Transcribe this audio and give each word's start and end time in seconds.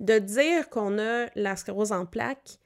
de 0.00 0.18
dire 0.18 0.68
qu'on 0.70 0.98
a 0.98 1.26
la 1.34 1.56
sclérose 1.56 1.92
en 1.92 2.06
plaques, 2.06 2.58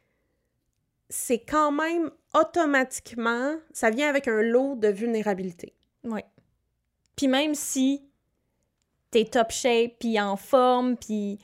c'est 1.10 1.38
quand 1.38 1.72
même 1.72 2.10
automatiquement, 2.34 3.54
ça 3.72 3.90
vient 3.90 4.08
avec 4.08 4.28
un 4.28 4.42
lot 4.42 4.76
de 4.76 4.88
vulnérabilité. 4.88 5.74
Oui. 6.04 6.20
Puis 7.16 7.28
même 7.28 7.54
si 7.54 8.04
t'es 9.10 9.24
top 9.24 9.50
shape, 9.50 9.98
puis 9.98 10.20
en 10.20 10.36
forme, 10.36 10.96
puis 10.96 11.38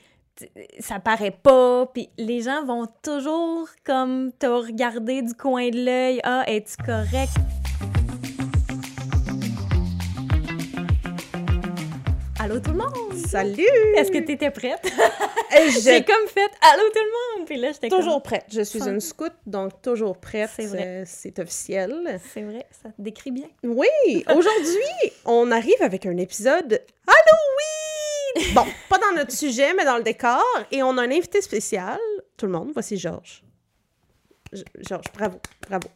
ça 0.81 1.01
paraît 1.01 1.31
pas, 1.31 1.87
puis 1.87 2.11
les 2.19 2.43
gens 2.43 2.65
vont 2.65 2.87
toujours 3.03 3.69
comme 3.85 4.33
te 4.33 4.47
regarder 4.47 5.23
du 5.23 5.35
coin 5.35 5.71
de 5.71 5.85
l'œil. 5.85 6.21
Ah, 6.25 6.45
es-tu 6.47 6.77
correct? 6.85 7.33
Allô 12.45 12.61
tout 12.61 12.73
le 12.73 12.77
monde! 12.77 13.17
Salut! 13.27 13.65
Est-ce 13.97 14.11
que 14.11 14.19
t'étais 14.19 14.51
prête? 14.51 14.85
Et 15.57 15.71
J'ai 15.71 16.01
je 16.01 16.03
comme 16.03 16.29
fait 16.29 16.51
Allô 16.61 16.83
tout 16.93 16.99
le 16.99 17.39
monde! 17.39 17.47
Puis 17.47 17.57
là, 17.57 17.73
j'étais 17.73 17.89
toujours 17.89 18.17
comme... 18.17 18.23
prête. 18.23 18.45
Je 18.53 18.61
suis 18.61 18.87
une 18.87 19.01
scout, 19.01 19.33
donc 19.47 19.81
toujours 19.81 20.19
prête. 20.19 20.51
C'est 20.55 20.67
vrai. 20.67 20.85
euh, 20.85 21.05
C'est 21.07 21.39
officiel. 21.39 22.21
C'est 22.35 22.43
vrai, 22.43 22.67
ça 22.83 22.91
te 22.91 23.01
décrit 23.01 23.31
bien. 23.31 23.49
Oui, 23.63 23.87
aujourd'hui, 24.29 25.11
on 25.25 25.51
arrive 25.53 25.81
avec 25.81 26.05
un 26.05 26.19
épisode 26.19 26.83
Halloween! 27.07 28.55
Bon, 28.55 28.67
pas 28.91 28.99
dans 28.99 29.17
notre 29.17 29.33
sujet, 29.33 29.73
mais 29.73 29.87
dans 29.87 29.97
le 29.97 30.03
décor. 30.03 30.45
Et 30.71 30.83
on 30.83 30.99
a 30.99 31.03
un 31.03 31.11
invité 31.11 31.41
spécial. 31.41 31.99
Tout 32.37 32.45
le 32.45 32.53
monde, 32.53 32.73
voici 32.75 32.99
Georges. 32.99 33.43
Georges, 34.87 35.11
bravo, 35.15 35.39
bravo. 35.67 35.89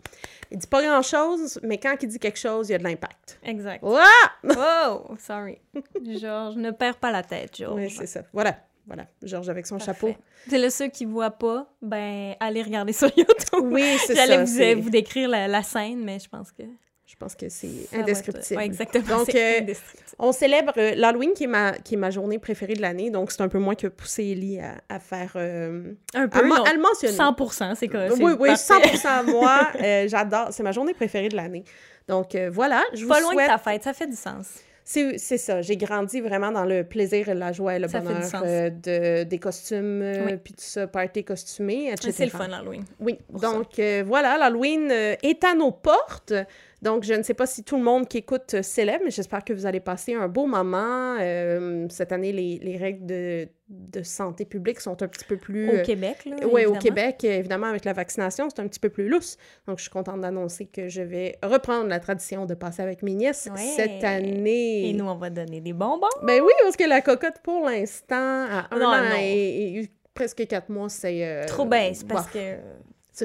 Il 0.50 0.58
dit 0.58 0.66
pas 0.66 0.82
grand-chose, 0.82 1.60
mais 1.62 1.78
quand 1.78 1.94
il 2.02 2.08
dit 2.08 2.18
quelque 2.18 2.38
chose, 2.38 2.68
il 2.68 2.72
y 2.72 2.74
a 2.74 2.78
de 2.78 2.84
l'impact. 2.84 3.38
Exact. 3.44 3.82
Ouah! 3.82 4.02
Oh, 4.56 5.14
sorry. 5.18 5.58
Georges, 6.02 6.56
ne 6.56 6.70
perds 6.70 6.96
pas 6.98 7.10
la 7.10 7.22
tête, 7.22 7.56
Georges. 7.56 7.74
Oui, 7.74 7.90
c'est 7.90 8.06
ça. 8.06 8.22
Voilà, 8.32 8.56
voilà. 8.86 9.06
Georges 9.22 9.48
avec 9.50 9.66
son 9.66 9.78
chapeau. 9.78 10.14
C'est 10.48 10.58
le 10.58 10.70
ceux 10.70 10.88
qui 10.88 11.04
voient 11.04 11.30
pas, 11.32 11.66
ben 11.82 12.34
allez 12.40 12.62
regarder 12.62 12.92
sur 12.92 13.08
YouTube. 13.16 13.60
Oui, 13.64 13.98
c'est 14.06 14.14
J'allais 14.14 14.36
ça. 14.36 14.44
vous, 14.44 14.56
c'est- 14.56 14.74
vous 14.74 14.90
décrire 14.90 15.28
la, 15.28 15.48
la 15.48 15.62
scène, 15.62 16.02
mais 16.04 16.18
je 16.18 16.28
pense 16.28 16.50
que 16.52 16.62
Je 17.10 17.16
pense 17.16 17.34
que 17.34 17.48
c'est 17.48 17.88
indescriptible. 17.94 18.58
Ouais, 18.60 18.66
exactement. 18.66 19.16
Donc, 19.18 19.34
euh, 19.34 19.60
indescriptible. 19.60 20.04
On 20.18 20.30
célèbre 20.30 20.74
euh, 20.76 20.92
l'Halloween, 20.94 21.32
qui, 21.32 21.44
est 21.44 21.48
ma, 21.48 21.72
qui 21.72 21.94
est 21.94 21.96
ma 21.96 22.10
journée 22.10 22.38
préférée 22.38 22.74
de 22.74 22.82
l'année. 22.82 23.10
Donc, 23.10 23.32
c'est 23.32 23.40
un 23.40 23.48
peu 23.48 23.58
moi 23.58 23.74
qui 23.74 23.86
a 23.86 23.90
poussé 23.90 24.24
Ellie 24.24 24.60
à, 24.60 24.74
à 24.90 25.00
faire... 25.00 25.32
euh, 25.36 25.94
un 26.14 26.24
à, 26.24 26.28
peu, 26.28 26.42
men- 26.42 26.58
non, 26.58 26.64
à 26.64 26.74
le 26.74 26.80
mentionner. 26.80 27.16
100%, 27.16 27.76
c'est 27.76 27.88
quoi? 27.88 28.08
Oui, 28.20 28.34
oui, 28.38 28.50
100% 28.50 29.30
moi. 29.30 29.70
euh, 29.82 30.06
J'adore. 30.06 30.48
C'est 30.50 30.62
ma 30.62 30.72
journée 30.72 30.92
préférée 30.92 31.30
de 31.30 31.36
l'année. 31.36 31.64
Donc, 32.08 32.36
voilà. 32.52 32.82
Je 32.92 33.04
vous 33.04 33.08
Pas 33.08 33.20
loin 33.20 33.32
souhaite... 33.32 33.46
de 33.48 33.52
ta 33.52 33.58
fête, 33.58 33.82
ça 33.84 33.94
fait 33.94 34.06
du 34.06 34.16
sens. 34.16 34.46
C'est 34.84 35.18
ça. 35.18 35.60
J'ai 35.60 35.76
grandi 35.76 36.22
vraiment 36.22 36.50
dans 36.50 36.64
le 36.64 36.82
plaisir, 36.82 37.28
et 37.28 37.34
la 37.34 37.52
joie 37.52 37.76
et 37.76 37.78
le 37.78 37.88
Ça 37.88 38.00
bonheur 38.00 38.22
euh, 38.42 38.70
de, 38.70 39.24
des 39.24 39.38
costumes, 39.38 40.02
Oui. 40.26 40.36
puis 40.42 40.54
tout 40.54 40.62
ça, 40.62 40.86
party 40.86 41.24
costumé, 41.24 41.90
etc. 41.92 42.10
C'est 42.16 42.24
le 42.24 42.30
fun, 42.30 42.50
Halloween. 42.50 42.84
Oui, 42.98 43.18
donc 43.28 43.78
euh, 43.78 44.02
voilà, 44.06 44.38
l'Halloween 44.38 44.90
est 44.90 45.44
à 45.44 45.54
nos 45.54 45.72
portes. 45.72 46.32
Donc, 46.80 47.02
je 47.02 47.12
ne 47.14 47.22
sais 47.22 47.34
pas 47.34 47.46
si 47.46 47.64
tout 47.64 47.76
le 47.76 47.82
monde 47.82 48.06
qui 48.06 48.18
écoute 48.18 48.54
euh, 48.54 48.62
célèbre, 48.62 49.02
mais 49.04 49.10
j'espère 49.10 49.44
que 49.44 49.52
vous 49.52 49.66
allez 49.66 49.80
passer 49.80 50.14
un 50.14 50.28
beau 50.28 50.46
moment. 50.46 51.16
Euh, 51.20 51.86
cette 51.90 52.12
année, 52.12 52.30
les, 52.32 52.58
les 52.62 52.76
règles 52.76 53.04
de, 53.04 53.48
de 53.68 54.02
santé 54.04 54.44
publique 54.44 54.78
sont 54.80 55.02
un 55.02 55.08
petit 55.08 55.24
peu 55.24 55.36
plus... 55.36 55.68
Au 55.68 55.74
euh, 55.74 55.82
Québec, 55.82 56.18
là. 56.24 56.36
oui, 56.52 56.66
au. 56.66 56.74
Québec, 56.74 57.24
évidemment, 57.24 57.66
avec 57.66 57.84
la 57.84 57.92
vaccination, 57.94 58.48
c'est 58.48 58.60
un 58.60 58.68
petit 58.68 58.78
peu 58.78 58.90
plus 58.90 59.08
lousse. 59.08 59.36
Donc, 59.66 59.78
je 59.78 59.82
suis 59.82 59.90
contente 59.90 60.20
d'annoncer 60.20 60.66
que 60.66 60.88
je 60.88 61.02
vais 61.02 61.36
reprendre 61.42 61.88
la 61.88 61.98
tradition 61.98 62.46
de 62.46 62.54
passer 62.54 62.82
avec 62.82 63.02
mes 63.02 63.14
nièces 63.14 63.48
Ouais. 63.52 63.60
cette 63.76 64.04
année. 64.04 64.88
Et 64.88 64.92
nous, 64.92 65.06
on 65.06 65.16
va 65.16 65.30
donner 65.30 65.60
des 65.60 65.72
bonbons. 65.72 66.06
Ben 66.22 66.40
oui, 66.40 66.52
parce 66.62 66.76
que 66.76 66.88
la 66.88 67.00
cocotte, 67.00 67.40
pour 67.42 67.64
l'instant, 67.66 68.14
à 68.16 68.68
un 68.70 68.78
Non, 68.78 68.86
an 68.86 69.02
non. 69.02 69.16
Et, 69.20 69.80
et 69.80 69.90
presque 70.14 70.46
quatre 70.46 70.68
mois, 70.68 70.88
c'est... 70.88 71.26
euh, 71.26 71.44
Trop 71.46 71.68
c'est 71.92 72.06
parce 72.06 72.28
que... 72.28 72.56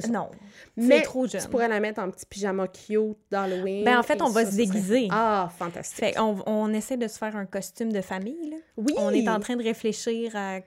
ça. 0.02 0.08
Non, 0.08 0.30
Mais 0.78 1.02
trop 1.02 1.28
jeune. 1.28 1.42
tu 1.42 1.48
pourrais 1.48 1.68
la 1.68 1.80
mettre 1.80 2.02
en 2.02 2.10
petit 2.10 2.26
pyjama 2.26 2.68
cute 2.68 3.18
d'Halloween. 3.32 3.84
Ben, 3.86 3.98
en 4.00 4.04
fait, 4.04 4.22
on 4.22 4.30
va 4.30 4.46
ça, 4.46 4.52
se 4.52 4.56
déguiser. 4.58 5.08
Ah, 5.12 5.50
fantastique. 5.58 5.98
Fait, 6.00 6.20
on, 6.20 6.38
on 6.46 6.74
essaie 6.74 6.98
de 6.98 7.08
se 7.08 7.18
faire 7.18 7.36
un 7.36 7.46
costume 7.46 7.92
de 7.92 8.02
famille, 8.02 8.52
là. 8.52 8.58
oui! 8.78 8.94
On 8.98 9.12
est 9.12 9.28
en 9.30 9.40
train 9.40 9.56
de 9.56 9.64
réfléchir 9.64 10.36
à 10.36 10.59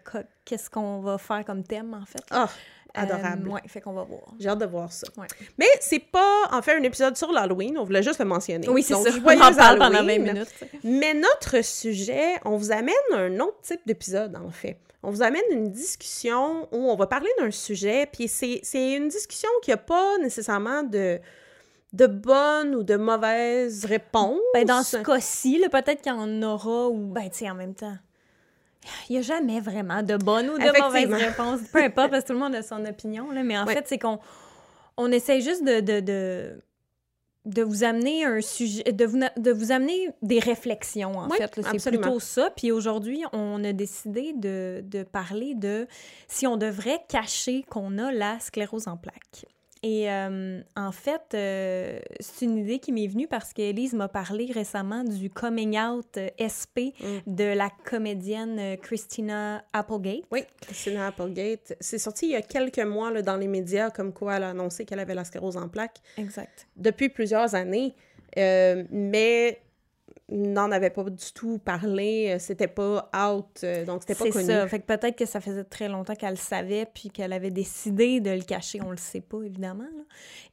qu'est-ce 0.45 0.71
qu'on 0.71 1.01
va 1.01 1.19
faire 1.19 1.45
comme 1.45 1.63
thème, 1.65 1.95
en 1.95 2.07
fait. 2.07 2.23
Ah, 2.31 2.49
adorable. 2.97 3.49
Euh, 3.49 3.53
ouais, 3.53 3.61
fait 3.67 3.81
qu'on 3.81 3.93
va 3.93 4.03
voir. 4.05 4.23
J'ai 4.39 4.49
hâte 4.49 4.59
de 4.59 4.67
voir 4.67 4.93
ça. 4.93 5.07
Ouais. 5.17 5.27
Mais 5.59 5.67
c'est 5.81 5.99
pas, 5.99 6.45
en 6.53 6.63
fait, 6.63 6.77
un 6.77 6.83
épisode 6.83 7.17
sur 7.17 7.31
l'Halloween. 7.33 7.79
On 7.79 7.85
voulait 7.85 8.03
juste 8.03 8.19
le 8.19 8.25
mentionner. 8.25 8.69
Oui, 8.69 8.83
c'est 8.83 8.95
ça. 8.95 9.11
On 9.25 9.41
en 9.41 9.55
parle 9.55 9.79
pendant 9.79 9.91
20 9.91 9.97
Halloween. 9.99 10.23
minutes. 10.23 10.49
Mais 10.85 11.15
notre 11.15 11.65
sujet, 11.65 12.35
on 12.45 12.57
vous 12.57 12.73
amène 12.73 12.95
un 13.13 13.39
autre 13.41 13.61
type 13.63 13.81
d'épisode, 13.87 14.37
en 14.37 14.51
fait. 14.51 14.79
On 15.03 15.11
vous 15.11 15.23
amène 15.23 15.43
une 15.53 15.71
discussion 15.71 16.69
où 16.73 16.91
on 16.91 16.97
va 16.97 17.07
parler 17.07 17.29
d'un 17.39 17.51
sujet, 17.53 18.07
puis 18.13 18.27
c'est 18.29 18.61
une 18.75 19.09
discussion 19.09 19.49
qui 19.63 19.71
n'a 19.71 19.77
pas 19.77 20.19
nécessairement 20.19 20.83
de, 20.83 21.21
de 21.93 22.07
bonnes 22.09 22.75
ou 22.75 22.83
de 22.83 22.97
mauvaises 22.97 23.85
réponses. 23.85 24.41
Ben, 24.53 24.65
dans 24.65 24.83
ce 24.83 24.97
cas-ci, 24.97 25.63
peut-être 25.71 26.03
qu'il 26.03 26.13
y 26.13 26.15
en 26.15 26.43
aura 26.43 26.89
ou, 26.89 27.13
ben, 27.13 27.29
tu 27.31 27.39
sais, 27.39 27.51
en 27.51 27.55
même 27.55 27.75
temps, 27.75 27.97
il 29.09 29.13
n'y 29.15 29.19
a 29.19 29.23
jamais 29.23 29.61
vraiment 29.61 30.03
de 30.03 30.17
bonnes 30.17 30.49
ou 30.51 30.59
de 30.59 30.65
mauvaises 30.65 31.11
Effectivement. 31.11 31.17
réponses. 31.17 31.61
Peu 31.73 31.83
importe, 31.83 32.11
parce 32.11 32.23
que 32.23 32.29
tout 32.29 32.33
le 32.35 32.39
monde 32.41 32.55
a 32.55 32.63
son 32.63 32.85
opinion, 32.85 33.31
là, 33.31 33.43
mais 33.43 33.59
en 33.59 33.67
Ouais. 33.67 33.75
fait, 33.75 33.85
c'est 33.87 33.99
qu'on 33.99 34.19
on 34.97 35.11
essaie 35.13 35.41
juste 35.41 35.65
de, 35.65 35.81
de, 35.81 36.01
de, 36.01 36.61
de 37.45 37.63
vous 37.63 37.85
amener 37.85 38.25
un 38.25 38.41
sujet, 38.41 38.83
de 38.85 39.05
vous, 39.05 39.19
de 39.37 39.51
vous 39.53 39.71
amener 39.73 40.11
des 40.23 40.39
réflexions, 40.41 41.17
en 41.19 41.29
Oui, 41.29 41.37
fait. 41.39 41.61
C'est 41.79 41.91
plutôt 41.91 42.19
ça. 42.21 42.51
Puis 42.57 42.73
aujourd'hui, 42.73 43.23
on 43.33 43.63
a 43.65 43.73
décidé 43.73 44.33
de, 44.35 44.81
de 44.85 45.03
parler 45.05 45.55
de 45.55 45.87
si 46.29 46.47
on 46.47 46.57
devrait 46.57 47.01
cacher 47.09 47.65
qu'on 47.69 47.99
a 47.99 48.11
la 48.13 48.39
sclérose 48.41 48.89
en 48.89 48.97
plaques. 48.97 49.45
Et 49.83 50.11
euh, 50.11 50.61
en 50.75 50.91
fait, 50.91 51.23
euh, 51.35 52.01
c'est 52.19 52.45
une 52.47 52.57
idée 52.59 52.79
qui 52.79 52.93
m'est 52.93 53.07
venue 53.07 53.29
parce 53.29 53.53
qu'Élise 53.53 53.93
m'a 53.93 54.09
parlé 54.09 54.51
récemment 54.53 55.05
du 55.05 55.31
coming 55.31 55.79
out 55.79 56.17
euh, 56.17 56.29
SP 56.41 56.97
Mm. 57.01 57.19
de 57.27 57.45
la 57.45 57.71
comédienne 57.85 58.77
Christina 58.79 59.65
Applegate. 59.73 60.23
Oui, 60.33 60.45
Christina 60.61 61.09
Applegate. 61.09 61.77
C'est 61.81 61.99
sorti 61.99 62.27
il 62.27 62.33
y 62.33 62.37
a 62.37 62.43
quelques 62.43 62.79
mois 62.81 63.11
là, 63.11 63.23
dans 63.23 63.37
les 63.37 63.47
médias, 63.49 63.91
comme 63.91 64.13
quoi 64.13 64.37
elle 64.37 64.45
a 64.45 64.51
annoncé 64.51 64.85
qu'elle 64.85 64.99
avait 65.01 65.15
la 65.15 65.25
sclérose 65.25 65.57
en 65.57 65.69
plaques 65.69 65.99
Exact. 66.17 66.67
depuis 66.77 67.09
plusieurs 67.09 67.55
années, 67.55 67.95
euh, 68.39 68.85
mais 68.91 69.61
n'en 70.29 70.73
avait 70.73 70.91
pas 70.91 71.05
du 71.05 71.33
tout 71.35 71.59
parlé. 71.59 72.33
euh, 72.35 72.39
C'était 72.41 72.67
pas 72.67 73.09
out, 73.15 73.61
euh, 73.63 73.85
donc 73.85 74.03
c'était 74.03 74.15
pas 74.17 74.25
C'est 74.25 74.31
connu. 74.31 74.47
ça. 74.47 74.67
Fait 74.67 74.81
que 74.81 74.87
peut-être 74.87 75.17
que 75.17 75.25
ça 75.27 75.41
faisait 75.41 75.63
très 75.65 75.89
longtemps 75.89 76.15
qu'elle 76.17 76.31
le 76.31 76.37
savait 76.37 76.87
puis 76.93 77.11
qu'elle 77.11 77.33
avait 77.33 77.53
décidé 77.53 78.21
de 78.21 78.31
le 78.31 78.43
cacher. 78.43 78.81
On 78.85 78.91
le 78.91 78.97
sait 78.97 79.21
pas, 79.21 79.41
évidemment. 79.43 79.85
là. 79.85 80.03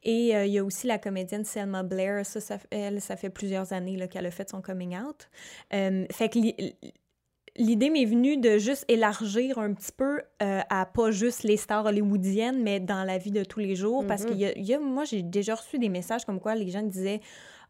Et 0.04 0.36
euh, 0.36 0.46
il 0.46 0.52
y 0.52 0.58
a 0.58 0.64
aussi 0.64 0.86
la 0.86 0.98
comédienne 0.98 1.44
Selma 1.44 1.82
Blair. 1.82 2.24
Ça, 2.24 2.40
ça, 2.40 2.58
elle, 2.70 3.00
ça 3.00 3.16
fait 3.16 3.30
plusieurs 3.30 3.72
années 3.72 4.06
qu'elle 4.08 4.26
a 4.26 4.30
fait 4.30 4.48
son 4.48 4.62
coming 4.62 4.96
out. 4.96 5.28
Euh, 5.72 6.06
fait 6.12 6.28
que 6.28 6.38
li- 6.38 6.76
l'idée 7.56 7.90
m'est 7.90 8.04
venue 8.04 8.36
de 8.36 8.58
juste 8.58 8.84
élargir 8.88 9.58
un 9.58 9.72
petit 9.74 9.92
peu 9.92 10.20
euh, 10.42 10.60
à 10.70 10.86
pas 10.86 11.10
juste 11.10 11.42
les 11.44 11.56
stars 11.56 11.86
hollywoodiennes, 11.86 12.62
mais 12.62 12.80
dans 12.80 13.04
la 13.04 13.18
vie 13.18 13.30
de 13.30 13.44
tous 13.44 13.60
les 13.60 13.74
jours. 13.76 14.04
Parce 14.06 14.22
Mhm. 14.22 14.28
qu'il 14.28 14.38
y 14.38 14.44
a, 14.46 14.58
y 14.58 14.74
a- 14.74 14.78
moi, 14.78 15.04
j'ai 15.04 15.22
déjà 15.22 15.54
reçu 15.56 15.78
des 15.78 15.88
messages 15.88 16.24
comme 16.24 16.40
quoi 16.40 16.54
les 16.54 16.68
gens 16.68 16.82
disaient 16.82 17.20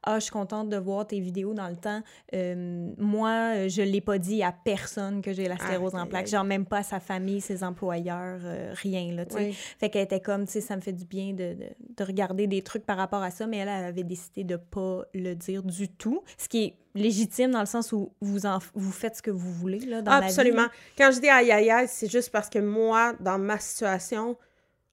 ah, 0.07 0.19
je 0.19 0.25
suis 0.25 0.33
contente 0.33 0.69
de 0.69 0.77
voir 0.77 1.07
tes 1.07 1.21
vidéos 1.21 1.55
dans 1.55 1.69
le 1.69 1.77
temps. 1.77 2.03
Euh, 2.35 2.91
moi, 2.99 3.69
je 3.69 3.83
l'ai 3.83 4.01
pas 4.01 4.19
dit 4.19 4.43
à 4.43 4.53
personne 4.53 5.23
que 5.23 5.33
j'ai 5.33 5.49
la 5.49 5.57
sclérose 5.57 5.95
Aïe, 5.95 6.03
en 6.03 6.07
plaques. 6.07 6.27
Genre, 6.27 6.45
même 6.45 6.67
pas 6.67 6.79
à 6.79 6.83
sa 6.83 7.01
famille, 7.01 7.41
ses 7.41 7.65
employeurs, 7.65 8.41
euh, 8.45 8.73
rien, 8.75 9.13
là. 9.13 9.25
Oui. 9.35 9.53
Fait 9.53 9.91
qu'elle 9.91 10.03
était 10.05 10.21
comme, 10.21 10.47
tu 10.47 10.53
sais, 10.53 10.61
ça 10.61 10.77
me 10.77 10.81
fait 10.81 10.93
du 10.93 11.05
bien 11.05 11.33
de, 11.33 11.55
de, 11.55 11.67
de 11.97 12.05
regarder 12.05 12.47
des 12.47 12.63
trucs 12.63 12.85
par 12.85 12.97
rapport 12.97 13.23
à 13.23 13.31
ça, 13.31 13.47
mais 13.47 13.59
elle, 13.59 13.69
elle 13.69 13.85
avait 13.85 14.05
décidé 14.05 14.45
de 14.45 14.57
pas 14.57 15.03
le 15.15 15.35
dire 15.35 15.63
du 15.63 15.89
tout. 15.89 16.23
Ce 16.39 16.49
qui 16.49 16.65
est 16.65 16.75
légitime 16.95 17.51
dans 17.51 17.61
le 17.61 17.67
sens 17.67 17.93
où 17.93 18.13
vous, 18.21 18.47
en, 18.47 18.59
vous 18.75 18.93
faites 18.93 19.17
ce 19.17 19.23
que 19.23 19.31
vous 19.31 19.53
voulez, 19.53 19.81
là, 19.81 20.03
dans 20.03 20.13
la 20.13 20.21
vie. 20.21 20.27
Absolument. 20.27 20.67
Quand 20.97 21.11
je 21.13 21.21
dis 21.21 21.29
aïe 21.29 21.51
aïe 21.51 21.71
aïe, 21.71 21.89
c'est 21.89 22.11
juste 22.11 22.31
parce 22.31 22.49
que 22.49 22.59
moi, 22.59 23.15
dans 23.21 23.39
ma 23.39 23.59
situation, 23.59 24.37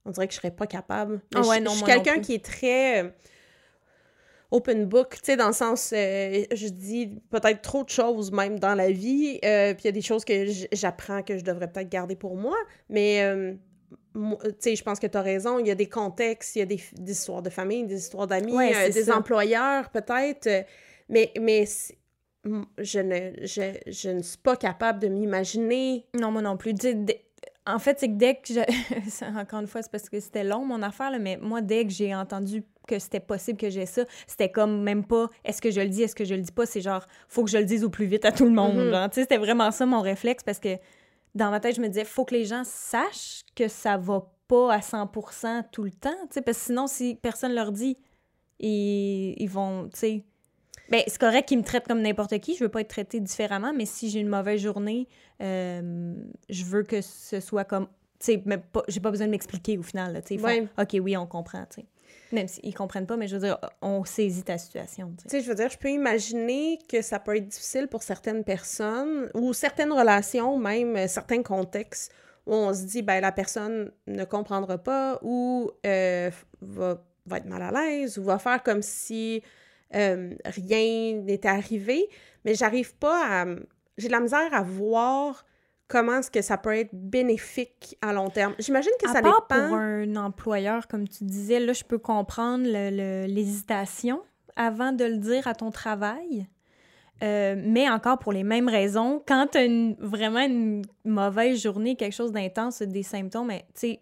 on 0.05 0.11
dirait 0.11 0.27
que 0.27 0.33
je 0.33 0.39
serais 0.39 0.51
pas 0.51 0.67
capable. 0.67 1.21
Ah 1.35 1.41
ouais, 1.41 1.57
je, 1.57 1.63
non, 1.63 1.71
je 1.71 1.75
suis 1.77 1.85
quelqu'un 1.85 2.19
qui 2.19 2.33
est 2.33 2.43
très 2.43 3.03
euh, 3.03 3.09
open 4.51 4.85
book, 4.85 5.15
tu 5.15 5.19
sais, 5.23 5.37
dans 5.37 5.47
le 5.47 5.53
sens, 5.53 5.93
euh, 5.95 6.43
je 6.53 6.67
dis 6.67 7.19
peut-être 7.29 7.61
trop 7.61 7.83
de 7.83 7.89
choses 7.89 8.31
même 8.31 8.59
dans 8.59 8.75
la 8.75 8.91
vie, 8.91 9.39
euh, 9.45 9.73
puis 9.73 9.83
il 9.83 9.87
y 9.87 9.89
a 9.89 9.93
des 9.93 10.01
choses 10.01 10.25
que 10.25 10.45
j'apprends 10.73 11.23
que 11.23 11.37
je 11.37 11.43
devrais 11.43 11.71
peut-être 11.71 11.89
garder 11.89 12.15
pour 12.15 12.35
moi, 12.35 12.57
mais 12.89 13.23
euh, 13.23 13.53
tu 14.13 14.51
sais, 14.59 14.75
je 14.75 14.83
pense 14.83 14.99
que 14.99 15.07
tu 15.07 15.17
as 15.17 15.21
raison, 15.21 15.57
il 15.57 15.67
y 15.67 15.71
a 15.71 15.75
des 15.75 15.87
contextes, 15.87 16.57
il 16.57 16.59
y 16.59 16.61
a 16.63 16.65
des, 16.65 16.83
histoires 17.07 17.41
de 17.41 17.49
famille, 17.49 17.85
des 17.85 17.97
histoires 17.97 18.27
d'amis, 18.27 18.53
Ouais, 18.53 18.89
des 18.89 19.03
ça. 19.03 19.17
employeurs 19.17 19.89
peut-être, 19.89 20.65
mais, 21.07 21.31
mais 21.39 21.65
je 22.77 22.99
ne, 22.99 23.45
je, 23.45 23.79
je 23.87 24.09
ne 24.09 24.21
suis 24.21 24.37
pas 24.37 24.57
capable 24.57 24.99
de 24.99 25.07
m'imaginer 25.07 26.05
Non, 26.13 26.31
moi 26.31 26.41
non 26.41 26.57
plus. 26.57 26.73
En 27.67 27.77
fait, 27.77 27.99
c'est 27.99 28.07
que 28.07 28.15
dès 28.15 28.35
que 28.35 28.53
je... 28.53 28.59
Encore 29.39 29.59
une 29.59 29.67
fois, 29.67 29.81
c'est 29.83 29.91
parce 29.91 30.09
que 30.09 30.19
c'était 30.19 30.43
long, 30.43 30.65
mon 30.65 30.81
affaire, 30.81 31.11
là, 31.11 31.19
mais 31.19 31.37
moi, 31.37 31.61
dès 31.61 31.85
que 31.85 31.91
j'ai 31.91 32.13
entendu 32.15 32.63
que 32.87 32.99
c'était 32.99 33.19
possible 33.19 33.57
que 33.57 33.69
j'ai 33.69 33.85
ça, 33.85 34.03
c'était 34.27 34.49
comme 34.49 34.81
même 34.81 35.05
pas 35.05 35.29
est-ce 35.45 35.61
que 35.61 35.71
je 35.71 35.81
le 35.81 35.89
dis, 35.89 36.03
est-ce 36.03 36.15
que 36.15 36.25
je 36.25 36.35
le 36.35 36.41
dis 36.41 36.51
pas, 36.51 36.65
c'est 36.65 36.81
genre 36.81 37.05
faut 37.27 37.43
que 37.43 37.49
je 37.51 37.57
le 37.57 37.65
dise 37.65 37.83
au 37.83 37.89
plus 37.89 38.05
vite 38.05 38.25
à 38.25 38.31
tout 38.31 38.45
le 38.45 38.51
monde. 38.51 38.75
Tu 39.11 39.15
sais, 39.15 39.21
c'était 39.21 39.37
vraiment 39.37 39.71
ça 39.71 39.85
mon 39.85 40.01
réflexe 40.01 40.43
parce 40.43 40.59
que 40.59 40.77
dans 41.35 41.49
ma 41.49 41.59
tête, 41.59 41.75
je 41.75 41.81
me 41.81 41.87
disais, 41.87 42.05
faut 42.05 42.25
que 42.25 42.35
les 42.35 42.45
gens 42.45 42.63
sachent 42.65 43.43
que 43.55 43.67
ça 43.67 43.97
va 43.97 44.29
pas 44.47 44.73
à 44.73 44.79
100% 44.79 45.63
tout 45.71 45.83
le 45.83 45.91
temps, 45.91 46.09
tu 46.23 46.33
sais, 46.33 46.41
parce 46.41 46.57
que 46.57 46.65
sinon, 46.65 46.87
si 46.87 47.15
personne 47.15 47.53
leur 47.53 47.71
dit, 47.71 47.97
ils, 48.59 49.33
ils 49.37 49.49
vont, 49.49 49.87
tu 49.93 49.99
sais... 49.99 50.23
Ben, 50.89 51.01
c'est 51.07 51.19
correct 51.19 51.47
qu'ils 51.47 51.57
me 51.57 51.63
traitent 51.63 51.87
comme 51.87 52.01
n'importe 52.01 52.37
qui, 52.39 52.53
je 52.55 52.65
veux 52.65 52.69
pas 52.69 52.81
être 52.81 52.89
traitée 52.89 53.21
différemment, 53.21 53.71
mais 53.73 53.85
si 53.85 54.09
j'ai 54.09 54.19
une 54.19 54.27
mauvaise 54.27 54.59
journée, 54.59 55.07
euh, 55.41 56.13
je 56.49 56.65
veux 56.65 56.83
que 56.83 56.99
ce 56.99 57.39
soit 57.39 57.63
comme... 57.63 57.87
Tu 58.19 58.33
sais, 58.33 58.43
j'ai 58.89 58.99
pas 58.99 59.09
besoin 59.09 59.27
de 59.27 59.31
m'expliquer 59.31 59.77
au 59.77 59.83
final, 59.83 60.21
tu 60.25 60.37
sais. 60.37 60.67
OK, 60.77 60.97
oui, 61.01 61.15
on 61.15 61.25
comprend, 61.25 61.65
tu 61.73 61.81
sais. 61.81 61.85
Même 62.31 62.47
s'ils 62.47 62.73
comprennent 62.73 63.07
pas, 63.07 63.17
mais 63.17 63.27
je 63.27 63.35
veux 63.35 63.47
dire, 63.47 63.57
on 63.81 64.05
saisit 64.05 64.43
ta 64.43 64.57
situation. 64.57 65.13
Tu 65.29 65.41
je 65.41 65.47
veux 65.47 65.55
dire, 65.55 65.69
je 65.69 65.77
peux 65.77 65.89
imaginer 65.89 66.79
que 66.89 67.01
ça 67.01 67.19
peut 67.19 67.35
être 67.35 67.47
difficile 67.47 67.87
pour 67.87 68.03
certaines 68.03 68.43
personnes 68.43 69.29
ou 69.33 69.53
certaines 69.53 69.91
relations, 69.91 70.57
même 70.57 70.95
euh, 70.95 71.07
certains 71.07 71.43
contextes, 71.43 72.13
où 72.45 72.53
on 72.53 72.73
se 72.73 72.83
dit, 72.83 73.01
ben 73.01 73.21
la 73.21 73.31
personne 73.31 73.91
ne 74.07 74.23
comprendra 74.23 74.77
pas 74.77 75.19
ou 75.21 75.71
euh, 75.85 76.31
va, 76.61 77.03
va, 77.25 77.37
être 77.37 77.45
mal 77.45 77.61
à 77.61 77.71
l'aise 77.71 78.17
ou 78.17 78.23
va 78.23 78.39
faire 78.39 78.63
comme 78.63 78.81
si 78.81 79.43
euh, 79.93 80.33
rien 80.45 81.21
n'était 81.21 81.47
arrivé. 81.47 82.07
Mais 82.45 82.55
j'arrive 82.55 82.95
pas 82.95 83.41
à. 83.41 83.45
J'ai 83.97 84.07
de 84.07 84.13
la 84.13 84.21
misère 84.21 84.53
à 84.53 84.63
voir 84.63 85.45
comment 85.91 86.19
est-ce 86.19 86.31
que 86.31 86.41
ça 86.41 86.57
peut 86.57 86.73
être 86.73 86.93
bénéfique 86.93 87.97
à 88.01 88.13
long 88.13 88.29
terme? 88.29 88.55
J'imagine 88.59 88.93
que 88.97 89.09
ça 89.09 89.21
part 89.21 89.45
dépend... 89.49 89.67
pour 89.67 89.77
un 89.77 90.15
employeur, 90.15 90.87
comme 90.87 91.05
tu 91.05 91.25
disais, 91.25 91.59
là, 91.59 91.73
je 91.73 91.83
peux 91.83 91.97
comprendre 91.97 92.65
l'hésitation 93.27 94.21
avant 94.55 94.93
de 94.93 95.03
le 95.03 95.17
dire 95.17 95.47
à 95.47 95.53
ton 95.53 95.69
travail. 95.69 96.47
Euh, 97.23 97.55
mais 97.57 97.89
encore 97.89 98.19
pour 98.19 98.31
les 98.31 98.43
mêmes 98.43 98.69
raisons, 98.69 99.21
quand 99.27 99.47
tu 99.51 99.57
as 99.57 99.67
vraiment 99.99 100.39
une 100.39 100.81
mauvaise 101.03 101.61
journée, 101.61 101.95
quelque 101.95 102.15
chose 102.15 102.31
d'intense, 102.31 102.81
des 102.81 103.03
symptômes, 103.03 103.51
tu 103.51 103.61
sais, 103.75 103.99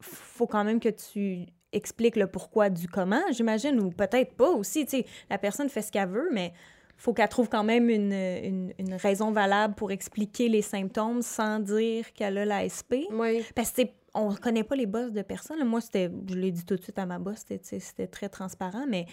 faut 0.00 0.46
quand 0.46 0.64
même 0.64 0.80
que 0.80 0.88
tu 0.88 1.44
expliques 1.72 2.16
le 2.16 2.26
pourquoi 2.26 2.70
du 2.70 2.88
comment, 2.88 3.20
j'imagine, 3.30 3.78
ou 3.78 3.90
peut-être 3.90 4.34
pas 4.34 4.48
aussi, 4.48 4.86
tu 4.86 4.96
sais, 4.96 5.06
la 5.28 5.36
personne 5.36 5.68
fait 5.68 5.82
ce 5.82 5.92
qu'elle 5.92 6.08
veut, 6.08 6.30
mais 6.32 6.54
faut 7.00 7.14
qu'elle 7.14 7.28
trouve 7.30 7.48
quand 7.48 7.64
même 7.64 7.88
une, 7.88 8.72
une, 8.78 8.94
raison 8.94 9.32
valable 9.32 9.74
pour 9.74 9.90
expliquer 9.90 10.50
les 10.50 10.60
symptômes 10.60 11.22
sans 11.22 11.58
dire 11.58 12.12
qu'elle 12.12 12.36
a 12.36 12.44
l'ASP. 12.44 12.94
Oui. 13.10 13.42
Parce 13.54 13.70
que 13.72 13.82
on 14.12 14.32
ne 14.32 14.36
connaît 14.36 14.64
pas 14.64 14.76
les 14.76 14.86
boss 14.86 15.10
de 15.10 15.22
personne. 15.22 15.64
Moi, 15.64 15.80
c'était, 15.80 16.10
je 16.28 16.34
l'ai 16.34 16.50
dit 16.50 16.64
tout 16.64 16.76
de 16.76 16.82
suite 16.82 16.98
à 16.98 17.06
ma 17.06 17.18
boss, 17.18 17.46
c'était 17.62 18.06
très 18.06 18.28
transparent, 18.28 18.84
mais 18.86 19.06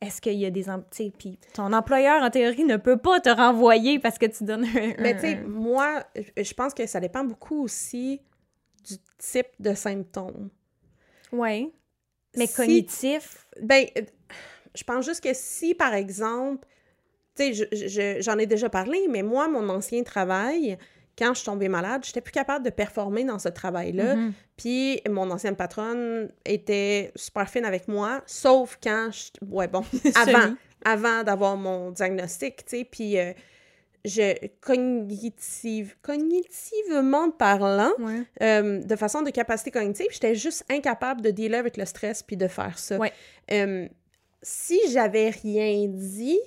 est-ce 0.00 0.22
qu'il 0.22 0.34
y 0.34 0.46
a 0.46 0.50
des... 0.50 0.64
Puis 1.18 1.38
ton 1.52 1.72
employeur, 1.74 2.22
en 2.22 2.30
théorie, 2.30 2.64
ne 2.64 2.78
peut 2.78 2.96
pas 2.96 3.20
te 3.20 3.28
renvoyer 3.28 3.98
parce 3.98 4.16
que 4.16 4.26
tu 4.26 4.44
donnes 4.44 4.64
un... 4.64 4.94
Mais 4.98 5.14
tu 5.16 5.20
sais, 5.20 5.34
moi, 5.42 6.04
je 6.14 6.54
pense 6.54 6.72
que 6.72 6.86
ça 6.86 7.00
dépend 7.00 7.24
beaucoup 7.24 7.62
aussi 7.62 8.22
du 8.84 8.94
type 9.18 9.48
de 9.58 9.74
symptômes. 9.74 10.48
Oui. 11.32 11.72
Mais 12.36 12.48
cognitif... 12.48 13.46
Ben, 13.60 13.84
je 14.74 14.84
pense 14.84 15.04
juste 15.04 15.22
que 15.22 15.30
si, 15.32 15.74
par 15.74 15.94
exemple, 15.94 16.66
tu 17.36 17.54
sais, 17.54 18.20
j'en 18.20 18.38
ai 18.38 18.46
déjà 18.46 18.68
parlé, 18.68 19.06
mais 19.08 19.22
moi, 19.22 19.48
mon 19.48 19.68
ancien 19.68 20.02
travail, 20.02 20.78
quand 21.18 21.34
je 21.34 21.40
suis 21.40 21.46
tombée 21.46 21.68
malade, 21.68 22.02
j'étais 22.04 22.20
plus 22.20 22.32
capable 22.32 22.64
de 22.64 22.70
performer 22.70 23.24
dans 23.24 23.38
ce 23.38 23.48
travail-là. 23.48 24.16
Mm-hmm. 24.16 24.32
Puis 24.56 25.00
mon 25.08 25.30
ancienne 25.30 25.56
patronne 25.56 26.30
était 26.44 27.12
super 27.14 27.48
fine 27.48 27.64
avec 27.64 27.88
moi, 27.88 28.22
sauf 28.26 28.78
quand 28.82 29.10
je... 29.12 29.44
Ouais, 29.46 29.68
bon, 29.68 29.84
avant, 30.14 30.54
avant 30.84 31.22
d'avoir 31.22 31.56
mon 31.56 31.90
diagnostic, 31.90 32.64
tu 32.64 32.78
sais, 32.78 32.84
puis... 32.84 33.18
Euh, 33.18 33.32
je, 34.04 34.48
cognitive, 34.60 35.94
cognitivement 36.02 37.30
parlant, 37.30 37.92
euh, 38.40 38.78
de 38.78 38.96
façon 38.96 39.22
de 39.22 39.30
capacité 39.30 39.70
cognitive, 39.70 40.06
j'étais 40.10 40.34
juste 40.34 40.64
incapable 40.70 41.20
de 41.20 41.30
dealer 41.30 41.58
avec 41.58 41.76
le 41.76 41.84
stress 41.84 42.22
puis 42.22 42.36
de 42.36 42.48
faire 42.48 42.78
ça. 42.78 42.96
Ouais. 42.96 43.12
Euh, 43.52 43.86
si 44.42 44.80
j'avais 44.90 45.30
rien 45.30 45.86
dit, 45.88 46.38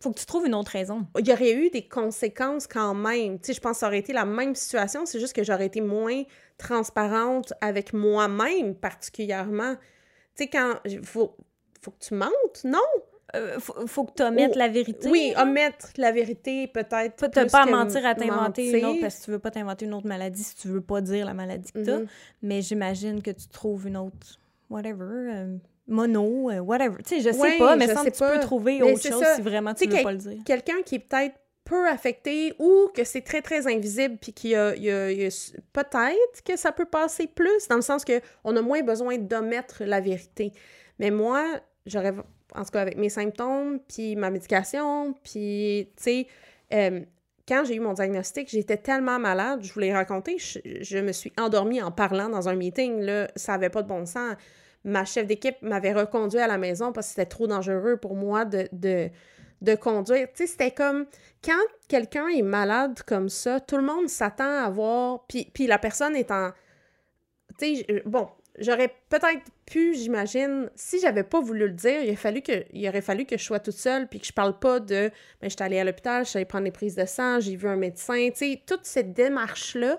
faut 0.00 0.12
que 0.12 0.18
tu 0.18 0.26
trouves 0.26 0.46
une 0.46 0.54
autre 0.54 0.72
raison. 0.72 1.06
Il 1.18 1.26
y 1.26 1.32
aurait 1.32 1.52
eu 1.52 1.70
des 1.70 1.88
conséquences 1.88 2.66
quand 2.66 2.94
même. 2.94 3.38
Tu 3.38 3.46
sais, 3.46 3.52
je 3.54 3.60
pense 3.60 3.72
que 3.72 3.78
ça 3.78 3.86
aurait 3.86 3.98
été 3.98 4.12
la 4.12 4.24
même 4.24 4.54
situation, 4.54 5.06
c'est 5.06 5.18
juste 5.18 5.34
que 5.34 5.42
j'aurais 5.42 5.66
été 5.66 5.80
moins 5.80 6.22
transparente 6.58 7.52
avec 7.60 7.92
moi-même 7.92 8.74
particulièrement. 8.74 9.74
Tu 10.36 10.44
sais, 10.44 10.48
quand... 10.48 10.74
Faut, 11.02 11.36
faut 11.80 11.90
que 11.90 12.04
tu 12.04 12.14
mentes, 12.14 12.64
non? 12.64 12.78
Euh, 13.34 13.58
faut, 13.58 14.04
que 14.04 14.12
tu 14.14 14.22
omettes 14.22 14.54
la 14.54 14.68
vérité. 14.68 15.08
Oui, 15.08 15.32
omettre 15.36 15.88
la 15.96 16.12
vérité, 16.12 16.68
peut-être. 16.68 17.16
Peut-être 17.16 17.50
pas 17.50 17.66
mentir 17.66 18.06
à 18.06 18.14
t'inventer 18.14 18.78
une 18.78 18.84
autre, 18.84 19.00
parce 19.00 19.18
que 19.18 19.24
tu 19.24 19.30
veux 19.32 19.38
pas 19.38 19.50
t'inventer 19.50 19.86
une 19.86 19.94
autre 19.94 20.06
maladie 20.06 20.42
si 20.42 20.54
tu 20.54 20.68
veux 20.68 20.80
pas 20.80 21.00
dire 21.00 21.26
la 21.26 21.34
maladie 21.34 21.72
que 21.72 21.82
tu 21.82 21.90
as. 21.90 22.00
Mm-hmm. 22.00 22.08
Mais 22.42 22.62
j'imagine 22.62 23.22
que 23.22 23.32
tu 23.32 23.48
trouves 23.48 23.88
une 23.88 23.96
autre, 23.96 24.38
whatever, 24.70 25.32
euh, 25.32 25.56
mono, 25.86 26.50
euh, 26.50 26.58
whatever. 26.60 26.96
Tu 27.02 27.16
sais, 27.16 27.20
je 27.20 27.36
sais 27.36 27.58
pas, 27.58 27.76
mais 27.76 27.92
sans 27.92 28.04
que 28.04 28.10
tu 28.10 28.18
peux 28.18 28.40
trouver 28.40 28.82
autre 28.82 29.02
chose 29.02 29.24
si 29.36 29.42
vraiment 29.42 29.74
tu 29.74 29.86
veux 29.86 30.02
pas 30.02 30.12
le 30.12 30.18
dire. 30.18 30.38
Quelqu'un 30.44 30.82
qui 30.84 30.96
est 30.96 30.98
peut-être 31.00 31.34
peu 31.64 31.88
affecté 31.88 32.54
ou 32.58 32.90
que 32.94 33.04
c'est 33.04 33.22
très, 33.22 33.40
très 33.40 33.66
invisible 33.66 34.18
puis 34.20 34.32
qu'il 34.32 34.50
y 34.50 34.56
a, 34.56 34.72
peut-être 35.72 36.42
que 36.44 36.56
ça 36.56 36.72
peut 36.72 36.84
passer 36.84 37.26
plus, 37.26 37.68
dans 37.68 37.76
le 37.76 37.82
sens 37.82 38.04
que 38.04 38.20
on 38.44 38.54
a 38.56 38.62
moins 38.62 38.82
besoin 38.82 39.18
d'omettre 39.18 39.84
la 39.84 40.00
vérité. 40.00 40.52
Mais 40.98 41.10
moi, 41.10 41.42
j'aurais, 41.86 42.14
en 42.54 42.64
tout 42.64 42.70
cas 42.70 42.82
avec 42.82 42.98
mes 42.98 43.08
symptômes, 43.08 43.80
puis 43.88 44.14
ma 44.14 44.30
médication, 44.30 45.14
puis, 45.24 45.90
tu 45.96 46.02
sais, 46.02 46.26
euh, 46.72 47.00
quand 47.48 47.64
j'ai 47.64 47.76
eu 47.76 47.80
mon 47.80 47.94
diagnostic, 47.94 48.48
j'étais 48.48 48.76
tellement 48.76 49.18
malade, 49.18 49.60
je 49.62 49.72
voulais 49.72 49.92
raconter, 49.92 50.38
je, 50.38 50.58
je, 50.80 50.98
me 50.98 51.12
suis 51.12 51.32
endormie 51.38 51.82
en 51.82 51.90
parlant 51.90 52.28
dans 52.28 52.48
un 52.48 52.54
meeting, 52.54 53.00
là, 53.00 53.28
ça 53.36 53.54
avait 53.54 53.70
pas 53.70 53.82
de 53.82 53.88
bon 53.88 54.06
sens 54.06 54.34
ma 54.84 55.04
chef 55.04 55.26
d'équipe 55.26 55.56
m'avait 55.62 55.92
reconduit 55.92 56.38
à 56.38 56.46
la 56.46 56.58
maison 56.58 56.92
parce 56.92 57.08
que 57.08 57.10
c'était 57.14 57.26
trop 57.26 57.46
dangereux 57.46 57.96
pour 57.96 58.14
moi 58.14 58.44
de, 58.44 59.10
conduire. 59.80 60.28
Tu 60.28 60.34
sais, 60.34 60.46
c'était 60.46 60.70
comme 60.70 61.06
quand 61.42 61.52
quelqu'un 61.88 62.28
est 62.28 62.42
malade 62.42 63.00
comme 63.06 63.30
ça, 63.30 63.60
tout 63.60 63.76
le 63.76 63.82
monde 63.82 64.08
s'attend 64.08 64.62
à 64.64 64.68
voir. 64.68 65.24
Puis, 65.26 65.50
puis 65.52 65.66
la 65.66 65.78
personne 65.78 66.14
est 66.14 66.30
en. 66.30 66.50
Tu 67.58 67.76
sais, 67.76 68.02
bon, 68.04 68.28
j'aurais 68.58 68.94
peut-être 69.08 69.42
pu, 69.64 69.94
j'imagine, 69.94 70.70
si 70.74 71.00
j'avais 71.00 71.22
pas 71.22 71.40
voulu 71.40 71.66
le 71.66 71.72
dire, 71.72 72.02
il, 72.02 72.10
a 72.10 72.16
fallu 72.16 72.42
que, 72.42 72.64
il 72.72 72.86
aurait 72.86 73.00
fallu 73.00 73.24
que 73.24 73.38
je 73.38 73.44
sois 73.44 73.60
toute 73.60 73.76
seule 73.76 74.06
puis 74.06 74.20
que 74.20 74.26
je 74.26 74.32
parle 74.32 74.58
pas 74.58 74.80
de. 74.80 75.10
Ben, 75.40 75.48
j'étais 75.48 75.64
allée 75.64 75.78
à 75.78 75.84
l'hôpital, 75.84 76.24
je 76.24 76.30
suis 76.30 76.36
allée 76.36 76.46
prendre 76.46 76.64
des 76.64 76.70
prises 76.70 76.96
de 76.96 77.06
sang, 77.06 77.40
j'ai 77.40 77.56
vu 77.56 77.68
un 77.68 77.76
médecin. 77.76 78.28
Tu 78.30 78.36
sais, 78.36 78.62
toute 78.66 78.84
cette 78.84 79.14
démarche-là. 79.14 79.98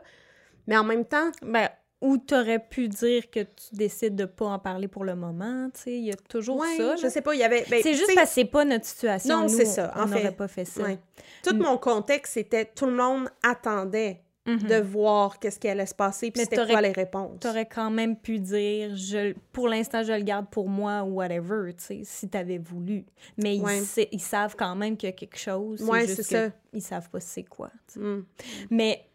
Mais 0.67 0.77
en 0.77 0.83
même 0.83 1.05
temps. 1.05 1.31
Ben, 1.41 1.69
ou 2.01 2.17
tu 2.17 2.35
aurais 2.35 2.59
pu 2.59 2.87
dire 2.87 3.29
que 3.29 3.39
tu 3.39 3.73
décides 3.73 4.15
de 4.15 4.25
pas 4.25 4.45
en 4.45 4.59
parler 4.59 4.87
pour 4.87 5.05
le 5.05 5.15
moment, 5.15 5.69
tu 5.73 5.81
sais, 5.81 5.93
il 5.93 6.05
y 6.05 6.11
a 6.11 6.15
toujours 6.15 6.63
ça. 6.77 6.95
je 6.97 7.07
sais 7.07 7.21
pas, 7.21 7.33
il 7.33 7.39
y 7.39 7.43
avait... 7.43 7.65
Ben, 7.69 7.81
c'est 7.81 7.93
juste 7.93 8.13
parce 8.13 8.29
que 8.29 8.35
c'est 8.35 8.45
pas 8.45 8.65
notre 8.65 8.85
situation, 8.85 9.41
Non, 9.41 9.47
c'est 9.47 9.65
ça. 9.65 9.93
On 9.95 10.05
n'aurait 10.05 10.35
pas 10.35 10.47
fait 10.47 10.65
ça. 10.65 10.83
Tout 11.43 11.55
mon 11.55 11.77
contexte, 11.77 12.33
c'était 12.33 12.65
tout 12.65 12.85
le 12.85 12.93
monde 12.93 13.29
attendait 13.43 14.21
mhm. 14.45 14.63
de 14.67 14.75
voir 14.75 15.39
qu'est-ce 15.39 15.59
qui 15.59 15.67
allait 15.67 15.85
se 15.85 15.95
passer, 15.95 16.31
puis 16.31 16.41
c'était 16.43 16.67
quoi 16.67 16.81
les 16.81 16.91
réponses. 16.91 17.39
Tu 17.39 17.47
aurais 17.47 17.65
quand 17.65 17.89
même 17.89 18.17
pu 18.17 18.39
dire, 18.39 18.95
je, 18.95 19.33
pour 19.53 19.67
l'instant, 19.67 20.03
je 20.03 20.13
le 20.13 20.23
garde 20.23 20.47
pour 20.49 20.67
moi 20.67 21.03
ou 21.03 21.15
whatever, 21.15 21.73
tu 21.73 21.83
sais, 21.83 22.01
si 22.03 22.29
tu 22.29 22.37
avais 22.37 22.57
voulu. 22.57 23.05
Mais 23.37 23.55
ils, 23.55 24.07
ils, 24.11 24.21
savent 24.21 24.55
quand 24.57 24.75
même 24.75 24.97
qu'il 24.97 25.07
y 25.07 25.11
a 25.11 25.15
quelque 25.15 25.39
chose. 25.39 25.83
C'est 26.05 26.23
ça. 26.23 26.49
Ils 26.73 26.81
savent 26.81 27.09
pas 27.09 27.21
c'est 27.21 27.43
quoi. 27.43 27.71
Mm. 27.95 28.19
Mais 28.69 29.07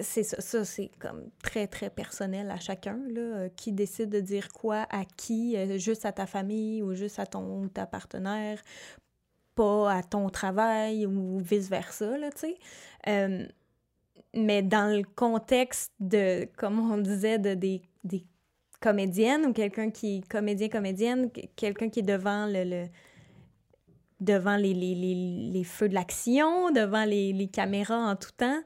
c'est 0.00 0.22
ça, 0.22 0.40
ça 0.40 0.64
c'est 0.64 0.90
comme 0.98 1.30
très, 1.42 1.66
très 1.66 1.90
personnel 1.90 2.50
à 2.50 2.58
chacun, 2.58 2.98
là, 3.08 3.20
euh, 3.20 3.48
qui 3.56 3.72
décide 3.72 4.10
de 4.10 4.20
dire 4.20 4.48
quoi 4.52 4.86
à 4.90 5.04
qui, 5.04 5.56
euh, 5.56 5.78
juste 5.78 6.04
à 6.04 6.12
ta 6.12 6.26
famille 6.26 6.82
ou 6.82 6.94
juste 6.94 7.18
à 7.18 7.26
ton 7.26 7.62
ou 7.62 7.68
ta 7.68 7.86
partenaire, 7.86 8.62
pas 9.54 9.92
à 9.92 10.02
ton 10.02 10.28
travail 10.30 11.06
ou 11.06 11.38
vice-versa, 11.38 12.18
là, 12.18 12.30
tu 12.30 12.38
sais. 12.38 12.58
Euh, 13.08 13.46
mais 14.34 14.62
dans 14.62 14.94
le 14.94 15.02
contexte 15.04 15.92
de, 16.00 16.48
comme 16.56 16.78
on 16.92 16.98
disait, 16.98 17.38
de, 17.38 17.54
des, 17.54 17.82
des 18.04 18.24
comédiennes 18.80 19.46
ou 19.46 19.52
quelqu'un 19.52 19.90
qui 19.90 20.18
est 20.18 20.28
comédien, 20.28 20.68
comédienne, 20.68 21.30
quelqu'un 21.56 21.88
qui 21.88 22.00
est 22.00 22.02
devant 22.02 22.46
le, 22.46 22.86
devant 24.20 24.56
les, 24.56 24.74
les, 24.74 24.94
les, 24.94 25.64
feux 25.64 25.88
de 25.88 25.94
l'action, 25.94 26.70
devant 26.70 27.04
les 27.04 27.48
caméras 27.52 28.10
en 28.10 28.16
tout 28.16 28.30
temps, 28.36 28.62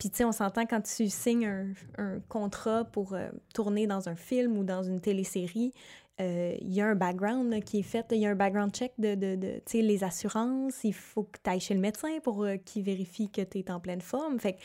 puis, 0.00 0.08
tu 0.08 0.16
sais, 0.16 0.24
on 0.24 0.32
s'entend 0.32 0.64
quand 0.64 0.80
tu 0.80 1.10
signes 1.10 1.46
un, 1.46 1.66
un 1.98 2.20
contrat 2.20 2.84
pour 2.84 3.12
euh, 3.12 3.28
tourner 3.52 3.86
dans 3.86 4.08
un 4.08 4.16
film 4.16 4.56
ou 4.56 4.64
dans 4.64 4.82
une 4.82 4.98
télésérie, 4.98 5.74
euh, 6.22 6.56
il 6.58 6.72
y 6.72 6.80
a 6.80 6.86
un 6.86 6.94
background 6.94 7.62
qui 7.64 7.80
est 7.80 7.82
fait, 7.82 8.06
il 8.12 8.16
y 8.16 8.26
a 8.26 8.30
un 8.30 8.34
background 8.34 8.74
check 8.74 8.92
de, 8.98 9.14
de, 9.14 9.36
de 9.36 9.56
tu 9.66 9.72
sais, 9.72 9.82
les 9.82 10.02
assurances, 10.02 10.84
il 10.84 10.94
faut 10.94 11.24
que 11.24 11.36
tu 11.44 11.50
ailles 11.50 11.60
chez 11.60 11.74
le 11.74 11.80
médecin 11.80 12.18
pour 12.22 12.42
euh, 12.44 12.56
qu'il 12.56 12.82
vérifie 12.82 13.28
que 13.28 13.42
tu 13.42 13.58
es 13.58 13.70
en 13.70 13.78
pleine 13.78 14.00
forme. 14.00 14.40
Fait 14.40 14.54
que, 14.54 14.58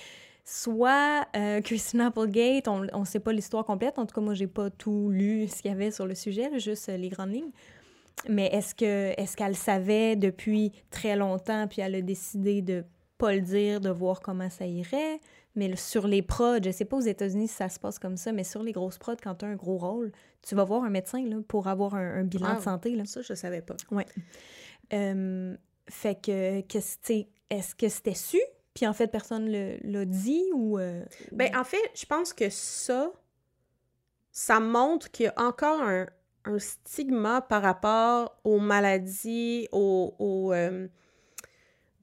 soit 0.45 1.27
Christine 1.63 2.01
Applegate, 2.01 2.69
on 2.69 2.83
ne 2.83 3.05
sait 3.05 3.19
pas 3.19 3.33
l'histoire 3.33 3.65
complète, 3.65 3.99
en 3.99 4.05
tout 4.05 4.15
cas, 4.15 4.21
moi, 4.21 4.35
j'ai 4.35 4.47
pas 4.47 4.69
tout 4.69 5.09
lu 5.09 5.49
ce 5.49 5.61
qu'il 5.61 5.69
y 5.69 5.73
avait 5.73 5.91
sur 5.91 6.05
le 6.05 6.15
sujet, 6.15 6.49
juste 6.59 6.87
les 6.87 7.09
grandes 7.09 7.33
lignes. 7.33 7.51
Mais 8.29 8.45
est-ce 8.53 8.73
que 8.73 9.19
est-ce 9.19 9.35
qu'elle 9.35 9.55
savait 9.55 10.15
depuis 10.15 10.71
très 10.91 11.17
longtemps, 11.17 11.67
puis 11.67 11.81
elle 11.81 11.95
a 11.95 12.01
décidé 12.01 12.61
de 12.61 12.85
pas 13.17 13.34
le 13.34 13.41
dire, 13.41 13.81
de 13.81 13.89
voir 13.89 14.22
comment 14.22 14.50
ça 14.50 14.65
irait. 14.65 15.19
Mais 15.55 15.75
sur 15.75 16.07
les 16.07 16.22
prods, 16.22 16.62
je 16.63 16.72
sais 16.72 16.86
pas 16.86 16.98
aux 16.98 17.01
États-Unis 17.01 17.48
si 17.48 17.55
ça 17.55 17.69
se 17.69 17.79
passe 17.79 17.98
comme 17.98 18.17
ça, 18.17 18.31
mais 18.31 18.43
sur 18.43 18.62
les 18.62 18.74
grosses 18.74 18.98
prods, 18.98 19.15
quand 19.24 19.36
tu 19.36 19.45
as 19.45 19.48
un 19.48 19.55
gros 19.55 19.77
rôle, 19.77 20.12
tu 20.41 20.53
vas 20.55 20.63
voir 20.65 20.84
un 20.84 20.89
médecin 20.89 21.25
là, 21.25 21.38
pour 21.48 21.67
avoir 21.67 21.95
un, 21.95 22.24
bilan 22.24 22.55
de 22.57 22.62
santé. 22.62 22.95
Là. 22.95 23.05
Ça, 23.05 23.22
je 23.22 23.34
savais 23.34 23.62
pas. 23.62 23.75
Oui. 23.91 24.03
fait 24.89 26.15
que, 26.22 26.62
que 26.62 26.79
est-ce 27.50 27.75
que 27.75 27.89
c'était 27.89 28.15
su? 28.15 28.39
Puis 28.75 28.86
en 28.86 28.93
fait, 28.93 29.07
personne 29.07 29.50
l'a 29.50 30.05
dit 30.05 30.43
ou. 30.53 30.77
Euh, 30.77 31.03
ben, 31.31 31.55
en 31.55 31.63
fait, 31.63 31.81
je 31.95 32.05
pense 32.05 32.34
que 32.34 32.50
ça, 32.50 33.12
ça 34.31 34.60
montre 34.60 35.10
qu'il 35.12 35.27
y 35.27 35.29
a 35.29 35.34
encore 35.38 35.81
un, 35.81 36.07
un, 36.43 36.60
stigma 36.60 37.41
par 37.41 37.62
rapport 37.62 38.38
aux 38.43 38.60
maladies, 38.60 39.69
aux, 39.72 40.51
euh, 40.53 40.88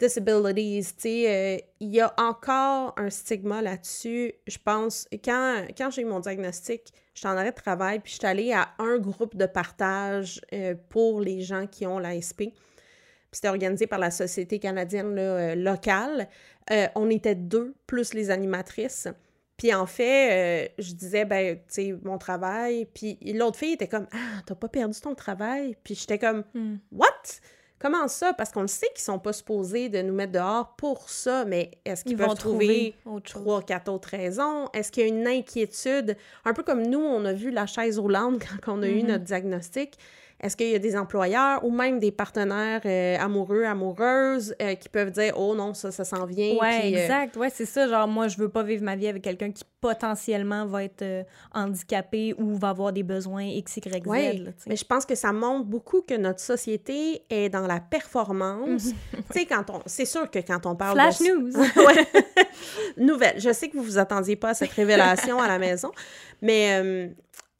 disabilities, 0.02 0.94
tu 0.94 1.00
sais, 1.00 1.25
euh, 1.28 1.66
il 1.80 1.90
y 1.90 2.00
a 2.00 2.12
encore 2.18 2.94
un 2.97 3.09
stigma 3.09 3.62
là-dessus. 3.62 4.35
Je 4.47 4.59
pense, 4.59 5.06
quand, 5.25 5.64
quand 5.76 5.90
j'ai 5.90 6.02
eu 6.02 6.04
mon 6.04 6.18
diagnostic, 6.18 6.92
j'étais 7.14 7.28
en 7.28 7.37
arrêt 7.37 7.52
de 7.52 7.56
travail, 7.56 8.00
puis 8.00 8.12
j'étais 8.12 8.26
allée 8.26 8.52
à 8.52 8.71
un 8.78 8.99
groupe 8.99 9.37
de 9.37 9.47
partage 9.47 10.40
euh, 10.52 10.75
pour 10.88 11.21
les 11.21 11.42
gens 11.42 11.66
qui 11.66 11.87
ont 11.87 11.99
l'ASP. 11.99 12.44
C'était 13.30 13.49
organisé 13.49 13.87
par 13.87 13.99
la 13.99 14.11
Société 14.11 14.59
canadienne 14.59 15.16
euh, 15.18 15.54
locale. 15.54 16.28
on 16.94 17.09
était 17.09 17.37
deux, 17.37 17.75
plus 17.87 18.12
les 18.12 18.30
animatrices. 18.30 19.09
Puis 19.56 19.73
en 19.73 19.87
fait, 19.87 20.75
je 20.78 20.92
disais, 20.94 21.25
ben, 21.25 21.56
tu 21.56 21.62
sais, 21.68 21.94
mon 22.02 22.18
travail. 22.18 22.87
Puis 22.87 23.18
l'autre 23.35 23.59
fille 23.59 23.75
était 23.75 23.87
comme, 23.87 24.09
ah, 24.12 24.42
t'as 24.44 24.56
pas 24.56 24.68
perdu 24.68 24.99
ton 25.00 25.14
travail. 25.14 25.76
Puis 25.85 25.94
j'étais 25.94 26.18
comme, 26.18 26.42
hmm. 26.54 26.76
what? 26.90 27.40
Comment 27.82 28.06
ça? 28.06 28.32
Parce 28.32 28.52
qu'on 28.52 28.60
le 28.60 28.68
sait 28.68 28.86
qu'ils 28.94 29.02
sont 29.02 29.18
pas 29.18 29.32
supposés 29.32 29.88
de 29.88 30.00
nous 30.02 30.14
mettre 30.14 30.30
dehors 30.30 30.76
pour 30.76 31.10
ça, 31.10 31.44
mais 31.44 31.72
est-ce 31.84 32.04
qu'ils 32.04 32.16
vont 32.16 32.32
trouver, 32.36 32.94
trois, 33.24 33.60
quatre 33.60 33.90
autres 33.90 34.10
raisons? 34.10 34.68
Est-ce 34.72 34.92
qu'il 34.92 35.02
y 35.02 35.06
a 35.06 35.08
une 35.08 35.26
inquiétude? 35.26 36.16
Un 36.44 36.52
peu 36.52 36.62
comme 36.62 36.86
nous, 36.86 37.00
on 37.00 37.24
a 37.24 37.32
vu 37.32 37.50
la 37.50 37.66
chaise 37.66 37.98
roulante 37.98 38.40
quand 38.62 38.78
on 38.78 38.82
a 38.84 38.88
eu 38.88 39.00
mm-hmm. 39.00 39.06
notre 39.06 39.24
diagnostic. 39.24 39.98
Est-ce 40.42 40.56
qu'il 40.56 40.70
y 40.70 40.75
a 40.75 40.80
des 40.80 40.96
employeurs 40.96 41.64
ou 41.64 41.70
même 41.70 42.00
des 42.00 42.11
partenaires 42.11 42.80
euh, 42.84 43.16
amoureux, 43.20 43.62
amoureuses 43.62 44.56
euh, 44.61 44.75
qui 44.75 44.88
peuvent 44.88 45.12
dire 45.12 45.34
Oh 45.37 45.54
non, 45.54 45.72
ça, 45.72 45.92
ça 45.92 46.04
s'en 46.04 46.26
vient. 46.26 46.56
Oui, 46.61 46.66
euh, 46.66 47.02
exact. 47.02 47.37
Ouais, 47.37 47.49
c'est 47.49 47.64
ça. 47.64 47.87
Genre, 47.87 48.08
moi, 48.08 48.26
je 48.26 48.37
veux 48.38 48.49
pas 48.49 48.64
vivre 48.64 48.82
ma 48.82 48.96
vie 48.96 49.06
avec 49.06 49.22
quelqu'un 49.22 49.52
qui 49.52 49.62
potentiellement 49.80 50.66
va 50.66 50.82
être 50.82 51.25
handicapé 51.54 52.34
ou 52.38 52.56
va 52.56 52.70
avoir 52.70 52.92
des 52.92 53.04
besoins 53.04 53.44
X, 53.44 53.76
Y, 53.76 54.04
Z. 54.04 54.08
Ouais, 54.08 54.42
mais 54.66 54.75
je 54.75 54.84
pense 54.84 55.06
que 55.06 55.14
ça 55.14 55.32
montre 55.32 55.66
beaucoup 55.66 56.02
que 56.02 56.14
notre 56.14 56.40
société 56.40 57.22
est 57.30 57.49
dans 57.49 57.68
la 57.68 57.78
performance. 57.78 58.88
tu 59.12 59.22
sais, 59.30 59.46
quand 59.46 59.70
on. 59.70 59.80
C'est 59.87 60.06
sûr 60.06 60.28
que 60.28 60.40
quand 60.40 60.66
on 60.66 60.75
parle. 60.75 60.94
Flash 60.99 61.20
news! 61.20 61.52
Nouvelle. 62.96 63.40
Je 63.40 63.52
sais 63.52 63.68
que 63.68 63.76
vous 63.76 63.84
vous 63.84 63.99
attendiez 63.99 64.34
pas 64.34 64.50
à 64.50 64.54
cette 64.54 64.72
révélation 64.72 65.40
à 65.40 65.46
la 65.46 65.61
maison, 65.61 65.92
mais 66.40 67.12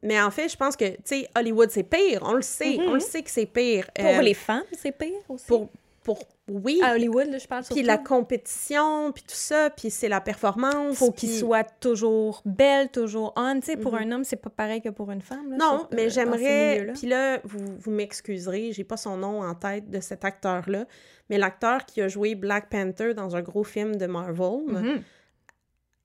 mais 0.03 0.21
en 0.21 0.29
fait, 0.29 0.49
je 0.49 0.57
pense 0.57 0.75
que, 0.75 0.85
tu 0.85 1.01
sais, 1.05 1.29
Hollywood, 1.35 1.69
c'est 1.71 1.83
pire. 1.83 2.19
On 2.23 2.33
le 2.33 2.41
sait. 2.41 2.77
On 2.79 2.93
le 2.93 2.99
mm-hmm. 2.99 3.01
sait 3.01 3.23
que 3.23 3.31
c'est 3.31 3.45
pire. 3.45 3.89
Pour 3.95 4.05
euh, 4.05 4.21
les 4.21 4.33
femmes, 4.33 4.63
c'est 4.77 4.91
pire 4.91 5.21
aussi. 5.29 5.45
Pour, 5.47 5.69
pour 6.03 6.19
oui. 6.49 6.81
À 6.83 6.95
Hollywood, 6.95 7.27
là, 7.29 7.37
je 7.37 7.47
parle 7.47 7.63
surtout. 7.63 7.79
Puis 7.79 7.87
la 7.87 7.97
compétition, 7.97 9.13
puis 9.13 9.23
tout 9.23 9.35
ça, 9.35 9.69
puis 9.69 9.89
c'est 9.89 10.09
la 10.09 10.19
performance. 10.19 10.97
Faut 10.97 11.11
qu'il 11.11 11.31
soit 11.31 11.63
toujours 11.79 12.41
belle, 12.43 12.89
toujours 12.89 13.31
on. 13.37 13.55
Tu 13.61 13.67
sais, 13.67 13.77
pour 13.77 13.95
mm-hmm. 13.95 14.07
un 14.07 14.11
homme, 14.11 14.23
c'est 14.25 14.35
pas 14.35 14.49
pareil 14.49 14.81
que 14.81 14.89
pour 14.89 15.09
une 15.09 15.21
femme. 15.21 15.51
Là, 15.51 15.57
non, 15.57 15.87
mais 15.93 16.09
j'aimerais... 16.09 16.91
Puis 16.95 17.07
là, 17.07 17.39
vous, 17.45 17.77
vous 17.79 17.91
m'excuserez, 17.91 18.73
j'ai 18.73 18.83
pas 18.83 18.97
son 18.97 19.15
nom 19.15 19.41
en 19.41 19.55
tête 19.55 19.89
de 19.89 20.01
cet 20.01 20.25
acteur-là, 20.25 20.85
mais 21.29 21.37
l'acteur 21.37 21.85
qui 21.85 22.01
a 22.01 22.09
joué 22.09 22.35
Black 22.35 22.69
Panther 22.69 23.13
dans 23.13 23.37
un 23.37 23.41
gros 23.41 23.63
film 23.63 23.95
de 23.95 24.05
Marvel... 24.05 24.65
Mm-hmm 24.67 25.01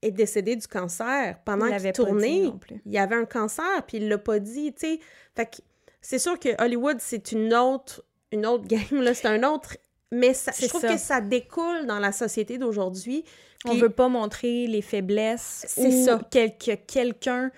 est 0.03 0.11
décédé 0.11 0.57
du 0.57 0.67
cancer 0.67 1.39
pendant 1.45 1.77
qu'il 1.77 1.93
tournait. 1.93 2.51
Il 2.87 2.93
y 2.93 2.99
avait 2.99 3.17
un 3.17 3.25
cancer, 3.25 3.85
puis 3.87 3.99
il 3.99 4.09
l'a 4.09 4.19
pas 4.19 4.39
dit, 4.39 4.73
tu 4.73 4.87
sais. 4.87 5.01
Fait 5.35 5.63
c'est 6.01 6.19
sûr 6.19 6.39
que 6.39 6.51
Hollywood, 6.63 6.99
c'est 7.01 7.33
une 7.33 7.53
autre, 7.55 8.05
une 8.33 8.47
autre 8.47 8.65
game, 8.69 9.03
là, 9.03 9.15
c'est 9.15 9.29
un 9.29 9.43
autre... 9.43 9.77
Mais 10.11 10.33
ça, 10.33 10.53
je 10.59 10.67
trouve 10.69 10.81
que 10.81 10.97
ça 10.97 11.21
découle 11.21 11.87
dans 11.87 11.99
la 11.99 12.13
société 12.13 12.57
d'aujourd'hui. 12.57 13.25
On 13.67 13.75
veut 13.75 13.91
pas 13.91 14.09
montrer 14.09 14.67
les 14.67 14.81
faiblesses 14.81 15.67
c'est 15.69 16.05
ça. 16.05 16.19
que 16.31 16.75
quelqu'un 16.77 17.51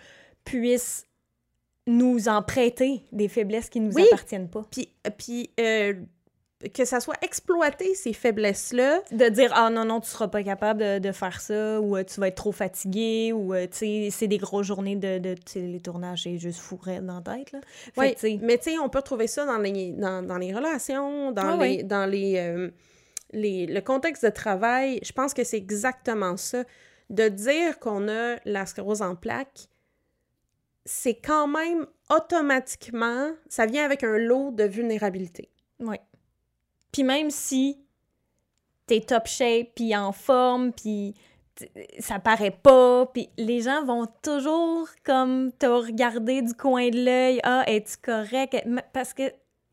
puisse 0.45 1.07
nous 1.87 2.29
en 2.29 2.43
prêter 2.43 3.03
des 3.13 3.29
faiblesses 3.29 3.69
qui 3.69 3.81
nous 3.81 3.97
appartiennent 3.97 4.49
pas. 4.49 4.67
Puis, 4.71 4.89
puis 5.17 5.51
euh, 5.61 5.95
que 6.69 6.85
ça 6.85 7.01
soit 7.01 7.17
exploité, 7.23 7.95
ces 7.95 8.13
faiblesses-là. 8.13 9.01
De 9.11 9.29
dire, 9.29 9.51
ah 9.55 9.71
non, 9.71 9.85
non, 9.85 10.01
tu 10.01 10.09
seras 10.09 10.29
pas 10.29 10.43
capable 10.43 11.01
de, 11.01 11.13
faire 11.13 11.41
ça, 11.41 11.81
ou 11.81 11.97
euh, 11.97 12.05
tu 12.05 12.21
vas 12.21 12.29
être 12.29 12.37
trop 12.37 12.53
fatigué, 12.53 13.33
ou, 13.33 13.55
euh, 13.55 13.67
tu 13.67 13.79
sais, 13.79 14.09
c'est 14.11 14.29
des 14.29 14.39
grosses 14.39 14.67
journées 14.67 14.97
de, 14.97 15.19
de 15.19 15.35
les 15.55 15.81
tournages, 15.81 16.25
c'est 16.25 16.39
juste 16.39 16.61
fourré 16.61 17.01
dans 17.01 17.23
la 17.25 17.37
tête, 17.37 17.53
là. 17.53 17.61
Oui, 17.97 18.15
mais 18.43 18.59
tu 18.59 18.71
sais, 18.71 18.79
on 18.79 18.89
peut 18.89 19.03
trouver 19.03 19.27
ça 19.27 19.47
dans 19.47 19.59
les, 19.59 19.93
dans, 19.93 20.23
dans 20.23 20.39
les 20.39 20.53
relations, 20.53 21.33
dans 21.33 21.57
les... 21.57 21.83
Dans 21.83 22.07
les, 22.07 22.37
euh, 22.39 22.71
les, 23.33 23.67
le 23.67 23.81
contexte 23.81 24.25
de 24.25 24.31
travail. 24.31 25.01
Je 25.03 25.13
pense 25.13 25.35
que 25.35 25.45
c'est 25.45 25.57
exactement 25.57 26.37
ça. 26.37 26.65
De 27.11 27.29
dire 27.29 27.79
qu'on 27.79 28.09
a 28.09 28.37
la 28.45 28.67
sclérose 28.67 29.03
en 29.03 29.17
plaques, 29.17 29.69
c'est 30.85 31.15
quand 31.15 31.49
même 31.49 31.87
automatiquement, 32.09 33.31
ça 33.49 33.67
vient 33.67 33.85
avec 33.85 34.05
un 34.05 34.17
lot 34.17 34.53
de 34.53 34.65
vulnérabilité. 34.65 35.51
Oui. 35.81 35.97
Puis 36.93 37.03
même 37.03 37.31
si 37.31 37.79
t'es 38.87 39.01
top 39.01 39.27
shape, 39.27 39.69
puis 39.75 39.95
en 39.97 40.13
forme, 40.13 40.73
puis 40.73 41.15
ça 41.99 42.19
paraît 42.19 42.51
pas, 42.51 43.07
puis 43.07 43.29
les 43.37 43.61
gens 43.61 43.85
vont 43.85 44.07
toujours 44.23 44.89
comme 45.05 45.53
te 45.53 45.67
regarder 45.67 46.43
du 46.43 46.55
coin 46.55 46.89
de 46.89 47.05
l'œil, 47.05 47.41
ah, 47.43 47.65
es-tu 47.67 47.97
correct? 48.03 48.57
Parce 48.93 49.13
que 49.13 49.25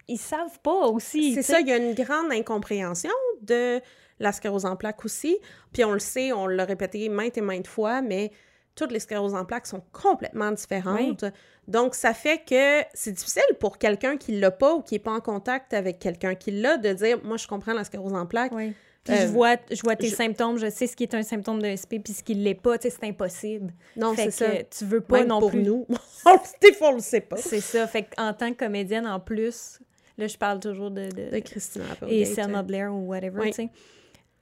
ils 0.07 0.17
savent 0.17 0.59
pas 0.61 0.87
aussi. 0.87 1.33
C'est 1.33 1.41
ça, 1.41 1.59
il 1.59 1.67
y 1.67 1.71
a 1.71 1.77
une 1.77 1.93
grande 1.93 2.31
incompréhension 2.31 3.11
de 3.41 3.81
la 4.19 4.31
sclérose 4.31 4.65
en 4.65 4.75
plaques 4.75 5.03
aussi. 5.03 5.37
Puis 5.73 5.83
on 5.83 5.91
le 5.91 5.99
sait, 5.99 6.31
on 6.31 6.47
l'a 6.47 6.65
répété 6.65 7.09
maintes 7.09 7.37
et 7.37 7.41
maintes 7.41 7.67
fois, 7.67 8.01
mais 8.01 8.31
toutes 8.77 8.91
les 8.91 8.99
scléroses 8.99 9.33
en 9.33 9.43
plaques 9.43 9.67
sont 9.67 9.83
complètement 9.91 10.51
différentes. 10.51 11.25
Donc, 11.67 11.95
ça 11.95 12.13
fait 12.13 12.41
que 12.47 12.87
c'est 12.93 13.11
difficile 13.11 13.43
pour 13.59 13.77
quelqu'un 13.77 14.15
qui 14.15 14.39
l'a 14.39 14.51
pas 14.51 14.75
ou 14.75 14.81
qui 14.81 14.95
n'est 14.95 14.99
pas 14.99 15.11
en 15.11 15.19
contact 15.19 15.73
avec 15.73 15.99
quelqu'un 15.99 16.35
qui 16.35 16.51
l'a 16.51 16.77
de 16.77 16.93
dire 16.93 17.19
Moi, 17.23 17.35
je 17.35 17.47
comprends 17.47 17.73
la 17.73 17.83
sclérose 17.83 18.13
en 18.13 18.25
plaques. 18.25 18.53
Oui. 18.53 18.73
Puis 19.03 19.15
je, 19.15 19.21
euh, 19.23 19.27
vois, 19.27 19.55
je 19.71 19.81
vois 19.81 19.95
tes 19.95 20.09
symptômes, 20.09 20.57
je 20.57 20.69
sais 20.69 20.85
ce 20.85 20.95
qui 20.95 21.03
est 21.03 21.13
un 21.13 21.23
symptôme 21.23 21.61
de 21.61 21.75
SP, 21.79 21.99
puis 22.03 22.13
ce 22.13 22.23
qui 22.23 22.35
ne 22.35 22.43
l'est 22.43 22.55
pas, 22.55 22.77
tu 22.77 22.89
sais, 22.89 22.95
c'est 22.99 23.07
impossible. 23.07 23.73
Non, 23.95 24.13
c'est 24.15 24.31
ça. 24.31 24.47
Tu 24.63 24.85
veux 24.85 25.01
pas 25.01 25.23
non 25.23 25.39
pour 25.39 25.51
plus. 25.51 25.63
nous. 25.63 25.87
Des 26.61 26.73
fois, 26.73 26.89
on 26.89 26.95
le 26.95 26.99
sait 26.99 27.21
pas. 27.21 27.37
C'est 27.37 27.61
ça. 27.61 27.87
Fait 27.87 28.03
qu'en 28.03 28.33
tant 28.33 28.51
que 28.51 28.57
comédienne, 28.57 29.07
en 29.07 29.19
plus, 29.19 29.79
là, 30.17 30.27
je 30.27 30.37
parle 30.37 30.59
toujours 30.59 30.91
de. 30.91 31.09
De, 31.09 31.31
de 31.31 31.39
Christina 31.39 31.85
Et 32.07 32.25
Selma 32.25 32.63
Blair 32.63 32.93
ou 32.93 33.07
whatever, 33.07 33.45
tu 33.45 33.53
sais. 33.53 33.69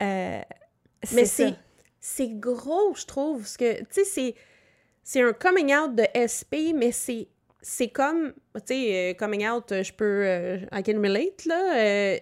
Euh, 0.02 0.40
Mais 1.12 1.24
c'est 1.24 1.54
gros, 2.30 2.94
je 2.94 3.06
trouve. 3.06 3.40
Parce 3.40 3.56
que, 3.56 3.80
tu 3.80 3.86
sais, 3.90 4.04
c'est 4.04 4.34
c'est 5.02 5.22
un 5.22 5.32
coming 5.32 5.72
out 5.72 5.94
de 5.94 6.04
SP, 6.18 6.74
mais 6.74 6.90
c'est 6.90 7.28
c'est 7.62 7.88
comme, 7.88 8.32
tu 8.54 8.60
sais, 8.66 9.10
euh, 9.10 9.14
coming 9.14 9.46
out, 9.48 9.66
je 9.70 9.92
peux, 9.92 10.24
euh, 10.24 10.58
I 10.72 10.82
can 10.84 11.00
relate, 11.02 11.44
là. 11.46 11.76
Euh, 11.76 12.18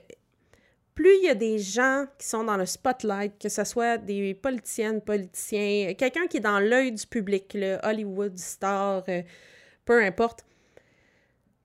plus 0.95 1.17
il 1.17 1.25
y 1.25 1.29
a 1.29 1.35
des 1.35 1.59
gens 1.59 2.07
qui 2.19 2.27
sont 2.27 2.45
dans 2.45 2.57
le 2.57 2.67
spotlight, 2.67 3.39
que 3.39 3.49
ce 3.49 3.65
soit 3.65 3.99
des 3.99 4.33
politiciennes, 4.33 5.01
politiciens, 5.03 5.93
quelqu'un 5.95 6.27
qui 6.29 6.37
est 6.39 6.41
dans 6.41 6.61
l'œil 6.61 6.93
du 6.93 7.07
public, 7.07 7.53
le 7.55 7.79
Hollywood 7.83 8.39
star, 8.39 9.05
peu 9.85 10.03
importe, 10.03 10.47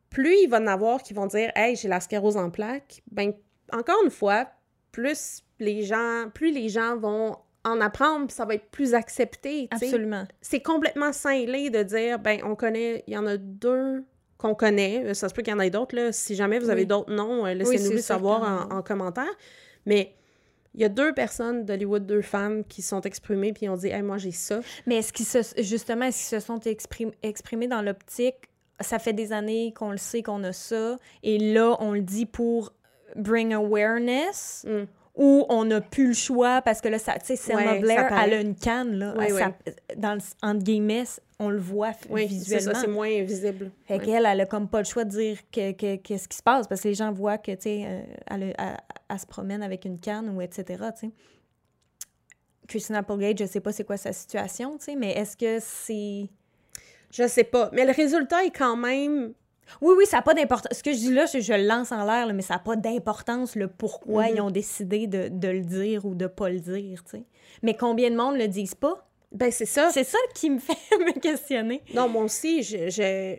plus 0.09 0.35
il 0.43 0.47
va 0.47 0.59
en 0.59 0.67
avoir 0.67 1.03
qui 1.03 1.13
vont 1.13 1.27
dire 1.27 1.51
Hey, 1.55 1.75
j'ai 1.75 1.87
la 1.87 1.99
sclérose 1.99 2.37
en 2.37 2.49
plaques, 2.49 3.01
ben, 3.11 3.33
encore 3.71 4.03
une 4.03 4.11
fois, 4.11 4.49
plus 4.91 5.43
les 5.59 5.83
gens, 5.83 6.29
plus 6.33 6.51
les 6.51 6.69
gens 6.69 6.97
vont 6.97 7.37
en 7.69 7.81
apprendre, 7.81 8.27
puis 8.27 8.35
ça 8.35 8.45
va 8.45 8.55
être 8.55 8.69
plus 8.71 8.93
accepté. 8.93 9.67
Absolument. 9.71 10.25
C'est 10.41 10.61
complètement 10.61 11.13
cinglé 11.13 11.69
de 11.69 11.83
dire, 11.83 12.19
ben, 12.19 12.39
on 12.43 12.55
connaît, 12.55 13.03
il 13.07 13.13
y 13.13 13.17
en 13.17 13.25
a 13.25 13.37
deux 13.37 14.03
qu'on 14.37 14.55
connaît. 14.55 15.03
Euh, 15.05 15.13
ça 15.13 15.29
se 15.29 15.33
peut 15.33 15.41
qu'il 15.41 15.53
y 15.53 15.55
en 15.55 15.59
ait 15.59 15.69
d'autres, 15.69 15.95
là. 15.95 16.11
Si 16.11 16.35
jamais 16.35 16.59
vous 16.59 16.69
avez 16.69 16.85
d'autres 16.85 17.13
noms, 17.13 17.45
euh, 17.45 17.53
laissez-nous 17.53 17.91
le 17.91 18.01
savoir 18.01 18.71
en, 18.71 18.81
commentaire. 18.81 19.29
Mais 19.85 20.13
il 20.73 20.81
y 20.81 20.85
a 20.85 20.89
deux 20.89 21.13
personnes 21.13 21.65
d'Hollywood, 21.65 22.05
deux 22.05 22.21
femmes, 22.21 22.63
qui 22.63 22.81
sont 22.81 23.01
exprimées, 23.01 23.53
puis 23.53 23.69
ont 23.69 23.75
dit, 23.75 23.87
hey, 23.87 24.01
moi, 24.01 24.17
j'ai 24.17 24.31
ça. 24.31 24.61
Mais 24.85 24.97
est-ce 24.97 25.13
qu'ils 25.13 25.25
se, 25.25 25.39
justement, 25.61 26.05
est-ce 26.05 26.29
qu'ils 26.29 26.39
se 26.39 26.45
sont 26.45 26.59
exprimés 27.21 27.67
dans 27.67 27.81
l'optique, 27.81 28.35
ça 28.79 28.97
fait 28.97 29.13
des 29.13 29.33
années 29.33 29.73
qu'on 29.75 29.91
le 29.91 29.97
sait 29.97 30.23
qu'on 30.23 30.43
a 30.43 30.53
ça, 30.53 30.97
et 31.23 31.37
là, 31.37 31.75
on 31.79 31.91
le 31.91 32.01
dit 32.01 32.25
pour 32.25 32.73
bring 33.15 33.53
awareness, 33.53 34.65
mm 34.67 34.85
où 35.19 35.45
on 35.49 35.65
n'a 35.65 35.81
plus 35.81 36.07
le 36.07 36.13
choix 36.13 36.61
parce 36.61 36.79
que 36.79 36.87
là, 36.87 36.97
tu 36.97 37.05
sais, 37.23 37.35
Selma 37.35 37.77
Blair, 37.77 38.09
elle 38.23 38.33
a 38.33 38.39
une 38.41 38.55
canne, 38.55 38.97
là. 38.97 39.13
dans 39.97 40.13
le, 40.13 40.21
entre 40.41 40.63
guillemets, 40.63 41.03
on 41.39 41.49
le 41.49 41.59
voit 41.59 41.91
visuellement. 42.09 42.79
c'est 42.79 42.87
moins 42.87 43.21
visible. 43.23 43.69
Fait 43.85 43.99
qu'elle, 43.99 44.25
elle 44.25 44.41
a 44.41 44.45
comme 44.45 44.69
pas 44.69 44.79
le 44.79 44.85
choix 44.85 45.03
de 45.03 45.09
dire 45.09 45.37
qu'est-ce 45.51 46.27
qui 46.27 46.37
se 46.37 46.41
passe 46.41 46.67
parce 46.67 46.81
que 46.81 46.87
les 46.87 46.93
gens 46.93 47.11
voient 47.11 47.37
que, 47.37 47.51
tu 47.51 47.63
sais, 47.63 47.85
euh, 47.85 48.01
elle, 49.09 49.19
se 49.19 49.25
promène 49.25 49.61
avec 49.61 49.83
une 49.83 49.99
canne 49.99 50.29
ou 50.29 50.41
etc., 50.41 50.63
tu 50.97 51.07
sais. 51.07 51.11
Christina 52.69 52.99
Applegate, 52.99 53.39
je 53.39 53.45
sais 53.45 53.59
pas 53.59 53.73
c'est 53.73 53.83
quoi 53.83 53.97
sa 53.97 54.13
situation, 54.13 54.77
tu 54.77 54.85
sais, 54.85 54.95
mais 54.95 55.11
est-ce 55.11 55.35
que 55.35 55.57
c'est... 55.59 56.29
Je 57.11 57.27
sais 57.27 57.43
pas. 57.43 57.71
Mais 57.73 57.83
le 57.83 57.91
résultat 57.91 58.45
est 58.45 58.55
quand 58.55 58.77
même 58.77 59.33
oui, 59.81 59.93
oui, 59.97 60.05
ça 60.05 60.17
n'a 60.17 60.23
pas 60.23 60.33
d'importance. 60.33 60.77
Ce 60.77 60.83
que 60.83 60.91
je 60.91 60.97
dis 60.97 61.13
là, 61.13 61.25
je, 61.25 61.39
je 61.39 61.53
le 61.53 61.65
lance 61.67 61.91
en 61.91 62.05
l'air, 62.05 62.31
mais 62.33 62.41
ça 62.41 62.55
n'a 62.55 62.59
pas 62.59 62.75
d'importance 62.75 63.55
le 63.55 63.67
pourquoi 63.67 64.23
Mhm. 64.27 64.35
ils 64.35 64.41
ont 64.41 64.51
décidé 64.51 65.07
de, 65.07 65.27
de 65.29 65.47
le 65.47 65.61
dire 65.61 66.05
ou 66.05 66.15
de 66.15 66.27
pas 66.27 66.49
le 66.49 66.59
dire, 66.59 67.03
tu 67.03 67.11
sais. 67.17 67.23
Mais 67.63 67.75
combien 67.75 68.09
de 68.11 68.15
monde 68.15 68.37
le 68.37 68.47
disent 68.47 68.75
pas? 68.75 69.05
Ben, 69.31 69.51
c'est 69.51 69.65
ça. 69.65 69.89
C'est 69.91 70.03
ça 70.03 70.17
qui 70.33 70.49
me 70.49 70.59
fait 70.59 70.73
me 70.97 71.19
questionner. 71.19 71.83
Non, 71.93 72.07
moi 72.09 72.23
aussi, 72.23 72.63
je. 72.63 72.89
je- 72.89 73.37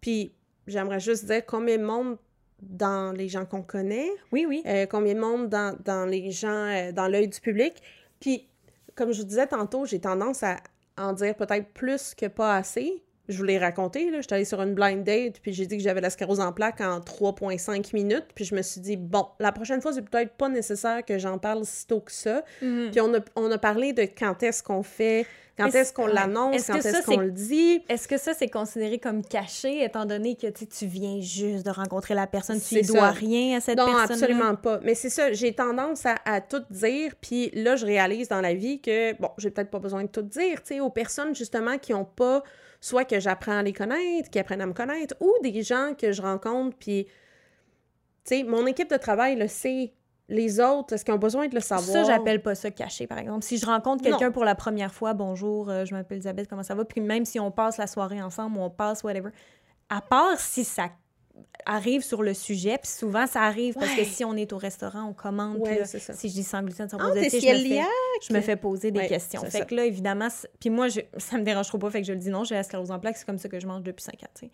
Puis, 0.00 0.32
j'aimerais 0.66 1.00
juste 1.00 1.26
dire 1.26 1.44
combien 1.46 1.78
de 1.78 1.84
monde 1.84 2.16
dans 2.62 3.12
les 3.16 3.28
gens 3.28 3.44
qu'on 3.46 3.62
connaît, 3.62 4.10
Oui, 4.32 4.44
oui. 4.48 4.62
euh, 4.66 4.86
combien 4.86 5.14
de 5.14 5.20
monde 5.20 5.48
dans, 5.48 5.76
dans 5.84 6.04
les 6.06 6.30
gens, 6.30 6.48
euh, 6.66 6.92
dans 6.92 7.08
l'œil 7.08 7.28
du 7.28 7.40
public. 7.40 7.74
Puis, 8.20 8.48
comme 8.94 9.12
je 9.12 9.20
vous 9.20 9.26
disais 9.26 9.46
tantôt, 9.46 9.86
j'ai 9.86 9.98
tendance 10.00 10.42
à 10.42 10.56
en 10.98 11.12
dire 11.14 11.34
peut-être 11.34 11.68
plus 11.72 12.14
que 12.14 12.26
pas 12.26 12.56
assez. 12.56 13.02
Je 13.30 13.38
vous 13.38 13.44
l'ai 13.44 13.58
raconté, 13.58 14.10
là. 14.10 14.20
J'étais 14.20 14.34
allée 14.34 14.44
sur 14.44 14.60
une 14.60 14.74
blind 14.74 15.04
date, 15.04 15.40
puis 15.40 15.52
j'ai 15.52 15.66
dit 15.66 15.76
que 15.76 15.82
j'avais 15.82 16.00
la 16.00 16.10
sclérose 16.10 16.40
en 16.40 16.52
plaques 16.52 16.80
en 16.80 17.00
3,5 17.00 17.94
minutes. 17.94 18.26
Puis 18.34 18.44
je 18.44 18.54
me 18.54 18.62
suis 18.62 18.80
dit, 18.80 18.96
bon, 18.96 19.26
la 19.38 19.52
prochaine 19.52 19.80
fois, 19.80 19.92
c'est 19.92 20.02
peut-être 20.02 20.32
pas 20.32 20.48
nécessaire 20.48 21.04
que 21.04 21.16
j'en 21.18 21.38
parle 21.38 21.64
si 21.64 21.86
tôt 21.86 22.00
que 22.00 22.12
ça. 22.12 22.42
Mhm. 22.60 22.90
Puis 22.90 23.00
on 23.00 23.14
a, 23.14 23.20
on 23.36 23.50
a 23.50 23.58
parlé 23.58 23.92
de 23.92 24.02
quand 24.02 24.42
est-ce 24.42 24.62
qu'on 24.62 24.82
fait, 24.82 25.26
quand 25.56 25.74
est-ce 25.74 25.92
qu'on 25.92 26.06
l'annonce, 26.06 26.56
Est-ce 26.56 26.72
quand 26.72 26.78
que 26.78 26.86
est-ce 26.86 27.06
qu'on 27.06 27.18
le 27.18 27.30
dit. 27.30 27.82
Est-ce 27.88 28.08
que 28.08 28.16
ça, 28.16 28.32
c'est 28.34 28.48
considéré 28.48 28.98
comme 28.98 29.24
caché, 29.24 29.84
étant 29.84 30.06
donné 30.06 30.36
que 30.36 30.46
tu 30.46 30.86
viens 30.86 31.20
juste 31.20 31.64
de 31.66 31.70
rencontrer 31.70 32.14
la 32.14 32.26
personne, 32.26 32.60
tu 32.60 32.76
ne 32.76 32.82
dois 32.82 33.10
rien 33.10 33.58
à 33.58 33.60
cette 33.60 33.78
Non, 33.78 33.86
personne 33.86 34.12
absolument 34.12 34.54
pas. 34.56 34.80
Mais 34.82 34.94
c'est 34.94 35.10
ça, 35.10 35.32
j'ai 35.32 35.52
tendance 35.52 36.06
à, 36.06 36.16
à 36.24 36.40
tout 36.40 36.62
dire, 36.70 37.14
puis 37.20 37.50
là, 37.54 37.76
je 37.76 37.86
réalise 37.86 38.28
dans 38.28 38.40
la 38.40 38.54
vie 38.54 38.80
que, 38.80 39.12
bon, 39.20 39.30
j'ai 39.38 39.50
peut-être 39.50 39.70
pas 39.70 39.78
besoin 39.78 40.02
de 40.02 40.08
tout 40.08 40.22
dire, 40.22 40.62
tu 40.62 40.74
sais, 40.74 40.80
aux 40.80 40.90
personnes, 40.90 41.34
justement, 41.34 41.78
qui 41.78 41.92
ont 41.94 42.04
pas, 42.04 42.42
soit 42.80 43.04
que 43.04 43.20
j'apprends 43.20 43.58
à 43.58 43.62
les 43.62 43.72
connaître, 43.72 44.30
qui 44.30 44.38
apprennent 44.38 44.62
à 44.62 44.66
me 44.66 44.72
connaître, 44.72 45.14
ou 45.20 45.32
des 45.42 45.62
gens 45.62 45.92
que 45.98 46.12
je 46.12 46.22
rencontre, 46.22 46.76
puis, 46.78 47.04
tu 47.04 47.10
sais, 48.24 48.42
mon 48.42 48.66
équipe 48.66 48.90
de 48.90 48.96
travail 48.96 49.36
le 49.36 49.48
sait, 49.48 49.92
les 50.28 50.60
autres, 50.60 50.94
est-ce 50.94 51.04
qu'ils 51.04 51.12
ont 51.12 51.18
besoin 51.18 51.48
de 51.48 51.54
le 51.54 51.60
savoir? 51.60 51.88
Ça, 51.88 52.04
j'appelle 52.04 52.40
pas 52.40 52.54
ça 52.54 52.70
caché, 52.70 53.06
par 53.06 53.18
exemple. 53.18 53.44
Si 53.44 53.58
je 53.58 53.66
rencontre 53.66 54.02
quelqu'un 54.02 54.30
pour 54.30 54.44
la 54.44 54.54
première 54.54 54.94
fois, 54.94 55.12
bonjour, 55.12 55.68
euh, 55.68 55.84
je 55.84 55.92
m'appelle 55.92 56.18
Elisabeth, 56.18 56.48
comment 56.48 56.62
ça 56.62 56.74
va? 56.74 56.84
Puis 56.84 57.00
même 57.00 57.24
si 57.24 57.40
on 57.40 57.50
passe 57.50 57.78
la 57.78 57.88
soirée 57.88 58.22
ensemble 58.22 58.56
ou 58.56 58.60
on 58.60 58.70
passe 58.70 59.02
whatever, 59.02 59.30
à 59.88 60.00
part 60.00 60.38
si 60.38 60.64
ça 60.64 60.88
arrive 61.66 62.02
sur 62.02 62.22
le 62.22 62.32
sujet, 62.34 62.78
puis 62.78 62.90
souvent 62.90 63.26
ça 63.26 63.42
arrive 63.42 63.74
parce 63.74 63.94
que 63.94 64.04
si 64.04 64.24
on 64.24 64.34
est 64.34 64.52
au 64.52 64.58
restaurant, 64.58 65.04
on 65.08 65.12
commande, 65.12 65.58
Ouais, 65.58 65.78
là, 65.80 65.84
ça. 65.84 65.98
si 66.14 66.28
je 66.28 66.34
dis 66.34 66.42
sans 66.42 66.62
gluten, 66.62 66.88
sans 66.88 66.98
sais, 66.98 67.04
je, 67.04 67.36
me 67.36 67.40
fais, 67.40 67.82
je 68.28 68.32
me 68.34 68.40
fais 68.40 68.56
poser 68.56 68.90
des 68.90 69.00
Ouais, 69.00 69.08
questions. 69.08 69.42
Fait 69.42 69.50
ça. 69.58 69.64
que 69.64 69.74
là, 69.74 69.84
évidemment, 69.84 70.28
puis 70.58 70.70
moi, 70.70 70.88
je, 70.88 71.00
ça 71.18 71.36
me 71.38 71.42
dérange 71.42 71.68
trop 71.68 71.78
pas, 71.78 71.90
fait 71.90 72.00
que 72.00 72.06
je 72.06 72.12
le 72.12 72.18
dis 72.18 72.30
non, 72.30 72.44
j'ai 72.44 72.54
la 72.54 72.62
sclérose 72.62 72.90
en 72.90 72.98
plaques, 72.98 73.16
c'est 73.18 73.26
comme 73.26 73.38
ça 73.38 73.48
que 73.48 73.60
je 73.60 73.66
mange 73.66 73.82
depuis 73.82 74.02
5 74.02 74.14
ans. 74.22 74.48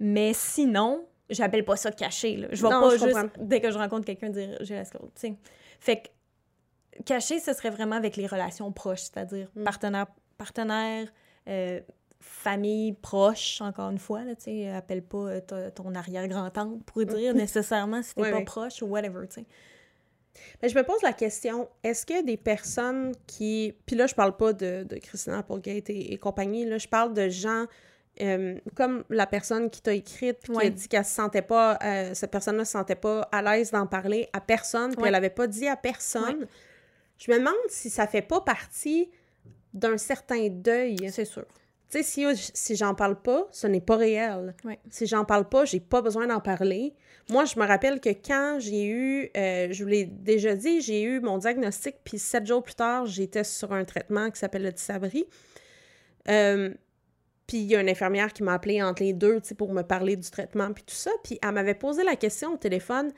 Mais 0.00 0.32
sinon, 0.34 1.04
j'appelle 1.30 1.64
pas 1.64 1.76
ça 1.76 1.90
caché, 1.90 2.36
là. 2.36 2.48
Je 2.52 2.62
vais 2.62 2.68
Non, 2.70 2.80
pas 2.80 2.96
je 2.96 3.04
juste, 3.04 3.12
comprends. 3.20 3.28
dès 3.44 3.60
que 3.60 3.70
je 3.70 3.78
rencontre 3.78 4.04
quelqu'un, 4.06 4.30
dire 4.30 4.56
j'ai 4.60 4.74
la 4.76 4.84
sclérose. 4.84 5.10
Fait 5.80 6.02
que 6.96 7.02
caché, 7.04 7.40
ce 7.40 7.52
serait 7.54 7.70
vraiment 7.70 7.96
avec 7.96 8.16
les 8.16 8.26
relations 8.26 8.70
proches, 8.72 9.00
c'est-à-dire 9.02 9.48
Mm. 9.56 9.64
partenaire, 9.64 10.06
partenaire, 10.38 11.08
euh, 11.48 11.80
famille 12.22 12.92
proche, 12.92 13.60
encore 13.60 13.90
une 13.90 13.98
fois, 13.98 14.24
là, 14.24 14.34
tu 14.34 14.64
appelle 14.66 15.02
pas 15.02 15.40
euh, 15.52 15.70
ton 15.70 15.94
arrière-grand-tante 15.94 16.84
pour 16.84 17.04
dire 17.04 17.34
nécessairement 17.34 18.02
si 18.02 18.14
t'es 18.14 18.30
pas 18.30 18.42
proche 18.42 18.80
ou 18.82 18.86
whatever, 18.86 19.26
tu 19.28 19.40
sais. 19.40 19.46
Mais 20.62 20.70
je 20.70 20.74
me 20.76 20.82
pose 20.82 21.02
la 21.02 21.12
question, 21.12 21.68
est-ce 21.82 22.06
que 22.06 22.24
des 22.24 22.38
personnes 22.38 23.12
qui... 23.26 23.74
Puis 23.84 23.96
là, 23.96 24.06
je 24.06 24.14
parle 24.14 24.34
pas 24.34 24.54
de, 24.54 24.84
de 24.88 24.96
Christina 24.96 25.38
Applegate 25.38 25.90
et, 25.90 26.14
et 26.14 26.18
compagnie, 26.18 26.64
là, 26.64 26.78
je 26.78 26.88
parle 26.88 27.12
de 27.12 27.28
gens 27.28 27.66
euh, 28.20 28.58
comme 28.74 29.04
la 29.08 29.26
personne 29.26 29.70
qui 29.70 29.82
t'a 29.82 29.94
écrite, 29.94 30.40
qui 30.40 30.66
a 30.66 30.70
dit 30.70 30.88
qu'elle 30.88 31.04
se 31.04 31.14
sentait 31.14 31.42
pas... 31.42 31.78
euh, 31.82 32.14
cette 32.14 32.30
personne-là 32.30 32.64
se 32.64 32.72
sentait 32.72 32.94
pas 32.94 33.22
à 33.32 33.42
l'aise 33.42 33.70
d'en 33.70 33.86
parler 33.86 34.28
à 34.32 34.40
personne, 34.40 34.94
puis 34.94 35.06
elle 35.06 35.14
avait 35.14 35.30
pas 35.30 35.46
dit 35.46 35.66
à 35.66 35.76
personne. 35.76 36.46
Je 37.18 37.30
me 37.30 37.38
demande 37.38 37.54
si 37.68 37.88
ça 37.90 38.06
fait 38.06 38.22
pas 38.22 38.40
partie 38.40 39.10
d'un 39.72 39.96
certain 39.96 40.48
deuil. 40.48 41.10
C'est 41.10 41.24
sûr. 41.24 41.44
Tu 41.92 42.02
sais, 42.02 42.34
si, 42.34 42.50
si 42.54 42.74
j'en 42.74 42.94
parle 42.94 43.20
pas, 43.20 43.46
ce 43.50 43.66
n'est 43.66 43.82
pas 43.82 43.96
réel. 43.96 44.54
Si 44.88 45.06
j'en 45.06 45.26
parle 45.26 45.46
pas, 45.46 45.66
j'ai 45.66 45.78
pas 45.78 46.00
besoin 46.00 46.26
d'en 46.26 46.40
parler. 46.40 46.94
Moi, 47.28 47.44
je 47.44 47.60
me 47.60 47.66
rappelle 47.66 48.00
que 48.00 48.08
quand 48.08 48.56
j'ai 48.60 48.86
eu, 48.86 49.30
euh, 49.36 49.68
je 49.70 49.84
vous 49.84 49.90
l'ai 49.90 50.06
déjà 50.06 50.56
dit, 50.56 50.80
j'ai 50.80 51.02
eu 51.02 51.20
mon 51.20 51.36
diagnostic, 51.36 51.96
puis 52.02 52.18
sept 52.18 52.46
jours 52.46 52.62
plus 52.62 52.74
tard, 52.74 53.04
j'étais 53.04 53.44
sur 53.44 53.74
un 53.74 53.84
traitement 53.84 54.30
qui 54.30 54.38
s'appelle 54.38 54.62
le 54.62 54.72
Tissabri. 54.72 55.26
Euh, 56.30 56.72
puis 57.46 57.58
il 57.58 57.64
y 57.64 57.76
a 57.76 57.82
une 57.82 57.90
infirmière 57.90 58.32
qui 58.32 58.42
m'a 58.42 58.54
appelé 58.54 58.82
entre 58.82 59.02
les 59.02 59.12
deux, 59.12 59.42
tu 59.42 59.54
pour 59.54 59.74
me 59.74 59.82
parler 59.82 60.16
du 60.16 60.30
traitement, 60.30 60.72
puis 60.72 60.84
tout 60.84 60.94
ça. 60.94 61.10
Puis 61.22 61.38
elle 61.42 61.52
m'avait 61.52 61.74
posé 61.74 62.04
la 62.04 62.16
question 62.16 62.54
au 62.54 62.56
téléphone, 62.56 63.12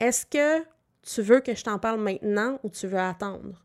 est-ce 0.00 0.24
que 0.24 0.64
tu 1.02 1.20
veux 1.20 1.40
que 1.40 1.54
je 1.54 1.62
t'en 1.62 1.78
parle 1.78 2.00
maintenant 2.00 2.58
ou 2.62 2.70
tu 2.70 2.86
veux 2.86 2.98
attendre? 2.98 3.62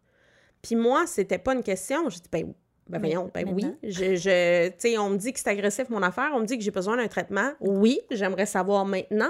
Puis 0.62 0.76
moi, 0.76 1.08
c'était 1.08 1.38
pas 1.38 1.54
une 1.54 1.64
question. 1.64 2.10
J'ai 2.10 2.20
dit, 2.20 2.30
ben, 2.30 2.54
ben 2.90 3.00
voyons, 3.00 3.32
ben 3.34 3.48
oui. 3.54 3.66
Je, 3.84 4.16
je, 4.16 4.68
tu 4.70 4.74
sais, 4.80 4.98
on 4.98 5.10
me 5.12 5.18
dit 5.18 5.32
que 5.32 5.40
c'est 5.40 5.50
agressif 5.50 5.90
mon 5.90 6.02
affaire, 6.04 6.32
on 6.34 6.40
me 6.40 6.46
dit 6.46 6.58
que 6.58 6.64
j'ai 6.64 6.72
besoin 6.72 6.98
d'un 6.98 7.08
traitement. 7.08 7.52
Oui, 7.62 8.00
j'aimerais 8.12 8.46
savoir 8.48 8.86
maintenant. 8.86 9.30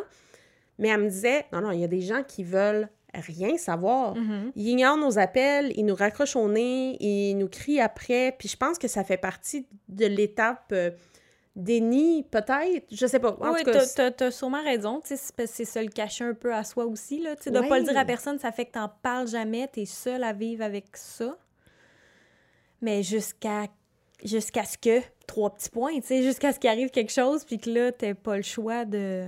Mais 0.77 0.87
elle 0.87 1.01
me 1.01 1.09
disait, 1.09 1.45
non, 1.51 1.61
non, 1.61 1.71
il 1.71 1.81
y 1.81 1.83
a 1.83 1.87
des 1.87 2.01
gens 2.01 2.23
qui 2.23 2.43
veulent 2.43 2.87
rien 3.13 3.57
savoir. 3.57 4.15
Mhm. 4.15 4.51
Ils 4.55 4.67
ignorent 4.69 4.97
nos 4.97 5.19
appels, 5.19 5.73
ils 5.75 5.83
nous 5.85 5.95
raccrochent 5.95 6.35
au 6.37 6.47
nez, 6.47 6.95
ils 7.01 7.35
nous 7.35 7.49
crient 7.49 7.81
après. 7.81 8.33
Puis 8.39 8.47
je 8.47 8.55
pense 8.55 8.77
que 8.77 8.87
ça 8.87 9.03
fait 9.03 9.17
partie 9.17 9.65
de 9.89 10.05
l'étape 10.05 10.69
euh, 10.71 10.91
déni, 11.55 12.23
peut-être. 12.31 12.85
Je 12.91 13.05
sais 13.07 13.19
pas. 13.19 13.35
En 13.41 13.53
oui, 13.53 13.61
t'as- 13.65 14.11
t'as 14.11 14.31
sûrement 14.31 14.63
raison. 14.63 15.01
tu 15.05 15.17
sais, 15.17 15.47
C'est 15.47 15.65
se 15.65 15.79
le 15.79 15.89
cacher 15.89 16.23
un 16.23 16.33
peu 16.33 16.53
à 16.53 16.63
soi 16.63 16.85
aussi. 16.85 17.19
Là, 17.21 17.35
de 17.35 17.59
Ouais. 17.59 17.67
pas 17.67 17.79
le 17.79 17.85
dire 17.85 17.97
à 17.97 18.05
personne, 18.05 18.39
ça 18.39 18.51
fait 18.51 18.65
que 18.65 18.71
t'en 18.73 18.89
parles 19.01 19.27
jamais. 19.27 19.67
T'es 19.67 19.85
seul 19.85 20.23
à 20.23 20.31
vivre 20.33 20.63
avec 20.63 20.85
ça. 20.95 21.35
Mais 22.81 23.03
jusqu'à 23.03 23.67
jusqu'à 24.23 24.63
ce 24.63 24.77
que, 24.77 25.01
trois 25.27 25.55
petits 25.55 25.69
points, 25.69 25.99
tu 25.99 26.07
sais, 26.07 26.23
jusqu'à 26.23 26.51
ce 26.53 26.59
qu'il 26.59 26.69
arrive 26.69 26.89
quelque 26.89 27.11
chose, 27.11 27.45
puis 27.45 27.57
que 27.57 27.69
là, 27.69 27.91
t'as 27.91 28.13
pas 28.13 28.35
le 28.35 28.43
choix 28.43 28.85
de... 28.85 29.25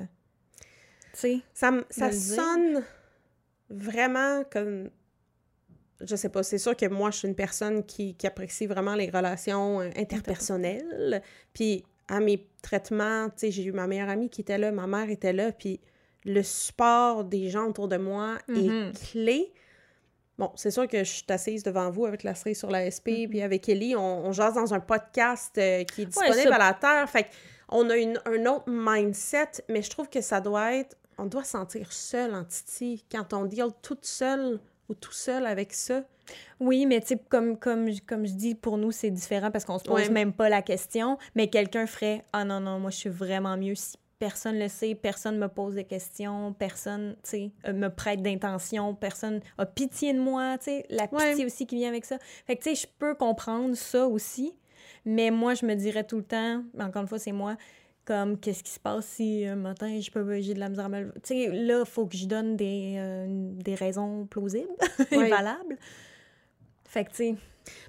Tu 1.14 1.20
sais, 1.20 1.40
Ça, 1.54 1.72
ça 1.90 2.12
sonne 2.12 2.84
vraiment 3.70 4.44
comme. 4.52 4.90
Je 6.02 6.16
sais 6.16 6.30
pas, 6.30 6.42
c'est 6.42 6.58
sûr 6.58 6.76
que 6.76 6.88
moi, 6.88 7.12
je 7.12 7.18
suis 7.18 7.28
une 7.28 7.36
personne 7.36 7.86
qui, 7.86 8.16
qui 8.16 8.26
apprécie 8.26 8.66
vraiment 8.66 8.96
les 8.96 9.10
relations 9.10 9.82
euh, 9.82 9.90
interpersonnelles. 9.98 11.22
Puis 11.54 11.84
à 12.08 12.20
mes 12.20 12.48
traitements, 12.62 13.30
tu 13.30 13.34
sais, 13.38 13.52
j'ai 13.52 13.64
eu 13.64 13.72
ma 13.72 13.88
meilleure 13.88 14.10
amie 14.10 14.30
qui 14.30 14.42
était 14.42 14.58
là, 14.58 14.72
ma 14.72 14.88
mère 14.88 15.10
était 15.10 15.34
là, 15.34 15.52
puis 15.52 15.80
le 16.26 16.44
support 16.44 17.24
des 17.24 17.50
gens 17.50 17.68
autour 17.68 17.88
de 17.88 17.98
moi 17.98 18.38
est 18.50 19.12
clé. 19.12 19.52
Bon, 20.42 20.52
c'est 20.56 20.72
sûr 20.72 20.88
que 20.88 20.98
je 21.04 21.10
suis 21.12 21.24
assise 21.30 21.62
devant 21.62 21.92
vous 21.92 22.08
avec 22.08 22.24
la 22.24 22.34
cerise 22.34 22.58
sur 22.58 22.72
la 22.72 22.90
SP, 22.90 23.30
puis 23.30 23.44
avec 23.44 23.70
Ellie, 23.70 23.96
on, 23.96 24.26
on 24.26 24.32
jase 24.32 24.56
dans 24.56 24.74
un 24.74 24.80
podcast 24.80 25.56
euh, 25.60 25.84
qui 25.84 26.02
est 26.02 26.06
disponible 26.08 26.52
à 26.52 26.58
la 26.58 26.74
Terre. 26.74 27.08
Fait 27.08 27.28
on 27.70 27.88
a 27.92 27.96
une, 27.96 28.20
un 28.26 28.46
autre 28.48 28.64
mindset, 28.68 29.64
mais 29.70 29.84
je 29.84 29.92
trouve 29.92 30.10
que 30.10 30.20
ça 30.20 30.42
doit 30.42 30.74
être... 30.74 30.98
On 31.20 31.28
doit 31.28 31.44
se 31.44 31.52
sentir 31.52 31.94
seul 31.94 32.34
en 32.34 32.44
Titi 32.44 33.06
quand 33.12 33.34
on 33.34 33.46
deal 33.46 33.68
toute 33.84 34.04
seule 34.04 34.60
ou 34.90 34.96
tout 34.96 35.12
seul 35.12 35.46
avec 35.46 35.74
ça. 35.74 36.02
Oui, 36.60 36.88
mais 36.88 37.02
tu 37.02 37.18
comme, 37.30 37.56
comme, 37.58 37.92
je- 37.92 38.02
comme 38.02 38.26
je 38.26 38.34
dis, 38.34 38.56
pour 38.56 38.80
nous, 38.80 38.92
c'est 38.92 39.12
différent 39.12 39.52
parce 39.52 39.64
qu'on 39.66 39.78
se 39.78 39.84
pose 39.84 40.08
Ouais. 40.08 40.10
même 40.10 40.34
pas 40.34 40.50
la 40.50 40.64
question. 40.64 41.20
Mais 41.36 41.50
quelqu'un 41.50 41.86
ferait 41.86 42.24
Ah 42.34 42.46
non, 42.46 42.60
non, 42.60 42.80
moi, 42.80 42.90
je 42.90 42.98
suis 42.98 43.10
vraiment 43.10 43.56
mieux 43.58 43.76
si 43.76 43.96
personne 44.22 44.60
le 44.60 44.68
sait, 44.68 44.94
personne 44.94 45.40
me 45.40 45.48
pose 45.48 45.74
des 45.74 45.84
questions, 45.84 46.54
personne, 46.54 47.16
tu 47.24 47.30
sais, 47.32 47.52
euh, 47.68 47.74
me 47.74 47.90
prête 47.90 48.22
d'intention, 48.22 48.94
personne 48.94 49.42
a 49.58 49.66
pitié 49.66 50.14
de 50.14 50.20
moi, 50.20 50.60
tu 50.60 50.66
sais, 50.66 50.86
la 50.92 51.08
Ouais. 51.12 51.32
pitié 51.32 51.44
aussi 51.48 51.66
qui 51.66 51.76
vient 51.78 51.90
avec 51.90 52.06
ça. 52.06 52.20
Fait 52.46 52.56
que, 52.56 52.62
tu 52.62 52.76
sais, 52.76 52.84
je 52.84 52.88
peux 53.00 53.16
comprendre 53.16 53.74
ça 53.76 54.06
aussi, 54.06 54.54
mais 55.06 55.32
moi, 55.32 55.56
je 55.56 55.66
me 55.66 55.74
dirais 55.74 56.04
tout 56.04 56.18
le 56.18 56.24
temps, 56.24 56.64
encore 56.80 57.02
une 57.02 57.08
fois, 57.08 57.18
c'est 57.18 57.32
moi, 57.32 57.58
comme 58.06 58.40
qu'est-ce 58.40 58.62
qui 58.64 58.72
se 58.72 58.80
passe 58.80 59.08
si 59.08 59.44
un 59.48 59.56
matin 59.56 60.00
je 60.00 60.12
peux 60.12 60.40
j'ai 60.40 60.54
de 60.54 60.60
la 60.60 60.70
misère 60.70 60.86
à 60.86 60.90
me? 60.90 61.12
Tu 61.14 61.20
sais, 61.24 61.48
là, 61.48 61.80
il 61.80 61.90
faut 61.90 62.06
que 62.06 62.16
je 62.16 62.28
donne 62.28 62.56
des, 62.56 62.98
euh, 63.00 63.26
des 63.56 63.74
raisons 63.74 64.28
plausibles 64.28 64.70
et 65.12 65.30
valables. 65.30 65.78
Fait 66.88 67.06
que, 67.06 67.10
tu 67.10 67.16
sais, 67.16 67.36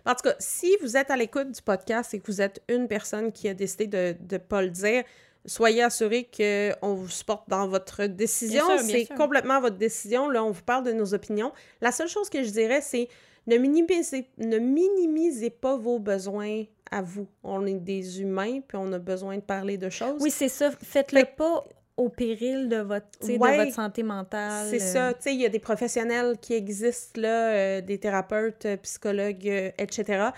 En 0.07 0.14
tout 0.14 0.23
cas, 0.23 0.35
si 0.38 0.75
vous 0.81 0.97
êtes 0.97 1.11
à 1.11 1.16
l'écoute 1.16 1.51
du 1.53 1.61
podcast 1.61 2.14
et 2.14 2.21
que 2.21 2.27
vous 2.27 2.40
êtes 2.40 2.62
une 2.71 2.88
personne 2.88 3.33
qui 3.33 3.49
a 3.49 3.55
décidé 3.55 3.87
de 3.87 4.16
ne 4.33 4.38
pas 4.38 4.62
le 4.62 4.71
dire, 4.71 5.03
soyez 5.44 5.83
assurés 5.83 6.28
qu'on 6.37 6.94
vous 6.94 7.09
supporte 7.09 7.48
dans 7.48 7.66
votre 7.68 8.07
décision. 8.07 8.64
C'est 8.78 9.07
complètement 9.16 9.61
votre 9.61 9.76
décision. 9.76 10.28
Là, 10.28 10.44
on 10.44 10.50
vous 10.50 10.62
parle 10.62 10.85
de 10.85 10.92
nos 10.92 11.14
opinions. 11.14 11.52
La 11.81 11.92
seule 11.92 12.09
chose 12.09 12.28
que 12.28 12.42
je 12.42 12.50
dirais, 12.50 12.81
c'est 12.81 13.09
ne 13.46 13.57
minimisez, 13.57 14.28
ne 14.38 14.59
minimisez 14.59 15.50
pas 15.50 15.76
vos 15.76 15.98
besoins 15.98 16.64
à 16.90 17.02
vous. 17.02 17.26
On 17.42 17.66
est 17.66 17.74
des 17.74 18.20
humains, 18.20 18.61
puis 18.66 18.78
on 18.81 18.92
a 18.92 18.98
besoin 18.98 19.37
de 19.37 19.42
parler 19.42 19.78
de 19.78 19.90
choses. 19.90 20.20
Oui, 20.20 20.31
c'est 20.31 20.48
ça. 20.48 20.70
Faites-le 20.70 21.20
Fait- 21.20 21.37
pas 21.37 21.64
au 21.96 22.09
péril 22.09 22.68
de 22.68 22.78
votre, 22.78 23.07
de 23.20 23.70
santé 23.70 24.02
mentale. 24.02 24.66
C'est 24.70 24.83
euh, 24.83 25.11
ça, 25.11 25.14
sais, 25.18 25.35
il 25.35 25.40
y 25.40 25.46
a 25.46 25.48
des 25.48 25.59
professionnels 25.59 26.38
qui 26.40 26.55
existent, 26.55 27.20
là, 27.20 27.50
euh, 27.50 27.81
des 27.81 27.98
thérapeutes, 27.98 28.64
euh, 28.66 28.76
psychologues, 28.78 29.48
euh, 29.48 29.70
etc. 29.78 30.31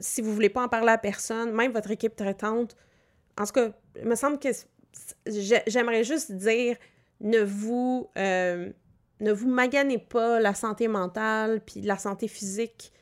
Si 0.00 0.20
vous 0.20 0.34
voulez 0.34 0.48
pas 0.48 0.62
en 0.62 0.68
parler 0.68 0.90
à 0.90 0.98
personne, 0.98 1.52
même 1.52 1.72
votre 1.72 1.90
équipe 1.90 2.16
traitante, 2.16 2.76
en 3.38 3.44
tout 3.46 3.52
cas, 3.52 3.70
il 4.00 4.06
me 4.06 4.14
semble 4.14 4.38
que 4.38 4.48
j'aimerais 5.66 6.04
juste 6.04 6.32
dire, 6.32 6.76
ne 7.20 7.40
vous, 7.40 8.08
euh, 8.16 8.70
ne 9.20 9.32
vous 9.32 9.48
maganez 9.48 9.98
pas 9.98 10.40
la 10.40 10.54
santé 10.54 10.88
mentale 10.88 11.60
puis 11.64 11.80
la 11.80 11.98
santé 11.98 12.28
physique. 12.28 12.92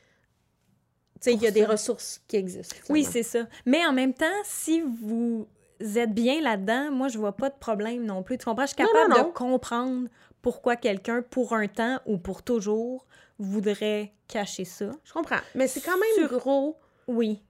Tu 1.21 1.29
sais, 1.31 1.33
il 1.33 1.41
y 1.41 1.47
a 1.47 1.51
des 1.51 1.65
ressources 1.65 2.21
qui 2.27 2.35
existent. 2.35 2.75
Oui, 2.89 3.03
c'est 3.03 3.23
ça. 3.23 3.47
Mais 3.65 3.85
en 3.85 3.93
même 3.93 4.13
temps, 4.13 4.25
si 4.43 4.81
vous 4.81 5.47
êtes 5.79 6.13
bien 6.13 6.41
là-dedans, 6.41 6.91
moi, 6.91 7.07
je 7.07 7.17
vois 7.17 7.35
pas 7.35 7.49
de 7.49 7.55
problème 7.57 8.03
non 8.05 8.23
plus. 8.23 8.37
Tu 8.37 8.45
comprends? 8.45 8.65
Je 8.65 8.73
suis 8.73 8.81
Non, 8.83 8.89
capable 8.91 9.11
non, 9.13 9.17
non. 9.23 9.27
de 9.29 9.33
comprendre 9.33 10.09
pourquoi 10.41 10.75
quelqu'un, 10.75 11.21
pour 11.21 11.53
un 11.53 11.67
temps 11.67 11.99
ou 12.05 12.17
pour 12.17 12.43
toujours, 12.43 13.05
voudrait 13.39 14.13
cacher 14.27 14.65
ça. 14.65 14.91
Je 15.05 15.13
comprends. 15.13 15.39
Mais 15.55 15.67
c'est 15.67 15.79
quand 15.81 15.97
même 15.97 16.27
Sur- 16.27 16.37
gros. 16.39 16.77
Oui. 17.07 17.41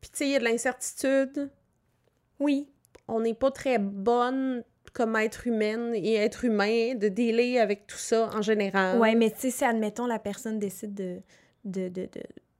Puis, 0.00 0.10
tu 0.10 0.18
sais, 0.18 0.26
il 0.26 0.30
y 0.32 0.36
a 0.36 0.38
de 0.38 0.44
l'incertitude. 0.44 1.50
Oui. 2.40 2.68
on 3.08 3.20
n'est 3.20 3.34
pas 3.34 3.50
très 3.50 3.78
bonne 3.78 4.62
comme 4.92 5.16
être 5.16 5.46
humaine 5.46 5.92
et 5.94 6.14
être 6.14 6.44
humain 6.44 6.94
de 6.94 7.08
dealer 7.08 7.58
avec 7.58 7.86
tout 7.86 7.96
ça 7.98 8.30
en 8.34 8.42
général. 8.42 8.98
Ouais, 8.98 9.14
mais 9.14 9.30
tu 9.30 9.40
sais, 9.40 9.50
si, 9.50 9.64
admettons, 9.64 10.06
la 10.06 10.18
personne 10.18 10.58
décide 10.58 10.94
de... 10.94 11.20
de, 11.64 11.88
de, 11.88 12.02
de- 12.02 12.08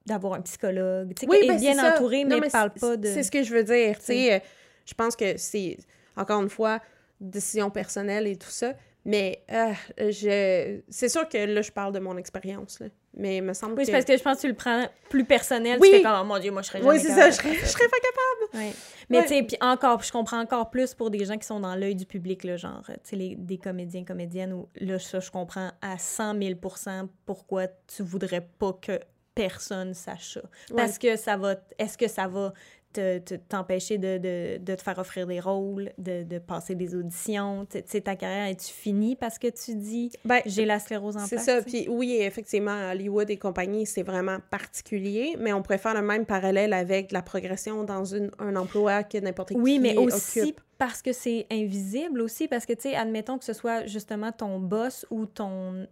d'avoir 0.06 0.34
un 0.34 0.40
psychologue, 0.40 1.12
tu 1.14 1.20
sais, 1.20 1.30
Oui, 1.30 1.38
qu'elle 1.40 1.48
ben, 1.48 1.56
est 1.56 1.60
bien 1.60 1.92
entourée, 1.92 2.24
Non, 2.24 2.38
mais 2.40 2.46
ne 2.46 2.50
parle 2.50 2.70
pas 2.70 2.96
de... 2.96 3.08
C'est 3.08 3.22
ce 3.22 3.30
que 3.30 3.42
je 3.42 3.54
veux 3.54 3.62
dire. 3.64 3.98
Tu 3.98 4.04
sais, 4.06 4.32
euh, 4.34 4.38
je 4.86 4.94
pense 4.94 5.14
que 5.14 5.36
c'est, 5.36 5.76
encore 6.16 6.40
une 6.40 6.48
fois, 6.48 6.80
décision 7.20 7.70
personnelle 7.70 8.26
et 8.26 8.36
tout 8.36 8.48
ça. 8.48 8.72
Mais 9.04 9.42
euh, 9.50 9.72
je... 9.98 10.80
c'est 10.88 11.08
sûr 11.08 11.28
que 11.28 11.38
là, 11.38 11.62
je 11.62 11.70
parle 11.72 11.92
de 11.92 11.98
mon 11.98 12.16
expérience. 12.16 12.82
Mais 13.14 13.38
il 13.38 13.42
me 13.42 13.54
semble 13.54 13.72
Oui, 13.74 13.80
que... 13.80 13.86
c'est 13.86 13.92
parce 13.92 14.04
que 14.04 14.16
je 14.16 14.22
pense 14.22 14.36
que 14.36 14.40
tu 14.42 14.48
le 14.48 14.54
prends 14.54 14.86
plus 15.08 15.24
personnel. 15.24 15.78
Oui. 15.80 15.88
Tu 15.90 15.96
fais 15.96 16.02
comme, 16.02 16.18
oh 16.20 16.24
mon 16.24 16.38
Dieu, 16.38 16.50
moi, 16.50 16.62
je 16.62 16.68
serais 16.68 16.78
jamais 16.80 16.90
Oui, 16.90 17.00
c'est 17.00 17.08
ça. 17.14 17.30
Je 17.30 17.36
serais, 17.36 17.54
je 17.54 17.64
serais 17.66 17.88
pas 17.88 17.96
capable. 17.96 18.64
Ouais. 18.66 18.72
Mais 19.08 19.18
Ouais. 19.18 19.22
tu 19.24 19.28
sais, 19.30 19.42
puis 19.42 19.56
encore, 19.60 20.02
je 20.02 20.12
comprends 20.12 20.40
encore 20.40 20.70
plus 20.70 20.92
pour 20.94 21.10
des 21.10 21.24
gens 21.24 21.38
qui 21.38 21.46
sont 21.46 21.60
dans 21.60 21.74
l'œil 21.74 21.94
du 21.94 22.04
public, 22.06 22.44
là, 22.44 22.56
genre, 22.56 22.82
tu 22.86 22.92
sais, 23.02 23.16
les- 23.16 23.34
des 23.36 23.56
comédiens, 23.58 24.04
comédiennes, 24.04 24.52
où 24.52 24.68
là, 24.76 24.98
ça, 24.98 25.20
je 25.20 25.30
comprends 25.30 25.70
à 25.80 25.96
100 25.98 26.34
000% 26.34 27.08
pourquoi 27.24 27.66
tu 27.86 28.02
voudrais 28.02 28.42
pas 28.58 28.74
que 28.74 29.00
personne 29.34 29.94
sache 29.94 30.34
ça. 30.34 30.40
Parce 30.76 30.98
que 30.98 31.16
ça 31.16 31.36
va, 31.36 31.54
est-ce 31.78 31.96
que 31.96 32.08
ça 32.08 32.26
va 32.28 32.52
te- 32.98 33.18
te- 33.18 33.34
t'empêcher 33.34 33.98
de, 33.98 34.18
de, 34.18 34.58
de 34.58 34.74
te 34.74 34.82
faire 34.82 34.98
offrir 34.98 35.26
des 35.26 35.40
rôles, 35.40 35.90
de, 35.98 36.22
de 36.22 36.38
passer 36.38 36.74
des 36.74 36.94
auditions? 36.94 37.66
Tu 37.70 37.78
sais, 37.86 38.00
ta 38.00 38.16
carrière, 38.16 38.46
est-tu 38.46 38.72
finie 38.72 39.16
parce 39.16 39.38
que 39.38 39.46
tu 39.48 39.74
dis, 39.74 40.10
Ben, 40.24 40.40
j'ai 40.46 40.64
la 40.64 40.78
sclérose 40.78 41.16
en 41.16 41.26
C'est 41.26 41.38
ça. 41.38 41.62
Puis 41.62 41.86
oui, 41.88 42.16
effectivement, 42.20 42.90
Hollywood 42.90 43.30
et 43.30 43.36
compagnie, 43.36 43.86
c'est 43.86 44.02
vraiment 44.02 44.38
particulier, 44.50 45.36
mais 45.38 45.52
on 45.52 45.62
pourrait 45.62 45.78
faire 45.78 45.94
le 45.94 46.02
même 46.02 46.26
parallèle 46.26 46.72
avec 46.72 47.12
la 47.12 47.22
progression 47.22 47.84
dans 47.84 48.04
une, 48.04 48.30
un 48.38 48.56
emploi 48.56 49.02
que 49.04 49.18
n'importe 49.18 49.50
qui 49.50 49.56
Oui, 49.56 49.78
mais 49.78 49.96
aussi 49.96 50.40
occupe. 50.40 50.60
parce 50.78 51.02
que 51.02 51.12
c'est 51.12 51.46
invisible 51.50 52.20
aussi, 52.20 52.48
parce 52.48 52.66
que, 52.66 52.72
tu 52.72 52.82
sais, 52.82 52.94
admettons 52.94 53.38
que 53.38 53.44
ce 53.44 53.52
soit 53.52 53.86
justement 53.86 54.32
ton 54.32 54.58
boss 54.58 55.06
ou 55.10 55.26
ton 55.26 55.86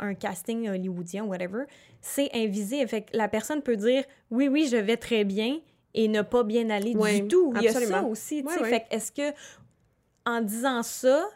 un 0.00 0.14
casting 0.14 0.68
hollywoodien, 0.68 1.24
whatever, 1.24 1.64
c'est 2.00 2.30
invisible. 2.34 2.88
Fait 2.88 3.02
que 3.02 3.16
la 3.16 3.28
personne 3.28 3.62
peut 3.62 3.76
dire 3.76 4.04
«Oui, 4.30 4.48
oui, 4.48 4.68
je 4.70 4.76
vais 4.76 4.96
très 4.96 5.24
bien» 5.24 5.58
et 5.94 6.08
ne 6.08 6.22
pas 6.22 6.42
bien 6.44 6.70
aller 6.70 6.94
du 6.94 7.28
tout. 7.28 7.52
Il 7.56 7.62
y 7.62 7.68
a 7.68 7.72
ça 7.72 7.78
absolument. 7.78 8.08
aussi. 8.08 8.44
Fait 8.64 8.80
que 8.88 8.94
est-ce 8.94 9.12
que, 9.12 9.34
en 10.26 10.40
disant 10.40 10.82
ça, 10.82 11.26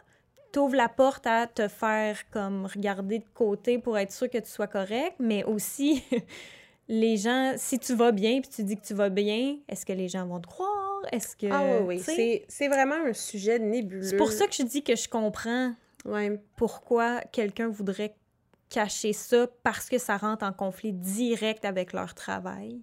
t'ouvres 0.51 0.75
la 0.75 0.89
porte 0.89 1.25
à 1.27 1.47
te 1.47 1.67
faire 1.67 2.29
comme 2.29 2.65
regarder 2.65 3.19
de 3.19 3.25
côté 3.33 3.79
pour 3.79 3.97
être 3.97 4.11
sûr 4.11 4.29
que 4.29 4.37
tu 4.37 4.49
sois 4.49 4.67
correct, 4.67 5.15
mais 5.19 5.43
aussi... 5.43 6.03
Les 6.89 7.15
gens, 7.15 7.53
si 7.55 7.79
tu 7.79 7.95
vas 7.95 8.11
bien 8.11 8.41
puis 8.41 8.49
tu 8.49 8.61
dis 8.61 8.75
que 8.75 8.85
tu 8.85 8.93
vas 8.93 9.07
bien, 9.09 9.55
est-ce 9.69 9.85
que 9.85 9.93
les 9.93 10.09
gens 10.09 10.27
vont 10.27 10.41
te 10.41 10.47
croire? 10.47 10.99
Est-ce 11.13 11.33
que. 11.37 11.47
Ah 11.49 11.63
oui, 11.79 11.85
oui. 11.95 11.99
C'est, 11.99 12.43
c'est 12.49 12.67
vraiment 12.67 12.97
un 13.07 13.13
sujet 13.13 13.57
nébuleux. 13.57 14.01
c'est 14.03 14.17
pour 14.17 14.33
ça 14.33 14.47
que 14.47 14.53
je 14.53 14.63
dis 14.63 14.83
que 14.83 14.93
je 14.97 15.07
comprends 15.07 15.71
Ouais. 16.03 16.37
pourquoi 16.57 17.21
quelqu'un 17.31 17.69
voudrait 17.69 18.13
cacher 18.69 19.13
ça 19.13 19.47
parce 19.63 19.87
que 19.89 19.97
ça 19.97 20.17
rentre 20.17 20.43
en 20.45 20.51
conflit 20.51 20.91
direct 20.91 21.63
avec 21.63 21.93
leur 21.93 22.13
travail. 22.15 22.81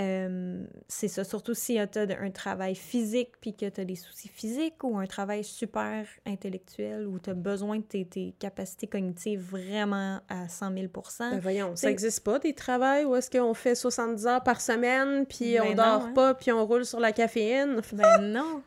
Euh, 0.00 0.64
c'est 0.88 1.08
ça, 1.08 1.22
surtout 1.22 1.52
si 1.52 1.78
tu 1.92 1.98
as 1.98 2.06
un 2.22 2.30
travail 2.30 2.74
physique 2.74 3.32
puis 3.42 3.54
que 3.54 3.68
tu 3.68 3.78
as 3.78 3.84
des 3.84 3.94
soucis 3.96 4.28
physiques 4.28 4.82
ou 4.84 4.96
un 4.96 5.04
travail 5.06 5.44
super 5.44 6.06
intellectuel 6.24 7.06
où 7.06 7.18
tu 7.18 7.28
as 7.28 7.34
besoin 7.34 7.76
de 7.76 7.82
tes, 7.82 8.06
tes 8.06 8.34
capacités 8.38 8.86
cognitives 8.86 9.40
vraiment 9.42 10.20
à 10.30 10.48
100 10.48 10.72
000 10.72 10.86
Ben 11.20 11.38
voyons, 11.40 11.76
ça 11.76 11.88
n'existe 11.88 12.24
pas 12.24 12.38
des 12.38 12.54
travails 12.54 13.04
où 13.04 13.14
est-ce 13.16 13.30
qu'on 13.30 13.52
fait 13.52 13.74
70 13.74 14.26
heures 14.26 14.42
par 14.42 14.62
semaine, 14.62 15.26
puis 15.26 15.54
Ben 15.58 15.62
on 15.62 15.68
non, 15.70 15.74
dort 15.74 16.02
hein. 16.06 16.12
pas, 16.14 16.34
puis 16.34 16.50
on 16.52 16.64
roule 16.66 16.86
sur 16.86 16.98
la 17.00 17.12
caféine? 17.12 17.80
Ben 17.92 18.18
non! 18.18 18.62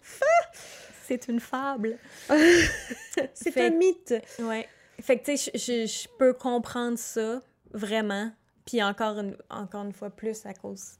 C'est 1.07 1.27
une 1.27 1.39
fable. 1.39 1.97
C'est 3.33 3.51
Fait- 3.51 3.67
un 3.67 3.69
mythe. 3.71 4.13
Ouais. 4.39 4.67
Fait 5.01 5.17
que, 5.19 5.25
tu 5.25 5.38
sais, 5.38 5.51
je- 5.88 6.07
peux 6.17 6.33
comprendre 6.33 6.97
ça, 6.97 7.41
vraiment. 7.73 8.31
Puis 8.65 8.81
encore 8.83 9.19
une, 9.19 9.35
encore 9.49 9.85
une 9.85 9.91
fois, 9.93 10.09
plus 10.09 10.45
à 10.45 10.53
cause 10.53 10.97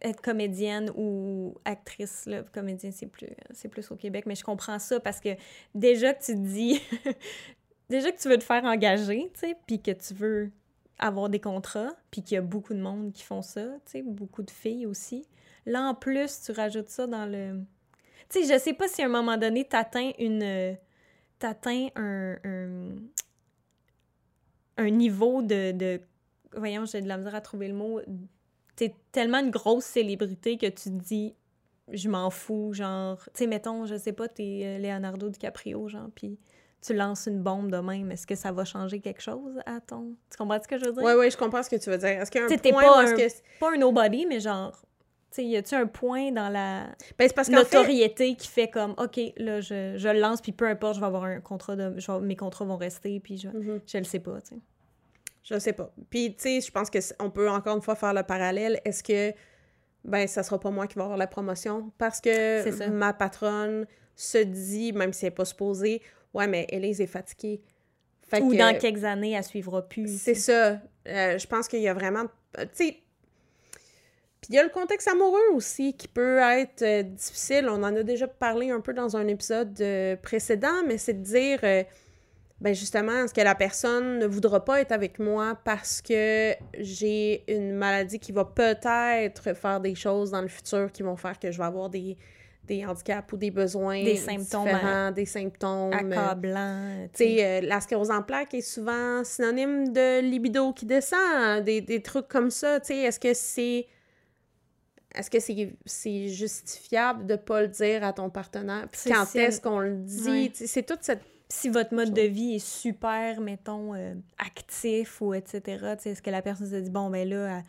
être 0.00 0.20
comédienne 0.20 0.90
ou 0.96 1.54
actrice, 1.64 2.26
là, 2.26 2.42
comédienne, 2.42 2.92
c'est 2.92 3.06
plus, 3.06 3.28
plus 3.70 3.90
au 3.90 3.96
Québec, 3.96 4.26
mais 4.26 4.34
je 4.34 4.44
comprends 4.44 4.78
ça 4.78 5.00
parce 5.00 5.20
que 5.20 5.30
déjà 5.74 6.14
que 6.14 6.24
tu 6.24 6.34
te 6.34 6.38
dis, 6.38 6.80
déjà 7.90 8.12
que 8.12 8.18
tu 8.18 8.28
veux 8.28 8.38
te 8.38 8.44
faire 8.44 8.64
engager, 8.64 9.30
tu 9.34 9.40
sais, 9.40 9.56
puis 9.66 9.80
que 9.80 9.90
tu 9.90 10.14
veux 10.14 10.50
avoir 10.98 11.28
des 11.28 11.40
contrats, 11.40 11.92
puis 12.10 12.22
qu'il 12.22 12.34
y 12.36 12.38
a 12.38 12.42
beaucoup 12.42 12.74
de 12.74 12.80
monde 12.80 13.12
qui 13.12 13.22
font 13.22 13.42
ça, 13.42 13.62
tu 13.84 13.92
sais, 13.92 14.02
beaucoup 14.02 14.42
de 14.42 14.50
filles 14.50 14.86
aussi. 14.86 15.26
Là, 15.66 15.82
en 15.82 15.94
plus, 15.94 16.40
tu 16.42 16.52
rajoutes 16.52 16.88
ça 16.88 17.06
dans 17.06 17.26
le... 17.26 17.60
Tu 18.28 18.44
sais, 18.44 18.54
je 18.54 18.58
sais 18.58 18.72
pas 18.72 18.88
si 18.88 19.02
à 19.02 19.06
un 19.06 19.08
moment 19.08 19.36
donné, 19.36 19.64
t'atteins 19.64 20.12
une... 20.18 20.76
T'atteins 21.38 21.88
un, 21.94 22.36
un, 22.44 22.96
un 24.76 24.90
niveau 24.90 25.42
de, 25.42 25.72
de... 25.72 26.00
Voyons, 26.56 26.84
j'ai 26.84 27.00
de 27.00 27.06
la 27.06 27.16
misère 27.16 27.34
à 27.34 27.40
trouver 27.40 27.68
le 27.68 27.74
mot. 27.74 28.00
T'es 28.78 28.94
tellement 29.10 29.38
une 29.40 29.50
grosse 29.50 29.84
célébrité 29.84 30.56
que 30.56 30.66
tu 30.66 30.84
te 30.90 31.02
dis, 31.02 31.34
je 31.90 32.08
m'en 32.08 32.30
fous, 32.30 32.72
genre... 32.72 33.18
Tu 33.24 33.30
sais, 33.34 33.46
mettons, 33.48 33.86
je 33.86 33.96
sais 33.96 34.12
pas, 34.12 34.28
t'es 34.28 34.60
euh, 34.64 34.78
Leonardo 34.78 35.28
DiCaprio, 35.28 35.88
genre, 35.88 36.08
puis 36.14 36.38
tu 36.80 36.94
lances 36.94 37.26
une 37.26 37.42
bombe 37.42 37.72
de 37.72 37.78
même, 37.78 38.12
est-ce 38.12 38.24
que 38.24 38.36
ça 38.36 38.52
va 38.52 38.64
changer 38.64 39.00
quelque 39.00 39.20
chose 39.20 39.58
à 39.66 39.80
ton... 39.80 40.14
Tu 40.30 40.36
comprends 40.36 40.62
ce 40.62 40.68
que 40.68 40.78
je 40.78 40.84
veux 40.84 40.92
dire? 40.92 41.02
Ouais, 41.02 41.14
ouais, 41.16 41.28
je 41.28 41.36
comprends 41.36 41.62
ce 41.64 41.68
que 41.70 41.74
tu 41.74 41.90
veux 41.90 41.98
dire. 41.98 42.08
Est-ce 42.10 42.30
qu'il 42.30 42.40
y 42.40 42.44
a 42.44 42.46
un 42.46 42.56
t'es 42.56 42.70
point 42.70 42.82
pas 42.82 43.00
un- 43.02 43.14
que... 43.16 43.58
Pas 43.58 43.72
un 43.72 43.78
nobody, 43.78 44.26
mais 44.26 44.38
genre... 44.38 44.70
Tu 45.30 45.42
sais, 45.42 45.44
y 45.44 45.56
a-tu 45.56 45.74
un 45.74 45.86
point 45.88 46.30
dans 46.30 46.48
la 46.48 46.86
Ben, 47.18 47.28
parce 47.34 47.48
fait... 47.48 47.54
notoriété 47.56 48.36
qui 48.36 48.46
fait 48.46 48.68
comme, 48.70 48.94
OK, 48.96 49.18
là, 49.38 49.60
je, 49.60 49.94
je 49.96 50.08
le 50.08 50.20
lance, 50.20 50.40
puis 50.40 50.52
peu 50.52 50.68
importe, 50.68 50.94
je 50.94 51.00
vais 51.00 51.06
avoir 51.06 51.24
un 51.24 51.40
contrat 51.40 51.74
de... 51.74 51.98
vais- 51.98 52.20
mes 52.20 52.36
contrats 52.36 52.64
vont 52.64 52.76
rester, 52.76 53.18
puis 53.18 53.38
je, 53.38 53.48
Mhm. 53.48 53.80
je 53.86 53.98
le 53.98 54.04
sais 54.04 54.20
pas, 54.20 54.40
tu 54.40 54.54
sais. 54.54 54.60
Je 55.50 55.58
sais 55.58 55.72
pas. 55.72 55.90
Puis, 56.10 56.34
tu 56.36 56.42
sais, 56.42 56.60
je 56.60 56.70
pense 56.70 56.90
que 56.90 57.00
c- 57.00 57.14
on 57.18 57.30
peut 57.30 57.48
encore 57.48 57.76
une 57.76 57.82
fois 57.82 57.94
faire 57.94 58.12
le 58.12 58.22
parallèle. 58.22 58.80
Est-ce 58.84 59.02
que, 59.02 59.32
ben, 60.04 60.26
ça 60.26 60.42
sera 60.42 60.60
pas 60.60 60.70
moi 60.70 60.86
qui 60.86 60.96
va 60.96 61.04
avoir 61.04 61.16
la 61.18 61.26
promotion? 61.26 61.90
Parce 61.96 62.20
que 62.20 62.88
ma 62.90 63.12
patronne 63.14 63.86
se 64.14 64.38
dit, 64.38 64.92
même 64.92 65.12
si 65.12 65.24
elle 65.24 65.32
n'est 65.32 65.36
pas 65.36 65.44
supposée, 65.46 66.02
ouais, 66.34 66.46
mais 66.46 66.66
Elise 66.70 67.00
est 67.00 67.06
fatiguée. 67.06 67.62
Fait 68.28 68.40
Ou 68.42 68.50
que- 68.50 68.56
dans 68.58 68.76
quelques 68.78 69.04
années, 69.04 69.32
elle 69.32 69.44
suivra 69.44 69.80
plus. 69.88 70.20
C'est 70.20 70.34
ça. 70.34 70.80
Euh, 71.06 71.38
je 71.38 71.46
pense 71.46 71.66
qu'il 71.68 71.80
y 71.80 71.88
a 71.88 71.94
vraiment. 71.94 72.24
euh, 72.58 72.64
Tu 72.76 72.84
sais. 72.84 72.96
Puis 74.40 74.50
il 74.50 74.54
y 74.54 74.58
a 74.58 74.62
le 74.62 74.68
contexte 74.68 75.08
amoureux 75.08 75.48
aussi 75.54 75.94
qui 75.96 76.06
peut 76.08 76.38
être 76.38 76.82
euh, 76.82 77.02
difficile. 77.02 77.68
On 77.70 77.82
en 77.82 77.96
a 77.96 78.02
déjà 78.02 78.28
parlé 78.28 78.70
un 78.70 78.80
peu 78.80 78.92
dans 78.92 79.16
un 79.16 79.26
épisode 79.26 79.80
euh, 79.80 80.14
précédent, 80.16 80.82
mais 80.86 80.98
c'est 80.98 81.14
de 81.14 81.22
dire. 81.24 81.60
Ben 82.60 82.74
justement, 82.74 83.24
est-ce 83.24 83.32
que 83.32 83.40
la 83.40 83.54
personne 83.54 84.18
ne 84.18 84.26
voudra 84.26 84.64
pas 84.64 84.80
être 84.80 84.92
avec 84.92 85.18
moi 85.20 85.56
parce 85.64 86.02
que 86.02 86.54
j'ai 86.78 87.44
une 87.52 87.72
maladie 87.74 88.18
qui 88.18 88.32
va 88.32 88.44
peut-être 88.44 89.54
faire 89.54 89.80
des 89.80 89.94
choses 89.94 90.32
dans 90.32 90.42
le 90.42 90.48
futur 90.48 90.90
qui 90.90 91.02
vont 91.04 91.16
faire 91.16 91.38
que 91.38 91.52
je 91.52 91.58
vais 91.58 91.64
avoir 91.64 91.88
des, 91.88 92.16
des 92.64 92.84
handicaps 92.84 93.32
ou 93.32 93.36
des 93.36 93.52
besoins 93.52 94.02
Des 94.02 94.16
symptômes, 94.16 94.64
différents, 94.64 95.10
des 95.12 95.24
symptômes. 95.24 95.92
euh, 95.92 95.96
Accablant, 95.98 97.08
tu 97.14 97.24
sais, 97.24 97.44
euh, 97.44 97.60
la 97.66 97.80
sclérose 97.80 98.10
en 98.10 98.22
plaques 98.22 98.52
est 98.54 98.60
souvent 98.60 99.22
synonyme 99.22 99.92
de 99.92 100.20
libido 100.20 100.72
qui 100.72 100.84
descend, 100.84 101.62
des, 101.64 101.80
des 101.80 102.02
trucs 102.02 102.26
comme 102.28 102.50
ça. 102.50 102.80
Tu 102.80 102.88
sais, 102.88 102.96
est-ce 103.02 103.20
que 103.20 103.34
c'est. 103.34 103.86
Est-ce 105.14 105.30
que 105.30 105.38
c'est 105.86 106.28
justifiable 106.28 107.24
de 107.26 107.36
pas 107.36 107.62
le 107.62 107.68
dire 107.68 108.04
à 108.04 108.12
ton 108.12 108.28
partenaire? 108.30 108.86
Puis 108.92 109.10
quand 109.10 109.24
est-ce 109.36 109.60
qu'on 109.60 109.80
le 109.80 109.96
dit? 109.96 110.50
C'est 110.54 110.82
toute 110.84 111.02
cette. 111.02 111.22
Si 111.48 111.68
votre 111.70 111.94
mode 111.94 112.12
de 112.12 112.22
vie 112.22 112.56
est 112.56 112.66
super, 112.66 113.40
mettons, 113.40 113.94
euh, 113.94 114.14
actif 114.38 115.20
ou 115.20 115.32
etc., 115.34 115.94
est-ce 116.04 116.20
que 116.22 116.30
la 116.30 116.42
personne 116.42 116.68
se 116.68 116.76
dit, 116.76 116.90
bon, 116.90 117.08
ben 117.10 117.28
là, 117.28 117.62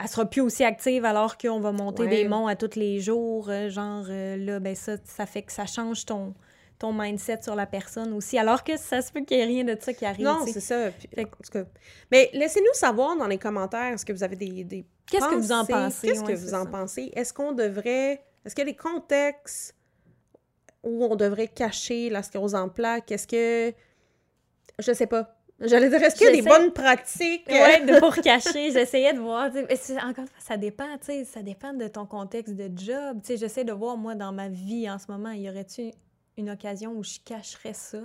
elle 0.00 0.08
sera 0.08 0.24
plus 0.26 0.40
aussi 0.40 0.64
active 0.64 1.04
alors 1.04 1.36
qu'on 1.38 1.60
va 1.60 1.72
monter 1.72 2.04
Ouais. 2.04 2.08
des 2.08 2.28
monts 2.28 2.46
à 2.46 2.56
tous 2.56 2.76
les 2.76 3.00
jours. 3.00 3.48
euh, 3.48 3.68
genre, 3.70 4.04
euh, 4.08 4.36
là, 4.36 4.60
ben 4.60 4.74
ça, 4.74 4.96
ça 5.04 5.26
fait 5.26 5.42
que 5.42 5.52
ça 5.52 5.66
change 5.66 6.04
ton, 6.06 6.34
ton 6.78 6.92
mindset 6.92 7.40
sur 7.42 7.54
la 7.54 7.66
personne 7.66 8.12
aussi. 8.12 8.38
Alors 8.38 8.62
que 8.64 8.76
ça 8.76 9.00
se 9.02 9.10
peut 9.12 9.20
qu'il 9.22 9.36
n'y 9.38 9.42
ait 9.42 9.46
rien 9.46 9.64
de 9.64 9.76
ça 9.80 9.92
qui 9.94 10.04
arrive. 10.04 10.24
Non, 10.24 10.44
c'est 10.46 10.60
ça. 10.60 10.90
Puis, 10.90 11.08
en 11.18 11.22
tout 11.24 11.50
cas. 11.52 11.64
Mais 12.10 12.30
laissez-nous 12.34 12.74
savoir 12.74 13.16
dans 13.16 13.26
les 13.26 13.38
commentaires, 13.38 13.92
est-ce 13.94 14.04
que 14.06 14.12
vous 14.12 14.22
avez 14.22 14.36
des, 14.36 14.64
des 14.64 14.84
Qu'est-ce 15.10 15.28
que 15.28 15.34
vous 15.36 15.52
en 15.52 15.64
pensez? 15.64 16.08
Qu'est-ce 16.08 16.24
que 16.24 16.32
vous 16.32 16.54
en 16.54 16.66
pensez? 16.66 17.12
Est-ce 17.14 17.32
qu'on 17.32 17.52
devrait... 17.52 18.22
Est-ce 18.44 18.54
qu'il 18.54 18.66
y 18.66 18.68
a 18.68 18.72
des 18.72 18.76
contextes 18.76 19.74
où 20.86 21.04
on 21.04 21.16
devrait 21.16 21.48
cacher 21.48 22.08
la 22.08 22.22
sclérose 22.22 22.54
en 22.54 22.68
plaques? 22.68 23.12
Est-ce 23.12 23.26
que... 23.26 23.74
Je 24.78 24.92
sais 24.92 25.06
pas. 25.06 25.36
J'allais 25.58 25.88
dire, 25.88 26.02
est-ce 26.02 26.16
qu'il 26.16 26.26
y 26.26 26.28
a 26.28 26.32
des 26.32 26.42
bonnes 26.42 26.72
pratiques? 26.72 27.46
De 27.48 27.98
pour 28.00 28.14
cacher, 28.16 28.70
j'essayais 28.72 29.14
de 29.14 29.18
voir. 29.18 29.46
Encore 29.46 30.24
une 30.24 30.28
fois, 30.28 30.38
ça 30.38 30.56
dépend, 30.58 30.98
tu 30.98 31.06
sais, 31.06 31.24
ça 31.24 31.42
dépend 31.42 31.72
de 31.72 31.88
ton 31.88 32.04
contexte 32.04 32.54
de 32.54 32.70
job. 32.76 33.20
Tu 33.22 33.28
sais, 33.28 33.36
j'essaie 33.38 33.64
de 33.64 33.72
voir, 33.72 33.96
moi, 33.96 34.14
dans 34.14 34.32
ma 34.32 34.48
vie 34.48 34.88
en 34.90 34.98
ce 34.98 35.10
moment, 35.10 35.30
y 35.30 35.48
aurait-tu 35.48 35.92
une 36.36 36.50
occasion 36.50 36.92
où 36.92 37.02
je 37.02 37.18
cacherais 37.24 37.72
ça? 37.72 38.00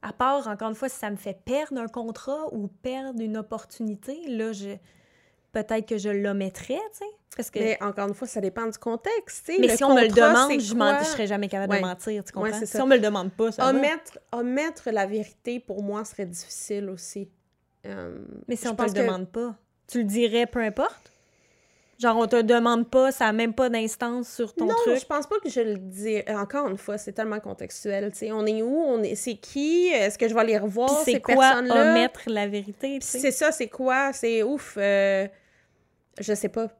À 0.00 0.14
part, 0.14 0.48
encore 0.48 0.70
une 0.70 0.74
fois, 0.74 0.88
si 0.88 0.98
ça 0.98 1.10
me 1.10 1.16
fait 1.16 1.38
perdre 1.44 1.78
un 1.78 1.88
contrat 1.88 2.46
ou 2.52 2.68
perdre 2.68 3.20
une 3.20 3.36
opportunité, 3.36 4.18
là, 4.26 4.52
je... 4.52 4.76
peut-être 5.52 5.86
que 5.86 5.98
je 5.98 6.08
l'omettrais, 6.08 6.74
tu 6.92 6.98
sais. 6.98 7.04
Parce 7.36 7.50
que... 7.50 7.58
Mais 7.60 7.78
encore 7.82 8.08
une 8.08 8.14
fois, 8.14 8.26
ça 8.26 8.40
dépend 8.40 8.66
du 8.66 8.76
contexte. 8.78 9.46
tu 9.46 9.52
sais. 9.54 9.58
Mais 9.60 9.68
Le 9.68 9.76
si 9.76 9.84
on 9.84 9.94
me 9.94 10.02
le 10.02 10.08
demande, 10.08 10.50
je 10.60 10.74
ne 10.74 11.04
serais 11.04 11.26
jamais 11.26 11.48
capable 11.48 11.72
Ouais. 11.72 11.80
de 11.80 11.86
mentir, 11.86 12.24
tu 12.24 12.32
comprends? 12.32 12.50
Ouais, 12.50 12.66
si 12.66 12.80
on 12.80 12.86
me 12.86 12.96
le 12.96 13.00
demande 13.02 13.30
pas, 13.32 13.52
ça 13.52 13.64
va. 13.64 13.70
Omettre, 13.70 14.18
omettre 14.32 14.90
la 14.90 15.06
vérité, 15.06 15.60
pour 15.60 15.82
moi, 15.82 16.04
serait 16.04 16.26
difficile 16.26 16.88
aussi. 16.90 17.28
Euh, 17.86 18.18
Mais 18.48 18.56
si 18.56 18.66
on 18.68 18.72
te 18.72 18.76
pense 18.82 18.88
le 18.88 18.94
que- 18.94 19.06
demande 19.06 19.28
pas, 19.28 19.54
tu 19.86 19.98
le 19.98 20.04
dirais 20.04 20.46
peu 20.46 20.60
importe? 20.60 21.09
Genre, 22.00 22.16
on 22.16 22.26
te 22.26 22.40
demande 22.40 22.88
pas, 22.88 23.12
ça 23.12 23.26
n'a 23.26 23.32
même 23.32 23.52
pas 23.52 23.68
d'instance 23.68 24.28
sur 24.32 24.54
ton 24.54 24.64
non, 24.66 24.74
truc. 24.74 24.98
je 24.98 25.04
pense 25.04 25.26
pas 25.26 25.38
que 25.38 25.50
je 25.50 25.60
le 25.60 25.76
dis. 25.76 26.22
Encore 26.28 26.66
une 26.68 26.78
fois, 26.78 26.96
c'est 26.96 27.12
tellement 27.12 27.40
contextuel. 27.40 28.10
sais. 28.14 28.32
On 28.32 28.46
est 28.46 28.62
où? 28.62 28.74
On 28.74 29.02
est... 29.02 29.14
C'est 29.16 29.34
qui? 29.36 29.88
Est-ce 29.88 30.16
que 30.16 30.26
je 30.26 30.34
vais 30.34 30.44
les 30.44 30.56
revoir, 30.56 30.88
ces 31.04 31.12
c'est 31.12 31.20
quoi 31.20 31.34
personnes-là? 31.36 31.90
omettre 31.92 32.22
la 32.26 32.46
vérité, 32.48 32.98
c'est 33.02 33.30
ça, 33.30 33.52
c'est 33.52 33.68
quoi? 33.68 34.12
C'est 34.14 34.42
ouf. 34.42 34.76
euh, 34.78 35.28
Je 36.18 36.32
sais 36.34 36.48
pas. 36.48 36.68
Tu 36.68 36.74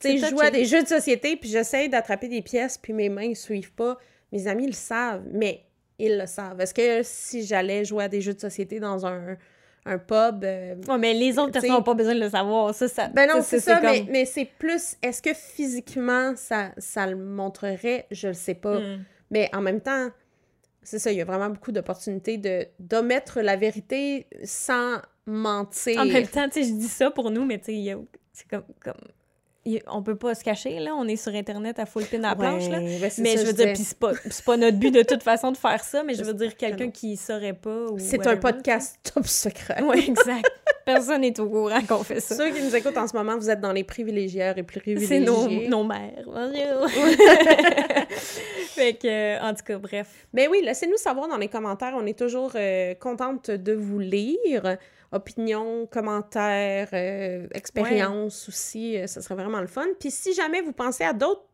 C'est 0.00 0.18
sais, 0.18 0.26
je 0.26 0.30
joue 0.30 0.40
à 0.40 0.50
des 0.50 0.64
jeux 0.64 0.82
de 0.82 0.88
société, 0.88 1.36
puis 1.36 1.48
j'essaie 1.48 1.88
d'attraper 1.88 2.28
des 2.28 2.42
pièces, 2.42 2.76
puis 2.78 2.92
mes 2.92 3.08
mains 3.08 3.28
ne 3.28 3.34
suivent 3.34 3.72
pas. 3.72 3.98
Mes 4.32 4.46
amis 4.48 4.66
le 4.66 4.72
savent, 4.72 5.24
mais 5.32 5.64
ils 5.98 6.18
le 6.18 6.26
savent. 6.26 6.60
Est-ce 6.60 6.74
que 6.74 7.00
si 7.04 7.44
j'allais 7.44 7.84
jouer 7.84 8.04
à 8.04 8.08
des 8.08 8.20
jeux 8.20 8.34
de 8.34 8.40
société 8.40 8.78
dans 8.80 9.06
un, 9.06 9.36
un 9.86 9.98
pub... 9.98 10.44
euh, 10.44 10.74
Ouais, 10.88 10.98
mais 10.98 11.14
les 11.14 11.38
autres 11.38 11.52
personnes 11.52 11.70
n'ont 11.70 11.82
pas 11.82 11.94
besoin 11.94 12.14
de 12.14 12.20
le 12.20 12.30
savoir. 12.30 12.74
Ça, 12.74 12.88
ça, 12.88 13.08
Ben 13.08 13.28
non, 13.28 13.40
c'est 13.42 13.60
ça, 13.60 13.80
mais, 13.80 14.00
comme- 14.00 14.10
mais 14.10 14.24
c'est 14.24 14.44
plus... 14.58 14.96
Est-ce 15.02 15.22
que 15.22 15.32
physiquement, 15.34 16.34
ça, 16.36 16.72
ça 16.78 17.06
le 17.06 17.16
montrerait? 17.16 18.06
Je 18.10 18.28
le 18.28 18.34
sais 18.34 18.54
pas. 18.54 18.78
Hmm. 18.80 19.04
Mais 19.30 19.48
en 19.54 19.60
même 19.60 19.80
temps, 19.80 20.08
c'est 20.82 20.98
ça, 20.98 21.10
il 21.12 21.18
y 21.18 21.20
a 21.20 21.24
vraiment 21.24 21.50
beaucoup 21.50 21.72
d'opportunités 21.72 22.38
de 22.38 22.66
d'omettre 22.78 23.40
la 23.40 23.56
vérité 23.56 24.26
sans 24.44 24.96
mentir. 25.26 26.00
En 26.00 26.06
même 26.06 26.26
temps, 26.26 26.48
tu 26.48 26.62
sais, 26.62 26.68
je 26.68 26.74
dis 26.74 26.88
ça 26.88 27.10
pour 27.10 27.30
nous, 27.30 27.44
mais 27.44 27.58
tu 27.58 27.66
sais, 27.66 27.74
il 27.74 27.82
y 27.82 27.90
a- 27.90 27.98
c'est 28.32 28.48
comme... 28.48 28.64
comme... 28.82 28.94
On 29.88 30.02
peut 30.02 30.16
pas 30.16 30.34
se 30.34 30.44
cacher, 30.44 30.78
là. 30.78 30.94
On 30.96 31.06
est 31.06 31.16
sur 31.16 31.34
Internet 31.34 31.78
à 31.78 31.86
full 31.86 32.04
pin 32.04 32.18
à 32.24 32.30
la 32.30 32.36
planche, 32.36 32.68
là. 32.68 32.78
Ouais, 32.78 32.98
ben 33.00 33.10
Mais 33.18 33.36
ça, 33.36 33.42
je 33.42 33.46
veux 33.46 33.52
dire, 33.52 33.72
puis 33.72 33.82
c'est 33.82 33.98
pas, 33.98 34.12
pas 34.44 34.56
notre 34.56 34.78
but 34.78 34.90
de 34.90 35.02
toute 35.02 35.22
façon 35.22 35.52
de 35.52 35.56
faire 35.56 35.82
ça, 35.82 36.02
mais 36.02 36.14
je 36.14 36.24
veux 36.24 36.34
dire, 36.34 36.56
quelqu'un 36.56 36.90
qui 36.90 37.16
saurait 37.16 37.52
pas 37.52 37.86
C'est 37.98 38.26
un 38.26 38.36
podcast 38.36 38.98
top 39.14 39.26
secret. 39.26 39.82
Oui, 39.82 40.04
exact. 40.08 40.48
Personne 40.84 41.20
n'est 41.20 41.38
au 41.38 41.48
courant 41.48 41.82
qu'on 41.86 42.02
fait 42.02 42.20
ça. 42.20 42.34
Ceux 42.34 42.50
qui 42.50 42.62
nous 42.62 42.74
écoutent 42.74 42.96
en 42.96 43.06
ce 43.06 43.14
moment, 43.14 43.36
vous 43.36 43.50
êtes 43.50 43.60
dans 43.60 43.72
les 43.72 43.84
privilégiés 43.84 44.52
et 44.56 44.62
privilégiés. 44.62 45.06
C'est 45.06 45.20
nos, 45.20 45.46
nos 45.46 45.84
mères. 45.84 46.24
Fait 48.78 48.94
que, 48.94 49.06
euh, 49.06 49.40
en 49.42 49.54
tout 49.54 49.64
cas, 49.64 49.76
bref. 49.76 50.26
Mais 50.32 50.48
oui, 50.48 50.62
laissez-nous 50.62 50.96
savoir 50.96 51.28
dans 51.28 51.36
les 51.36 51.48
commentaires. 51.48 51.94
On 51.94 52.06
est 52.06 52.18
toujours 52.18 52.52
euh, 52.54 52.94
contente 52.94 53.50
de 53.50 53.72
vous 53.72 53.98
lire. 53.98 54.78
Opinions, 55.12 55.86
commentaires, 55.86 56.88
euh, 56.92 57.46
expériences 57.52 58.48
aussi. 58.48 58.98
euh, 58.98 59.06
ça 59.06 59.22
serait 59.22 59.34
vraiment 59.34 59.60
le 59.60 59.66
fun. 59.66 59.86
Puis 59.98 60.10
si 60.10 60.34
jamais 60.34 60.60
vous 60.60 60.72
pensez 60.72 61.04
à 61.04 61.12
d'autres 61.12 61.44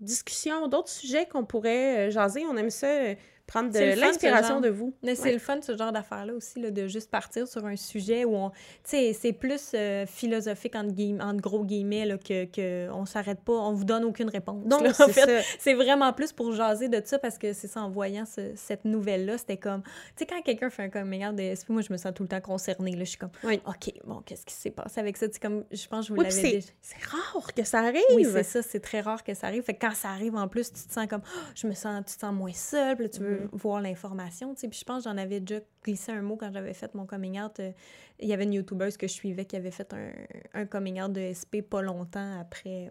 discussions, 0.00 0.66
d'autres 0.68 0.88
sujets 0.88 1.26
qu'on 1.26 1.44
pourrait 1.44 2.08
euh, 2.08 2.10
jaser, 2.10 2.44
on 2.46 2.56
aime 2.56 2.70
ça, 2.70 2.86
euh, 2.86 3.14
prendre 3.52 3.68
de 3.68 3.74
C'est 3.74 3.96
l'inspiration 3.96 4.60
de 4.60 4.68
vous. 4.70 4.94
Mais 5.02 5.14
c'est 5.14 5.24
Ouais. 5.24 5.32
le 5.34 5.38
fun, 5.38 5.60
ce 5.60 5.76
genre 5.76 5.92
d'affaires-là 5.92 6.32
aussi, 6.32 6.58
là, 6.60 6.70
de 6.70 6.86
juste 6.88 7.10
partir 7.10 7.46
sur 7.46 7.66
un 7.66 7.76
sujet 7.76 8.24
où 8.24 8.34
on. 8.34 8.50
Tu 8.50 8.56
sais, 8.84 9.12
c'est 9.12 9.32
plus 9.34 9.72
euh, 9.74 10.06
philosophique, 10.06 10.74
entre, 10.74 11.40
gros 11.40 11.64
guillemets, 11.64 12.06
là, 12.06 12.16
que, 12.16 12.46
que 12.46 12.88
on 12.92 13.04
s'arrête 13.04 13.40
pas, 13.40 13.52
on 13.52 13.72
vous 13.72 13.84
donne 13.84 14.04
aucune 14.04 14.30
réponse. 14.30 14.64
Là, 14.70 14.76
en 14.90 14.92
c'est 15.06 15.12
fait. 15.12 15.44
C'est 15.58 15.74
vraiment 15.74 16.12
plus 16.14 16.32
pour 16.32 16.52
jaser 16.52 16.88
de 16.88 17.00
ça 17.04 17.18
parce 17.18 17.36
que 17.38 17.52
c'est 17.52 17.68
ça, 17.68 17.82
en 17.82 17.90
voyant 17.90 18.24
ce- 18.24 18.52
cette 18.56 18.84
nouvelle-là, 18.86 19.36
c'était 19.38 19.56
comme. 19.58 19.82
Tu 19.82 19.90
sais, 20.16 20.26
quand 20.26 20.40
quelqu'un 20.42 20.70
fait 20.70 20.84
un 20.84 20.88
coming 20.88 21.26
out 21.26 21.36
de 21.36 21.42
SP, 21.54 21.68
moi, 21.70 21.82
je 21.82 21.92
me 21.92 21.98
sens 21.98 22.12
tout 22.14 22.22
le 22.22 22.28
temps 22.30 22.40
concernée. 22.40 22.92
Là, 22.92 23.04
je 23.04 23.10
suis 23.10 23.18
comme, 23.18 23.30
Oui. 23.44 23.60
OK, 23.66 23.92
bon, 24.04 24.22
qu'est-ce 24.24 24.46
qui 24.46 24.54
s'est 24.54 24.70
passé 24.70 24.98
avec 25.00 25.16
ça? 25.18 25.26
Sais, 25.30 25.38
comme, 25.38 25.64
je 25.70 25.86
pense 25.88 26.06
que 26.06 26.08
je 26.08 26.12
vous 26.14 26.20
Oui, 26.20 26.26
puis 26.28 26.36
l'avais 26.36 26.48
c'est 26.50 26.56
déjà. 26.56 26.72
c'est 26.80 27.04
rare 27.04 27.52
que 27.54 27.64
ça 27.64 27.80
arrive. 27.80 28.02
Oui, 28.14 28.24
c'est 28.24 28.42
ça, 28.44 28.62
c'est 28.62 28.80
très 28.80 29.00
rare 29.00 29.22
que 29.24 29.34
ça 29.34 29.48
arrive. 29.48 29.62
Fait 29.62 29.74
que 29.74 29.86
quand 29.86 29.94
ça 29.94 30.08
arrive, 30.08 30.34
en 30.36 30.48
plus, 30.48 30.72
tu 30.72 30.82
te 30.86 30.92
sens 30.92 31.06
comme, 31.06 31.22
Ah, 31.24 31.50
je 31.54 31.66
me 31.66 31.74
sens, 31.74 32.02
tu 32.06 32.14
te 32.14 32.20
sens 32.20 32.32
moins 32.34 32.52
seul, 32.52 32.94
puis 32.96 33.04
là, 33.04 33.10
tu 33.10 33.20
veux 33.20 33.41
Mm-hmm. 33.44 33.56
voir 33.58 33.80
l'information. 33.80 34.54
Puis 34.54 34.68
je 34.72 34.84
pense 34.84 35.04
que 35.04 35.10
j'en 35.10 35.16
avais 35.16 35.40
déjà 35.40 35.60
glissé 35.84 36.12
un 36.12 36.22
mot 36.22 36.36
quand 36.36 36.52
j'avais 36.52 36.74
fait 36.74 36.94
mon 36.94 37.06
coming 37.06 37.40
out. 37.40 37.58
Euh, 37.60 37.72
Il 38.20 38.28
y 38.28 38.32
avait 38.32 38.44
une 38.44 38.52
YouTubeuse 38.54 38.96
que 38.96 39.06
je 39.08 39.12
suivais 39.12 39.44
qui 39.44 39.56
avait 39.56 39.70
fait 39.70 39.92
un, 39.94 40.12
un 40.54 40.66
coming 40.66 41.00
out 41.02 41.12
de 41.12 41.32
SP 41.32 41.62
pas 41.68 41.82
longtemps 41.82 42.40
après. 42.40 42.88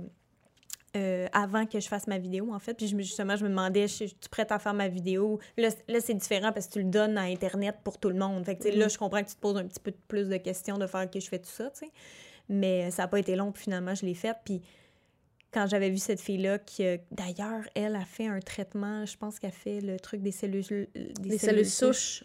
euh, 0.98 1.28
avant 1.32 1.66
que 1.66 1.80
je 1.80 1.88
fasse 1.88 2.06
ma 2.08 2.18
vidéo, 2.18 2.54
en 2.54 2.60
fait. 2.60 2.74
Puis 2.74 2.88
je 2.88 2.98
justement, 2.98 3.38
je 3.38 3.46
me 3.46 3.50
demandais, 3.50 3.88
je 3.88 3.94
suis 4.08 4.16
prête 4.30 4.52
à 4.52 4.60
faire 4.60 4.74
ma 4.74 4.90
vidéo? 4.90 5.40
Là, 5.58 5.70
c'est 6.02 6.14
différent 6.16 6.52
parce 6.52 6.68
que 6.68 6.74
tu 6.74 6.80
le 6.80 6.90
donnes 6.90 7.18
à 7.18 7.22
Internet 7.22 7.78
pour 7.86 7.98
tout 7.98 8.10
le 8.10 8.16
monde. 8.18 8.44
Fait 8.44 8.58
que, 8.58 8.68
là, 8.68 8.86
Mhm. 8.86 8.90
je 8.90 8.98
comprends 8.98 9.24
que 9.24 9.30
tu 9.30 9.36
te 9.36 9.40
poses 9.40 9.56
un 9.56 9.64
petit 9.66 9.80
peu 9.80 9.94
plus 10.10 10.28
de 10.28 10.36
questions 10.36 10.78
de 10.78 10.88
faire 10.88 11.10
que 11.10 11.22
je 11.22 11.30
fais 11.30 11.40
tout 11.40 11.50
ça, 11.50 11.70
tu 11.70 11.86
sais. 11.86 11.92
Mais 12.50 12.92
ça 12.92 13.04
n'a 13.04 13.08
pas 13.08 13.20
été 13.20 13.38
long, 13.38 13.54
puis 13.54 13.64
finalement, 13.64 13.96
je 13.96 14.06
l'ai 14.06 14.14
fait. 14.16 14.36
Puis 14.44 14.62
quand 15.54 15.68
j'avais 15.68 15.90
vu 15.90 15.98
cette 15.98 16.22
fille-là, 16.22 16.60
qui, 16.60 16.84
d'ailleurs, 17.12 17.62
elle 17.76 17.96
a 17.96 18.06
fait 18.06 18.28
un 18.28 18.40
traitement, 18.40 19.06
je 19.06 19.18
pense 19.18 19.38
qu'elle 19.38 19.52
fait 19.52 19.82
le 19.82 20.00
truc 20.00 20.22
des 20.22 20.32
cellules, 20.32 20.64
euh, 20.72 20.86
des 21.20 21.30
Les 21.30 21.38
cellules 21.38 21.66
souches. 21.66 22.24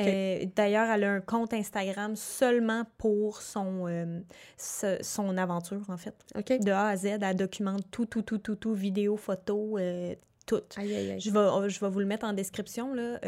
Euh, 0.00 0.44
D'ailleurs, 0.56 0.90
elle 0.90 1.04
a 1.04 1.12
un 1.12 1.20
compte 1.20 1.52
Instagram 1.54 2.16
seulement 2.16 2.82
pour 2.98 3.40
son, 3.42 3.86
euh, 3.86 4.20
ce- 4.56 4.98
son 5.02 5.36
aventure, 5.38 5.82
en 5.88 5.96
fait. 5.96 6.14
OK. 6.36 6.58
De 6.60 6.70
A 6.72 6.88
à 6.88 6.96
Z, 6.96 7.06
elle 7.22 7.36
documente 7.36 7.88
tout, 7.90 8.06
tout, 8.06 8.22
tout, 8.22 8.38
tout, 8.38 8.56
tout, 8.56 8.74
vidéo, 8.74 9.16
photo, 9.16 9.78
euh, 9.78 10.14
tout. 10.46 10.62
Aïe, 10.76 10.94
aïe, 10.96 11.10
aïe. 11.12 11.20
Je 11.20 11.30
vais, 11.30 11.68
je 11.70 11.78
vais 11.80 11.88
vous 11.90 12.00
le 12.00 12.06
mettre 12.06 12.26
en 12.26 12.32
description, 12.32 12.92
là. 12.94 13.20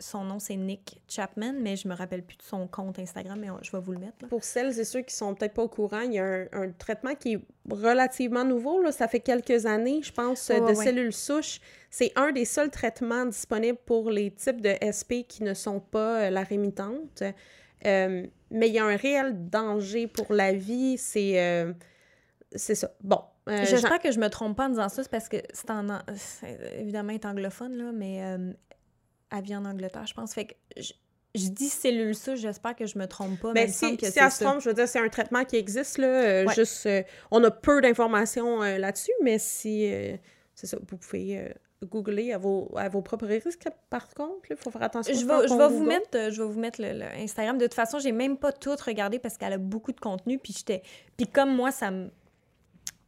Son 0.00 0.22
nom, 0.24 0.38
c'est 0.38 0.54
Nick 0.56 1.00
Chapman, 1.08 1.54
mais 1.60 1.74
je 1.76 1.88
me 1.88 1.94
rappelle 1.94 2.22
plus 2.22 2.36
de 2.36 2.42
son 2.42 2.66
compte 2.68 2.98
Instagram, 2.98 3.38
mais 3.40 3.50
on- 3.50 3.58
je 3.62 3.72
vais 3.72 3.80
vous 3.80 3.92
le 3.92 3.98
mettre, 3.98 4.16
là. 4.22 4.28
Pour 4.28 4.44
celles 4.44 4.78
et 4.78 4.84
ceux 4.84 5.00
qui 5.00 5.14
sont 5.14 5.34
peut-être 5.34 5.54
pas 5.54 5.62
au 5.64 5.68
courant, 5.68 6.00
il 6.02 6.12
y 6.14 6.18
a 6.18 6.24
un, 6.24 6.46
un 6.52 6.70
traitement 6.70 7.14
qui 7.14 7.34
est 7.34 7.40
relativement 7.68 8.44
nouveau. 8.44 8.80
Là. 8.82 8.92
Ça 8.92 9.08
fait 9.08 9.20
quelques 9.20 9.66
années, 9.66 10.00
je 10.02 10.12
pense, 10.12 10.48
de 10.48 10.60
ouais, 10.60 10.74
cellules 10.74 11.12
souches. 11.12 11.60
C'est 11.90 12.12
un 12.16 12.32
des 12.32 12.44
seuls 12.44 12.70
traitements 12.70 13.26
disponibles 13.26 13.78
pour 13.86 14.10
les 14.10 14.30
types 14.30 14.60
de 14.60 14.74
SP 14.80 15.24
qui 15.26 15.42
ne 15.42 15.54
sont 15.54 15.80
pas 15.80 16.26
euh, 16.26 16.30
la 16.30 16.42
rémitante. 16.44 17.22
Euh, 17.86 18.26
mais 18.50 18.68
il 18.68 18.74
y 18.74 18.78
a 18.78 18.84
un 18.84 18.96
réel 18.96 19.48
danger 19.50 20.06
pour 20.06 20.32
la 20.32 20.52
vie. 20.52 20.96
C'est 20.98 21.40
euh, 21.40 21.72
c'est 22.54 22.74
ça. 22.74 22.90
Bon. 23.02 23.20
euh, 23.48 23.64
J'espère 23.66 23.98
que 23.98 24.10
je 24.10 24.18
me 24.18 24.28
trompe 24.28 24.56
pas 24.56 24.66
en 24.66 24.70
disant 24.70 24.88
ça, 24.88 25.02
c'est 25.02 25.10
parce 25.10 25.28
que 25.28 25.36
c'est 25.52 25.70
en... 25.70 25.86
Évidemment, 26.78 27.10
est 27.12 27.24
anglophone, 27.24 27.76
là, 27.76 27.92
mais 27.92 28.22
euh, 28.22 28.52
elle 29.30 29.42
vit 29.42 29.56
en 29.56 29.64
Angleterre, 29.64 30.06
je 30.06 30.14
pense. 30.14 30.34
Fait 30.34 30.46
que 30.46 30.54
je, 30.76 30.92
je 31.34 31.48
dis 31.48 31.68
cellule 31.68 32.14
souche, 32.14 32.40
j'espère 32.40 32.74
que 32.74 32.86
je 32.86 32.98
me 32.98 33.06
trompe 33.06 33.38
pas, 33.40 33.52
mais, 33.52 33.66
Mais 33.66 33.72
si, 33.72 33.96
que 33.96 34.06
si 34.10 34.18
elle 34.18 34.30
se 34.30 34.42
trompe, 34.44 34.60
je 34.60 34.68
veux 34.68 34.74
dire, 34.74 34.88
c'est 34.88 34.98
un 35.00 35.08
traitement 35.08 35.44
qui 35.44 35.56
existe, 35.56 35.98
là. 35.98 36.06
euh, 36.06 36.46
Ouais. 36.46 36.54
Juste, 36.54 36.86
euh, 36.86 37.02
on 37.30 37.42
a 37.44 37.50
peu 37.50 37.80
d'informations 37.80 38.62
euh, 38.62 38.78
là-dessus, 38.78 39.12
mais 39.22 39.38
si, 39.38 39.90
c'est 40.54 40.66
ça, 40.66 40.78
vous 40.78 40.96
pouvez 40.96 41.52
googler 41.84 42.32
à 42.32 42.38
vos, 42.38 42.72
à 42.76 42.88
vos 42.88 43.02
propres 43.02 43.26
risques, 43.26 43.68
par 43.88 44.08
contre, 44.14 44.50
il 44.50 44.56
faut 44.56 44.70
faire 44.72 44.82
attention. 44.82 45.14
Je 45.14 45.24
vais, 45.24 45.46
je 45.46 45.54
vais 45.54 45.68
vous 45.68 45.84
mettre, 45.84 46.32
je 46.32 46.42
vais 46.42 46.48
vous 46.48 46.58
mettre 46.58 46.82
le, 46.82 46.92
le 46.92 47.04
Instagram. 47.22 47.56
De 47.56 47.66
toute 47.66 47.74
façon, 47.74 48.00
j'ai 48.00 48.10
même 48.10 48.36
pas 48.36 48.50
tout 48.50 48.74
regardé 48.84 49.20
parce 49.20 49.36
qu'elle 49.36 49.52
a 49.52 49.58
beaucoup 49.58 49.92
de 49.92 50.00
contenu. 50.00 50.38
Puis 50.40 50.54
j'étais, 50.58 50.82
puis 51.16 51.26
comme 51.28 51.54
moi, 51.54 51.70
ça 51.70 51.92
me, 51.92 52.10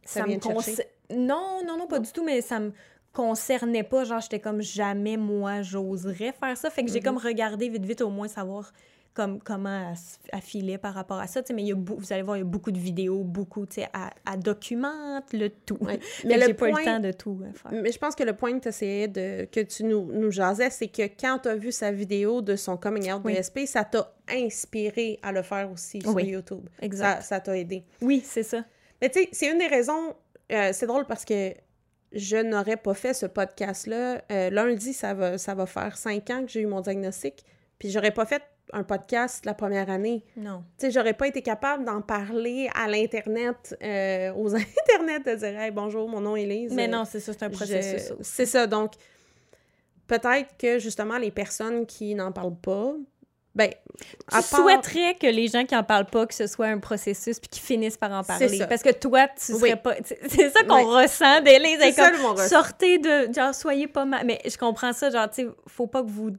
Ça 0.05 0.25
me 0.25 0.35
concer- 0.39 0.87
Non, 1.13 1.61
non, 1.65 1.77
non, 1.77 1.87
pas 1.87 1.99
du 1.99 2.09
tout. 2.13 2.23
Mais 2.23 2.39
ça 2.41 2.59
me 2.61 2.71
concernait 3.13 3.83
pas. 3.83 4.03
Genre, 4.03 4.19
j'étais 4.21 4.39
comme 4.39 4.61
jamais 4.61 5.17
moi, 5.17 5.61
j'oserais 5.61 6.31
faire 6.31 6.55
ça. 6.57 6.69
Fait 6.69 6.83
que 6.83 6.91
j'ai 6.91 6.99
Mhm. 6.99 7.05
comme 7.05 7.17
regardé 7.17 7.69
vite, 7.69 7.85
vite 7.85 8.01
au 8.01 8.09
moins 8.09 8.27
savoir 8.27 8.71
comme, 9.13 9.41
comment 9.41 9.93
elle, 10.31 10.41
filait 10.41 10.77
par 10.77 10.93
rapport 10.93 11.19
à 11.19 11.27
ça. 11.27 11.41
tu 11.43 11.47
sais, 11.47 11.53
Mais 11.53 11.63
il 11.63 11.67
y 11.67 11.71
a 11.73 11.75
vous 11.75 12.13
allez 12.13 12.21
voir, 12.21 12.37
il 12.37 12.39
y 12.39 12.43
a 12.43 12.45
beaucoup 12.45 12.71
de 12.71 12.79
vidéos, 12.79 13.23
beaucoup, 13.25 13.65
tu 13.65 13.81
sais, 13.81 13.89
elle, 13.93 14.33
elle 14.33 14.39
documente 14.39 15.33
le 15.33 15.49
tout. 15.49 15.77
Ouais. 15.81 15.99
Mais 16.25 16.37
le 16.37 16.45
j'ai 16.45 16.53
pas 16.53 16.69
eu 16.69 16.73
le 16.73 16.85
temps 16.85 16.99
de 17.01 17.11
tout 17.11 17.41
euh, 17.43 17.51
faire. 17.53 17.71
Mais 17.73 17.91
je 17.91 17.99
pense 17.99 18.15
que 18.15 18.23
le 18.23 18.31
point 18.37 18.53
que 18.57 18.63
tu 18.63 18.69
essayais 18.69 19.09
de. 19.09 19.43
que 19.51 19.59
tu 19.59 19.83
nous, 19.83 20.09
nous 20.13 20.31
jasais, 20.31 20.69
c'est 20.69 20.87
que 20.87 21.01
quand 21.19 21.39
tu 21.43 21.49
as 21.49 21.55
vu 21.55 21.73
sa 21.73 21.91
vidéo 21.91 22.41
de 22.41 22.55
son 22.55 22.77
coming 22.77 23.11
out 23.11 23.21
Oui. 23.25 23.33
DSP, 23.33 23.65
ça 23.65 23.83
t'a 23.83 24.13
inspiré 24.29 25.19
à 25.23 25.33
le 25.33 25.41
faire 25.41 25.69
aussi 25.69 25.99
sur 26.01 26.15
Oui. 26.15 26.27
YouTube. 26.27 26.69
Exact. 26.81 27.21
Ça 27.21 27.27
ça 27.35 27.39
t'a 27.41 27.57
aidé. 27.57 27.83
Oui, 28.01 28.21
c'est 28.23 28.43
ça. 28.43 28.63
Mais 29.01 29.09
tu 29.09 29.19
sais, 29.23 29.29
c'est 29.33 29.51
une 29.51 29.57
des 29.57 29.67
raisons. 29.67 30.15
euh, 30.53 30.69
c'est 30.73 30.85
drôle 30.87 31.05
parce 31.05 31.25
que 31.25 31.53
je 32.11 32.37
n'aurais 32.37 32.77
pas 32.77 32.93
fait 32.93 33.13
ce 33.13 33.25
podcast-là. 33.25 34.21
Euh, 34.31 34.49
lundi, 34.49 34.93
ça 34.93 35.13
va, 35.13 35.37
ça 35.37 35.53
va 35.55 35.65
faire 35.65 35.97
cinq 35.97 36.29
ans 36.29 36.43
que 36.45 36.51
j'ai 36.51 36.61
eu 36.61 36.65
mon 36.65 36.81
diagnostic. 36.81 37.45
Puis 37.79 37.89
j'aurais 37.89 38.11
pas 38.11 38.25
fait 38.25 38.43
un 38.73 38.83
podcast 38.83 39.45
la 39.45 39.53
première 39.53 39.89
année. 39.89 40.23
Non. 40.37 40.63
Tu 40.77 40.85
sais, 40.85 40.91
j'aurais 40.91 41.13
pas 41.13 41.27
été 41.27 41.41
capable 41.41 41.83
d'en 41.83 42.01
parler 42.01 42.69
à 42.75 42.87
l'Internet, 42.87 43.75
euh, 43.83 44.31
aux 44.33 44.53
Internet, 44.55 45.25
de 45.25 45.35
dire 45.35 45.59
hey, 45.59 45.71
bonjour, 45.71 46.07
mon 46.07 46.21
nom 46.21 46.35
est 46.35 46.45
Lise. 46.45 46.73
Mais 46.73 46.87
non, 46.87 47.03
c'est 47.05 47.19
ça, 47.19 47.33
c'est 47.33 47.43
un 47.43 47.49
je- 47.49 47.55
processus. 47.55 48.13
C'est 48.21 48.45
ça. 48.45 48.67
Donc, 48.67 48.93
peut-être 50.07 50.55
que 50.57 50.79
justement, 50.79 51.17
les 51.17 51.31
personnes 51.31 51.85
qui 51.85 52.15
n'en 52.15 52.31
parlent 52.31 52.55
pas, 52.59 52.93
ben, 53.53 53.69
Tu 53.69 54.05
part- 54.29 54.43
souhaiterais 54.43 55.15
que 55.15 55.27
les 55.27 55.47
gens 55.47 55.65
qui 55.65 55.75
en 55.75 55.83
parlent 55.83 56.05
pas, 56.05 56.25
que 56.25 56.33
ce 56.33 56.47
soit 56.47 56.67
un 56.67 56.79
processus 56.79 57.39
puis 57.39 57.49
qu'ils 57.49 57.61
finissent 57.63 57.97
par 57.97 58.11
en 58.11 58.23
parler. 58.23 58.57
ça. 58.57 58.67
Parce 58.67 58.81
que 58.81 58.91
toi, 58.91 59.27
tu 59.27 59.53
serais 59.53 59.73
Oui. 59.73 59.75
pas. 59.75 59.95
c'est- 60.05 60.49
ça 60.49 60.63
qu'on 60.63 60.75
Oui. 60.77 61.03
ressent 61.03 61.41
dès 61.41 61.59
les 61.59 61.75
ressenti. 61.75 62.49
Sortez 62.49 62.97
de. 62.97 63.33
Genre, 63.33 63.53
soyez 63.53 63.87
pas 63.87 64.05
mal. 64.05 64.25
Mais 64.25 64.39
je 64.45 64.57
comprends 64.57 64.93
ça. 64.93 65.09
Genre, 65.09 65.29
tu 65.29 65.43
sais, 65.43 65.47
faut 65.67 65.87
pas 65.87 66.01
que 66.01 66.09
vous 66.09 66.31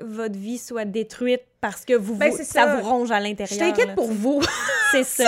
votre 0.00 0.36
vie 0.38 0.58
soit 0.58 0.84
détruite 0.84 1.42
parce 1.60 1.84
que 1.84 1.92
vous, 1.94 2.14
Ben, 2.14 2.30
vous- 2.30 2.36
ça. 2.38 2.44
ça. 2.44 2.76
vous 2.76 2.88
ronge 2.88 3.10
à 3.10 3.18
Je 3.18 3.24
l'intérieur. 3.24 3.58
t'inquiète 3.58 3.88
là, 3.88 3.94
pour 3.94 4.06
vous. 4.12 4.40
C'est 4.92 5.04
ça. 5.04 5.24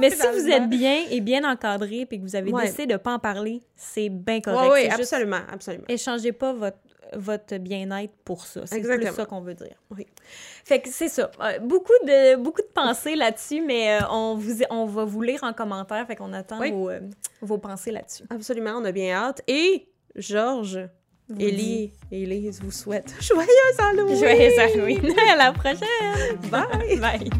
Mais 0.00 0.10
si 0.10 0.16
vous 0.32 0.48
êtes 0.48 0.68
bien 0.68 1.02
et 1.10 1.20
bien 1.20 1.42
encadré 1.50 2.06
puis 2.06 2.18
que 2.18 2.22
vous 2.22 2.36
avez 2.36 2.52
Ouais. 2.52 2.62
décidé 2.64 2.86
de 2.86 2.96
pas 2.96 3.14
en 3.14 3.18
parler, 3.18 3.62
c'est 3.74 4.08
bien 4.08 4.40
correct. 4.40 4.70
oui, 4.72 4.82
juste- 4.84 5.00
absolument, 5.00 5.40
absolument. 5.52 5.84
échangez 5.88 6.30
pas 6.32 6.52
votre, 6.52 6.78
votre 7.14 7.56
bien-être 7.58 8.14
pour 8.24 8.46
ça. 8.46 8.62
C'est 8.66 8.80
plus 8.80 9.12
ça 9.12 9.24
qu'on 9.26 9.40
veut 9.40 9.54
dire. 9.54 9.76
Oui. 9.90 10.06
Fait 10.64 10.80
que 10.80 10.88
c'est 10.88 11.08
ça. 11.08 11.30
Euh, 11.40 11.58
beaucoup, 11.58 11.92
de, 12.04 12.36
beaucoup 12.36 12.62
de 12.62 12.70
pensées 12.74 13.16
là-dessus, 13.16 13.60
mais 13.60 14.00
euh, 14.00 14.06
on, 14.10 14.34
vous, 14.36 14.62
on 14.70 14.86
va 14.86 15.04
vous 15.04 15.22
lire 15.22 15.42
en 15.44 15.52
commentaire. 15.52 16.06
Fait 16.06 16.16
qu'on 16.16 16.32
attend 16.32 16.60
Oui. 16.60 16.70
vos, 16.70 16.90
euh, 16.90 17.00
vos 17.40 17.58
pensées 17.58 17.90
là-dessus. 17.90 18.24
Absolument, 18.30 18.72
on 18.76 18.84
a 18.84 18.92
bien 18.92 19.14
hâte. 19.14 19.42
Et 19.48 19.88
Georges, 20.16 20.80
Ellie 21.38 21.92
et 22.10 22.22
Elise 22.22 22.60
vous 22.62 22.70
souhaitent 22.70 23.14
joyeux 23.20 23.48
Halloween! 23.78 24.16
Joyeux 24.16 24.58
Halloween! 24.58 25.14
à 25.32 25.36
la 25.36 25.52
prochaine! 25.52 26.36
Bye! 26.50 26.98
Bye! 26.98 27.30